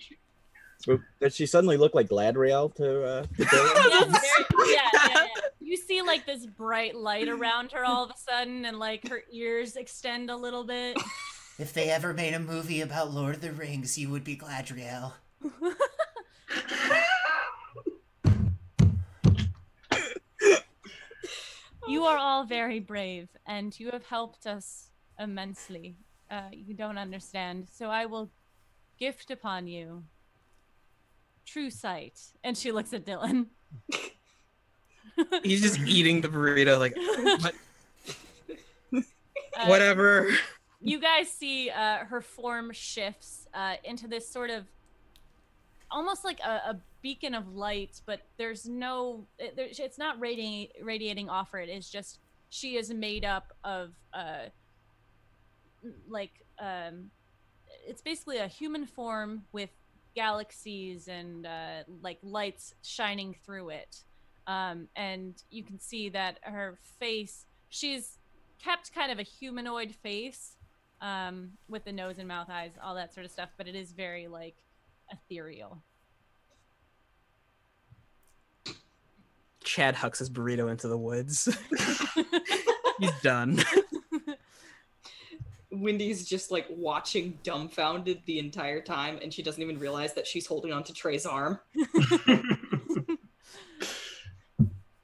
[0.87, 1.01] look?
[1.21, 5.27] Does she suddenly look like Galadriel to, uh, to Yeah, yeah, yeah, yeah.
[5.61, 9.23] You see like this bright light around her all of a sudden, and like her
[9.33, 10.99] ears extend a little bit.
[11.57, 15.13] If they ever made a movie about Lord of the Rings, you would be Galadriel.
[21.87, 25.97] You are all very brave, and you have helped us immensely.
[26.31, 28.31] Uh, you don't understand, so I will
[29.05, 30.03] gift upon you
[31.45, 32.19] true sight.
[32.43, 33.47] And she looks at Dylan.
[35.43, 36.97] He's just eating the burrito, like
[37.43, 37.55] what,
[39.57, 40.31] Uh, whatever.
[40.81, 44.65] you guys see uh, her form shifts uh, into this sort of
[45.91, 50.69] almost like a, a beacon of light, but there's no, it, there, it's not radiating,
[50.83, 51.61] radiating off her.
[51.61, 52.19] It is just
[52.49, 54.47] she is made up of uh,
[56.09, 57.11] like um,
[57.87, 59.71] it's basically a human form with
[60.15, 64.03] galaxies and uh, like lights shining through it.
[64.47, 68.19] Um, and you can see that her face, she's
[68.63, 70.57] kept kind of a humanoid face
[71.01, 73.93] um, with the nose and mouth, eyes, all that sort of stuff, but it is
[73.93, 74.57] very like
[75.11, 75.83] ethereal.
[79.63, 81.49] Chad hucks his burrito into the woods.
[82.99, 83.63] He's done.
[85.81, 90.47] Wendy's just like watching dumbfounded the entire time, and she doesn't even realize that she's
[90.47, 91.59] holding on to Trey's arm.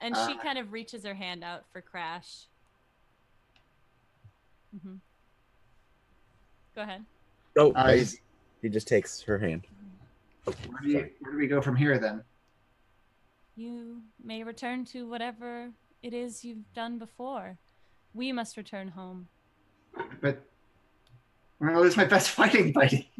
[0.00, 0.38] and she Uh.
[0.42, 2.46] kind of reaches her hand out for Crash.
[4.82, 4.96] hmm
[6.74, 7.04] Go ahead.
[7.58, 7.96] Oh, Uh,
[8.62, 9.66] he just takes her hand.
[10.44, 12.22] where, do you, where do we go from here then?
[13.56, 15.70] You may return to whatever
[16.02, 17.58] it is you've done before.
[18.14, 19.26] We must return home.
[20.20, 20.40] But
[21.60, 23.10] I'm gonna lose my best fighting buddy.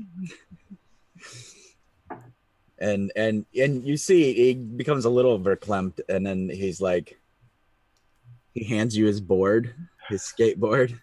[2.78, 7.20] and and and you see he becomes a little verklempt and then he's like
[8.55, 9.75] he hands you his board
[10.09, 10.99] his skateboard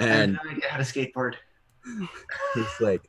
[0.00, 1.34] I have and no idea how to skateboard.
[2.54, 3.02] he's like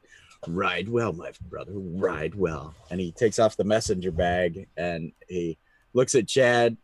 [0.47, 5.57] ride well my brother ride well and he takes off the messenger bag and he
[5.93, 6.75] looks at chad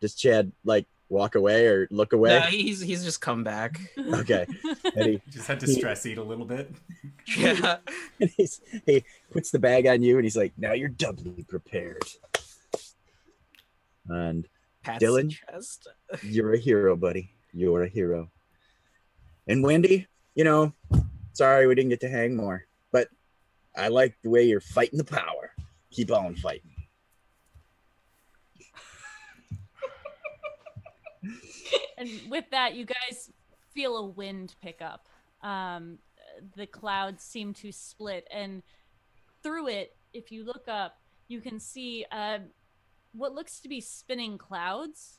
[0.00, 3.78] does chad like walk away or look away No, he's he's just come back.
[3.98, 4.46] okay
[4.96, 6.70] and he Just had to stress eat a little bit.
[7.36, 7.76] Yeah.
[8.20, 12.02] and he's, he puts the bag on you and he's like now you're doubly prepared
[14.08, 14.48] and
[14.82, 15.30] Pats Dylan?
[15.30, 15.88] chest.
[16.22, 17.30] You're a hero, buddy.
[17.52, 18.30] You're a hero.
[19.46, 20.72] And Wendy, you know,
[21.34, 23.08] sorry we didn't get to hang more, but
[23.76, 25.52] I like the way you're fighting the power.
[25.90, 26.69] Keep on fighting.
[32.00, 33.30] And with that, you guys
[33.72, 35.08] feel a wind pick up.
[35.42, 35.98] Um,
[36.56, 38.62] the clouds seem to split, and
[39.42, 40.98] through it, if you look up,
[41.28, 42.38] you can see uh,
[43.12, 45.18] what looks to be spinning clouds.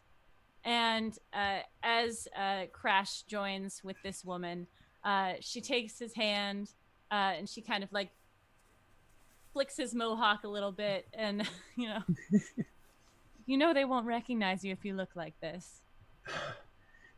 [0.63, 4.67] And uh, as uh, Crash joins with this woman,
[5.03, 6.71] uh, she takes his hand
[7.09, 8.09] uh, and she kind of like
[9.53, 12.01] flicks his mohawk a little bit, and you know,
[13.45, 15.81] you know they won't recognize you if you look like this.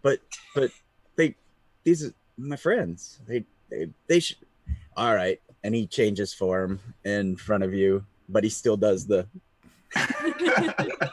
[0.04, 0.20] But
[0.54, 0.70] but
[1.16, 1.36] they
[1.84, 3.20] these are my friends.
[3.28, 4.38] They they they should
[4.96, 5.42] all right.
[5.64, 9.26] And he changes form in front of you, but he still does the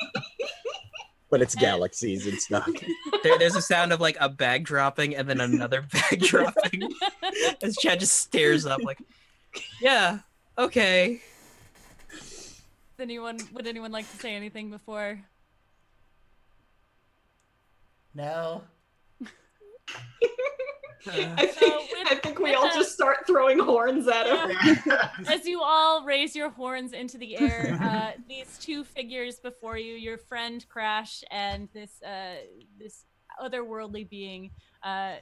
[1.31, 2.69] but it's galaxies and stuff.
[3.23, 6.91] There, there's a sound of like a bag dropping and then another bag dropping.
[7.63, 8.99] As Chad just stares up like,
[9.81, 10.19] yeah,
[10.59, 11.21] okay.
[12.99, 15.21] anyone would anyone like to say anything before
[18.15, 18.65] No.
[21.07, 24.77] Uh, I think, with- I think we all that- just start throwing horns at him.
[25.29, 29.95] as you all raise your horns into the air uh, these two figures before you
[29.95, 32.35] your friend crash and this uh,
[32.79, 33.07] this
[33.43, 34.51] otherworldly being
[34.83, 35.15] uh,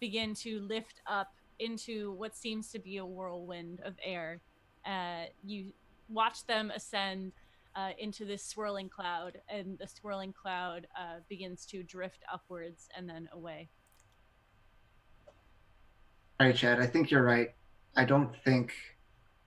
[0.00, 4.40] begin to lift up into what seems to be a whirlwind of air.
[4.86, 5.70] Uh, you
[6.08, 7.32] watch them ascend
[7.74, 13.06] uh, into this swirling cloud and the swirling cloud uh, begins to drift upwards and
[13.08, 13.68] then away
[16.38, 16.80] All right, Chad.
[16.80, 17.50] I think you're right.
[17.96, 18.72] I don't think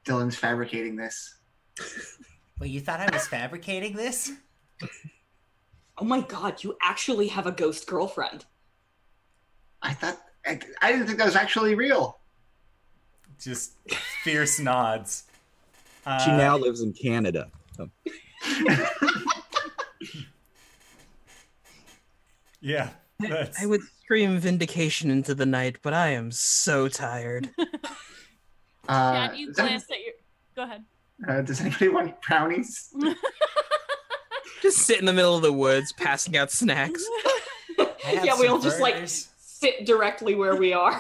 [0.06, 1.36] Dylan's fabricating this.
[2.60, 4.32] Wait, you thought I was fabricating this?
[5.98, 8.46] Oh my god, you actually have a ghost girlfriend.
[9.82, 12.20] I thought I, I didn't think that was actually real.
[13.40, 13.74] Just
[14.24, 15.24] fierce nods.
[16.06, 17.50] Uh, She now lives in Canada.
[22.62, 22.90] Yeah.
[23.20, 27.50] That's, I would scream vindication into the night, but I am so tired.
[28.88, 30.14] Uh, Chad, you does, any- glanced at your.
[30.56, 30.84] Go ahead.
[31.28, 32.92] uh, does anybody want brownies?
[34.64, 37.06] Just sit in the middle of the woods, passing out snacks.
[38.12, 41.00] Yeah, we some all just like sit directly where we are.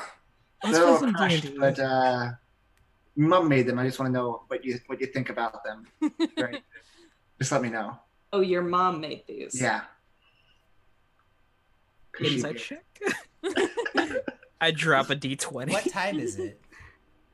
[0.64, 2.32] Let's They're all crushed, but uh,
[3.16, 3.80] Mum made them.
[3.80, 5.88] I just want to know what you what you think about them.
[6.38, 6.62] Right.
[7.40, 7.98] just let me know.
[8.32, 9.60] Oh, your mom made these.
[9.60, 9.82] Yeah.
[12.20, 12.62] 'Cause Insight did.
[12.62, 14.24] check.
[14.62, 15.72] I drop a d20.
[15.72, 16.62] What time is it?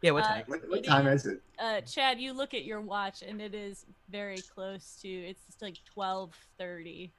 [0.02, 0.44] Yeah, what Uh, time?
[0.48, 1.42] What, what time is it?
[1.58, 5.08] Uh, Chad, you look at your watch and it is very close to.
[5.08, 7.12] It's like twelve thirty.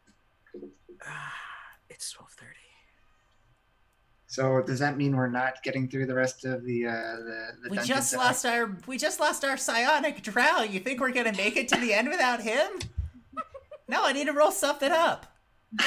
[1.91, 2.45] it's 12:30.
[4.29, 7.71] So does that mean we're not getting through the rest of the uh, the, the
[7.71, 8.19] We just set?
[8.19, 10.63] lost our we just lost our psionic drow.
[10.63, 12.69] You think we're gonna make it to the end without him?
[13.89, 15.27] No, I need to roll something up.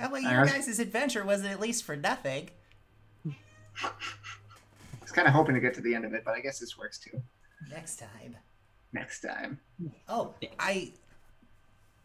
[0.00, 2.50] That way, your Uh, guys' adventure wasn't at least for nothing.
[3.82, 3.90] I
[5.02, 6.78] was kind of hoping to get to the end of it, but I guess this
[6.78, 7.22] works too.
[7.70, 8.36] Next time.
[8.92, 9.60] Next time.
[10.08, 10.92] Oh, I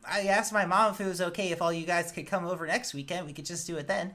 [0.07, 2.67] I asked my mom if it was okay if all you guys could come over
[2.67, 3.25] next weekend.
[3.27, 4.13] We could just do it then.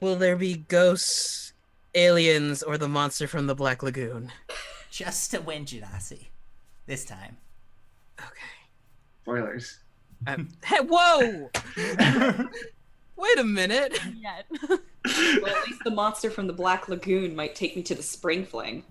[0.00, 1.52] Will there be ghosts,
[1.94, 4.32] aliens, or the monster from the Black Lagoon?
[4.90, 6.26] Just to win Genasi.
[6.86, 7.36] This time.
[8.18, 8.28] Okay.
[9.22, 9.78] Spoilers.
[10.26, 11.50] Um, hey, whoa!
[13.16, 13.98] Wait a minute.
[14.20, 14.46] Yet.
[15.04, 18.44] Well, at least the monster from the Black Lagoon might take me to the Spring
[18.44, 18.84] Fling.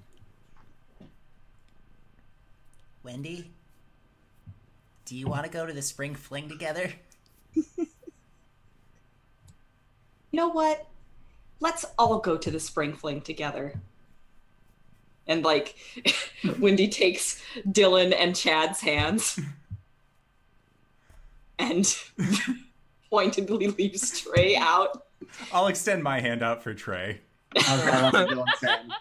[3.01, 3.49] Wendy?
[5.05, 6.91] Do you want to go to the spring fling together?
[10.31, 10.87] You know what?
[11.59, 13.79] Let's all go to the Spring Fling together.
[15.27, 15.75] And like,
[16.59, 19.39] Wendy takes Dylan and Chad's hands
[21.61, 21.97] and
[23.09, 25.05] pointedly leaves Trey out.
[25.53, 27.21] I'll extend my hand out for Trey.
[27.55, 28.93] I'll grab onto Dylan's hand.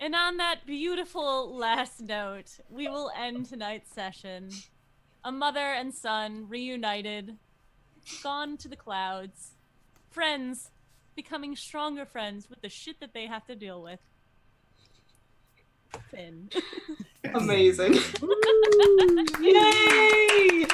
[0.00, 4.50] And on that beautiful last note, we will end tonight's session.
[5.24, 7.38] A mother and son reunited,
[8.22, 9.52] gone to the clouds,
[10.10, 10.70] friends
[11.16, 14.00] becoming stronger friends with the shit that they have to deal with.
[16.10, 16.50] Finn.
[17.34, 17.94] Amazing.
[19.40, 20.66] Yay!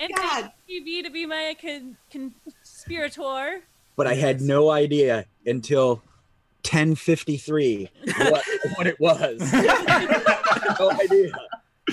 [0.00, 0.42] and God.
[0.42, 3.62] thank TV to be my con- conspirator.
[3.96, 6.02] But I had no idea until
[6.64, 7.88] 10:53
[8.30, 8.44] what
[8.76, 9.40] what it was.
[10.80, 11.32] no idea.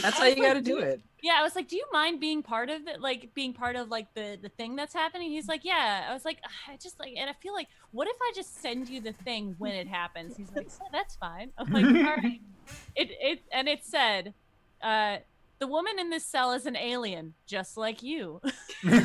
[0.01, 1.01] That's how you gotta do it.
[1.21, 3.01] Yeah, I was like, "Do you mind being part of it?
[3.01, 6.25] Like being part of like the the thing that's happening?" He's like, "Yeah." I was
[6.25, 9.13] like, "I just like," and I feel like, what if I just send you the
[9.13, 10.35] thing when it happens?
[10.35, 12.41] He's like, "So that's fine." I'm like, "All right."
[12.95, 14.33] It it and it said,
[14.81, 15.17] uh,
[15.59, 18.39] "The woman in this cell is an alien, just like you."
[18.83, 19.01] and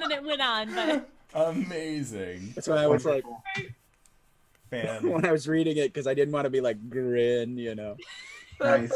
[0.00, 2.52] then it went on, but Amazing.
[2.54, 3.24] That's why I was like
[4.70, 5.08] Fan.
[5.10, 7.96] when I was reading it because I didn't want to be like grin, you know.
[8.60, 8.92] Nice.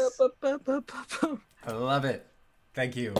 [1.65, 2.25] I love it.
[2.73, 3.13] Thank you.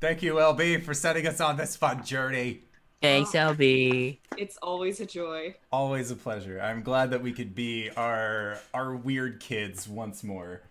[0.00, 2.60] Thank you, LB, for setting us on this fun journey.
[3.00, 3.54] Thanks, oh.
[3.54, 4.18] LB.
[4.36, 5.54] It's always a joy.
[5.72, 6.60] Always a pleasure.
[6.60, 10.62] I'm glad that we could be our our weird kids once more.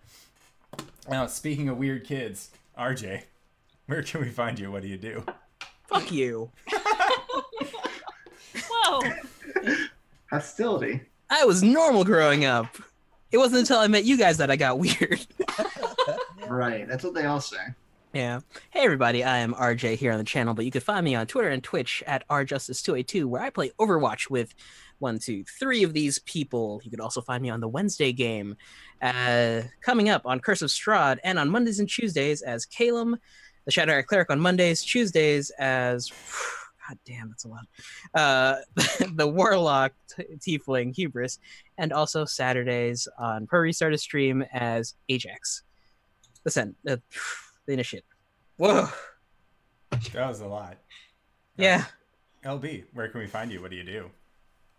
[1.08, 3.22] Now, speaking of weird kids, RJ,
[3.86, 4.70] where can we find you?
[4.70, 5.24] What do you do?
[5.86, 6.50] Fuck you.
[8.68, 9.00] whoa,
[10.30, 11.02] Hostility.
[11.30, 12.76] I was normal growing up.
[13.32, 15.26] It wasn't until I met you guys that I got weird.
[16.46, 16.86] Right.
[16.86, 17.58] That's what they all say.
[18.12, 18.40] Yeah.
[18.70, 21.26] Hey everybody, I am RJ here on the channel, but you can find me on
[21.26, 24.54] Twitter and Twitch at rjustice282, where I play Overwatch with
[25.00, 26.80] one, two, three of these people.
[26.82, 28.56] You could also find me on the Wednesday game,
[29.02, 33.18] uh, coming up on Curse of Strahd, and on Mondays and Tuesdays as Calum,
[33.66, 36.10] the Shadow Cleric on Mondays, Tuesdays as
[36.86, 37.66] God damn, that's a lot.
[38.14, 38.56] Uh,
[39.14, 41.38] the Warlock t- Tiefling Hubris,
[41.78, 45.62] and also Saturdays on Pro Restarter stream as Ajax.
[46.44, 46.96] Listen, uh,
[47.66, 48.04] the initiate.
[48.56, 48.88] Whoa.
[50.12, 50.76] That was a lot.
[51.56, 51.84] Yeah.
[52.44, 53.60] LB, where can we find you?
[53.60, 54.10] What do you do?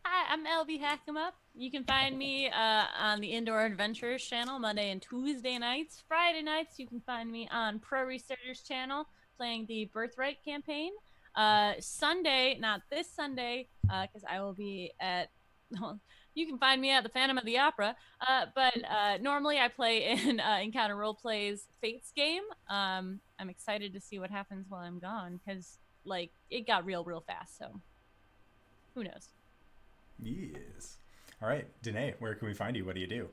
[0.06, 1.32] Hi, I'm LB Hackemup.
[1.54, 6.04] You can find me uh, on the Indoor Adventures channel Monday and Tuesday nights.
[6.08, 9.06] Friday nights, you can find me on Pro Restarters channel
[9.38, 10.92] playing the Birthright campaign.
[11.38, 15.30] Uh, Sunday, not this Sunday, because I will be at.
[15.70, 16.00] Well,
[16.38, 17.96] you can find me at the Phantom of the Opera.
[18.22, 22.44] Uh, but uh, normally I play in uh, Encounter Roleplay's Fates game.
[22.70, 27.04] Um, I'm excited to see what happens while I'm gone because like it got real,
[27.04, 27.58] real fast.
[27.58, 27.82] So
[28.94, 29.30] who knows?
[30.22, 30.98] Yes.
[31.42, 32.86] All right, Danae, where can we find you?
[32.86, 33.28] What do you do?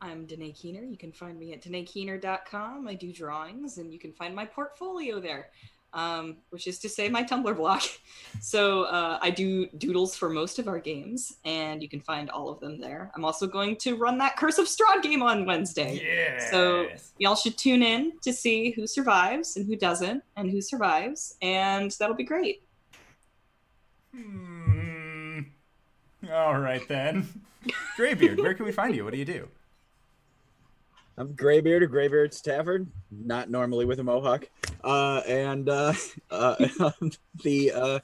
[0.00, 0.82] I'm Danae Keener.
[0.82, 2.88] You can find me at danaekeener.com.
[2.88, 5.50] I do drawings, and you can find my portfolio there,
[5.92, 7.82] um, which is to say my Tumblr blog.
[8.40, 12.48] So uh, I do doodles for most of our games, and you can find all
[12.48, 13.12] of them there.
[13.14, 16.00] I'm also going to run that Curse of Strahd game on Wednesday.
[16.02, 16.50] Yeah.
[16.50, 16.88] So
[17.18, 21.90] y'all should tune in to see who survives and who doesn't, and who survives, and
[22.00, 22.62] that'll be great.
[24.14, 25.40] Hmm.
[26.32, 27.28] All right then.
[27.96, 29.04] Graybeard, where can we find you?
[29.04, 29.48] What do you do?
[31.22, 34.48] I'm Graybeard of Graybeard's Tavern, not normally with a mohawk.
[34.82, 35.92] Uh, and uh,
[36.32, 36.56] uh,
[37.44, 38.00] the uh,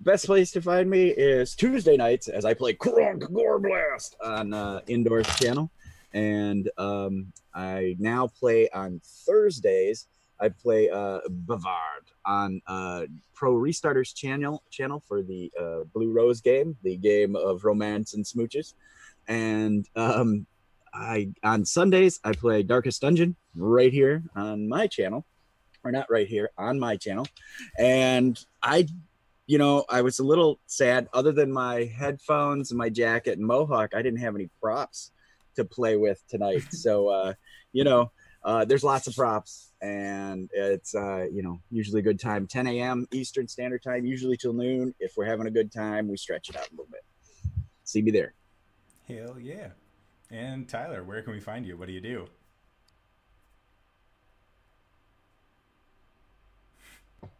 [0.00, 4.54] best place to find me is Tuesday nights as I play Krog Gore Blast on
[4.54, 5.70] uh, Indoors channel.
[6.14, 10.06] And um, I now play on Thursdays.
[10.40, 13.02] I play uh, Bavard on uh,
[13.34, 18.24] Pro Restarters channel channel for the uh, Blue Rose game, the game of romance and
[18.24, 18.72] smooches.
[19.28, 20.46] And um,
[20.94, 25.26] I on Sundays I play Darkest Dungeon right here on my channel,
[25.82, 27.26] or not right here on my channel,
[27.78, 28.86] and I,
[29.46, 31.08] you know, I was a little sad.
[31.12, 35.10] Other than my headphones and my jacket and mohawk, I didn't have any props
[35.56, 36.62] to play with tonight.
[36.70, 37.34] so, uh,
[37.72, 38.12] you know,
[38.44, 42.46] uh, there's lots of props, and it's uh, you know usually a good time.
[42.46, 43.06] 10 a.m.
[43.12, 44.94] Eastern Standard Time, usually till noon.
[45.00, 47.02] If we're having a good time, we stretch it out a little bit.
[47.84, 48.34] See me there.
[49.08, 49.68] Hell yeah.
[50.34, 51.76] And Tyler, where can we find you?
[51.76, 52.26] What do you do?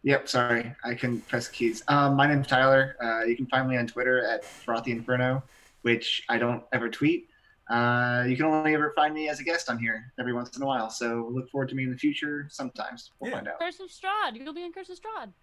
[0.03, 1.83] Yep, sorry, I couldn't press keys.
[1.89, 2.95] Um, my name's Tyler.
[3.03, 5.43] Uh, you can find me on Twitter at Frothy Inferno,
[5.81, 7.27] which I don't ever tweet.
[7.69, 10.63] Uh, you can only ever find me as a guest on here every once in
[10.63, 10.89] a while.
[10.89, 12.47] So look forward to me in the future.
[12.49, 13.37] Sometimes we'll Yeah.
[13.37, 14.35] find out Curse of Strahd.
[14.37, 15.33] You'll be in Curse of Strahd.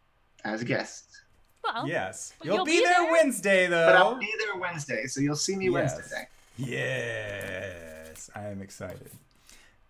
[0.45, 1.23] as a guest.
[1.65, 2.33] Well, yes.
[2.43, 3.13] You'll, you'll be, be there there.
[3.13, 3.87] Wednesday though.
[3.87, 5.95] But I'll be there Wednesday, so you'll see me Yes.
[5.97, 6.29] Wednesday.
[6.67, 9.11] Yes, I am excited.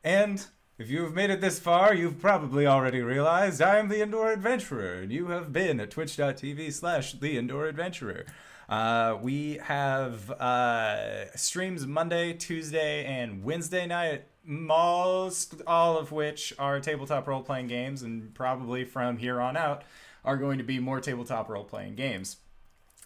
[0.02, 0.44] And
[0.78, 4.32] if you have made it this far, you've probably already realized I am the Indoor
[4.32, 8.24] Adventurer, and you have been at twitch.tv slash the Indoor Adventurer.
[8.68, 16.80] Uh, we have uh, streams Monday, Tuesday, and Wednesday night, most all of which are
[16.80, 19.82] tabletop role playing games, and probably from here on out
[20.24, 22.36] are going to be more tabletop role playing games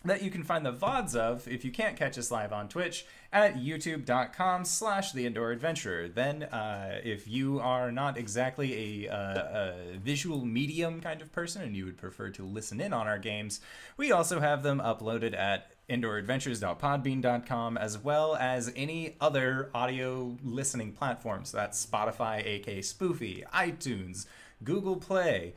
[0.07, 3.07] that you can find the VODs of if you can't catch us live on Twitch
[3.33, 6.09] at youtube.com slash the indoor adventurer.
[6.09, 11.63] Then uh, if you are not exactly a, uh, a visual medium kind of person
[11.63, 13.61] and you would prefer to listen in on our games,
[13.97, 21.53] we also have them uploaded at indooradventures.podbean.com as well as any other audio listening platforms.
[21.53, 24.27] That's Spotify, AK Spoofy, iTunes,
[24.65, 25.55] Google Play,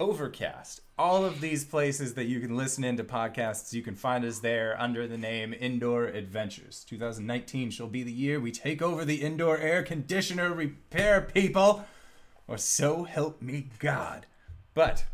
[0.00, 4.38] Overcast, all of these places that you can listen into podcasts, you can find us
[4.38, 6.84] there under the name Indoor Adventures.
[6.88, 11.84] 2019 shall be the year we take over the indoor air conditioner repair people,
[12.46, 14.26] or so help me God.
[14.72, 15.04] But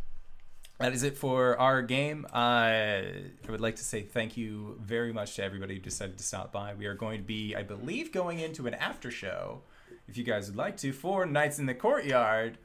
[0.79, 2.27] that is it for our game.
[2.31, 6.25] Uh, I would like to say thank you very much to everybody who decided to
[6.25, 6.75] stop by.
[6.75, 9.63] We are going to be, I believe, going into an after show,
[10.09, 12.59] if you guys would like to, for Nights in the Courtyard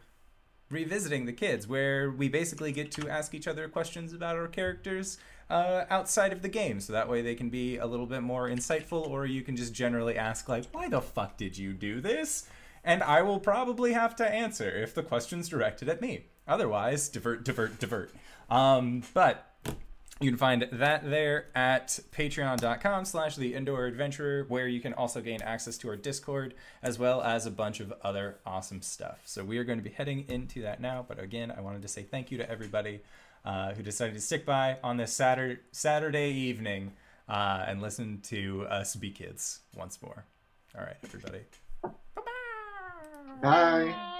[0.69, 5.17] revisiting the kids, where we basically get to ask each other questions about our characters
[5.49, 8.47] uh, outside of the game, so that way they can be a little bit more
[8.47, 12.47] insightful, or you can just generally ask, like, why the fuck did you do this?
[12.83, 16.25] And I will probably have to answer if the question's directed at me.
[16.47, 18.13] Otherwise, divert, divert, divert.
[18.49, 19.48] Um, but
[20.19, 25.21] you can find that there at patreon.com slash the indoor adventurer, where you can also
[25.21, 29.21] gain access to our Discord, as well as a bunch of other awesome stuff.
[29.25, 31.05] So we are going to be heading into that now.
[31.07, 33.01] But again, I wanted to say thank you to everybody
[33.45, 36.91] uh, who decided to stick by on this Saturday, Saturday evening
[37.29, 40.25] uh, and listen to us be kids once more.
[40.77, 41.39] All right, everybody.
[41.81, 41.91] Bye
[43.41, 43.41] bye.
[43.41, 44.15] Bye.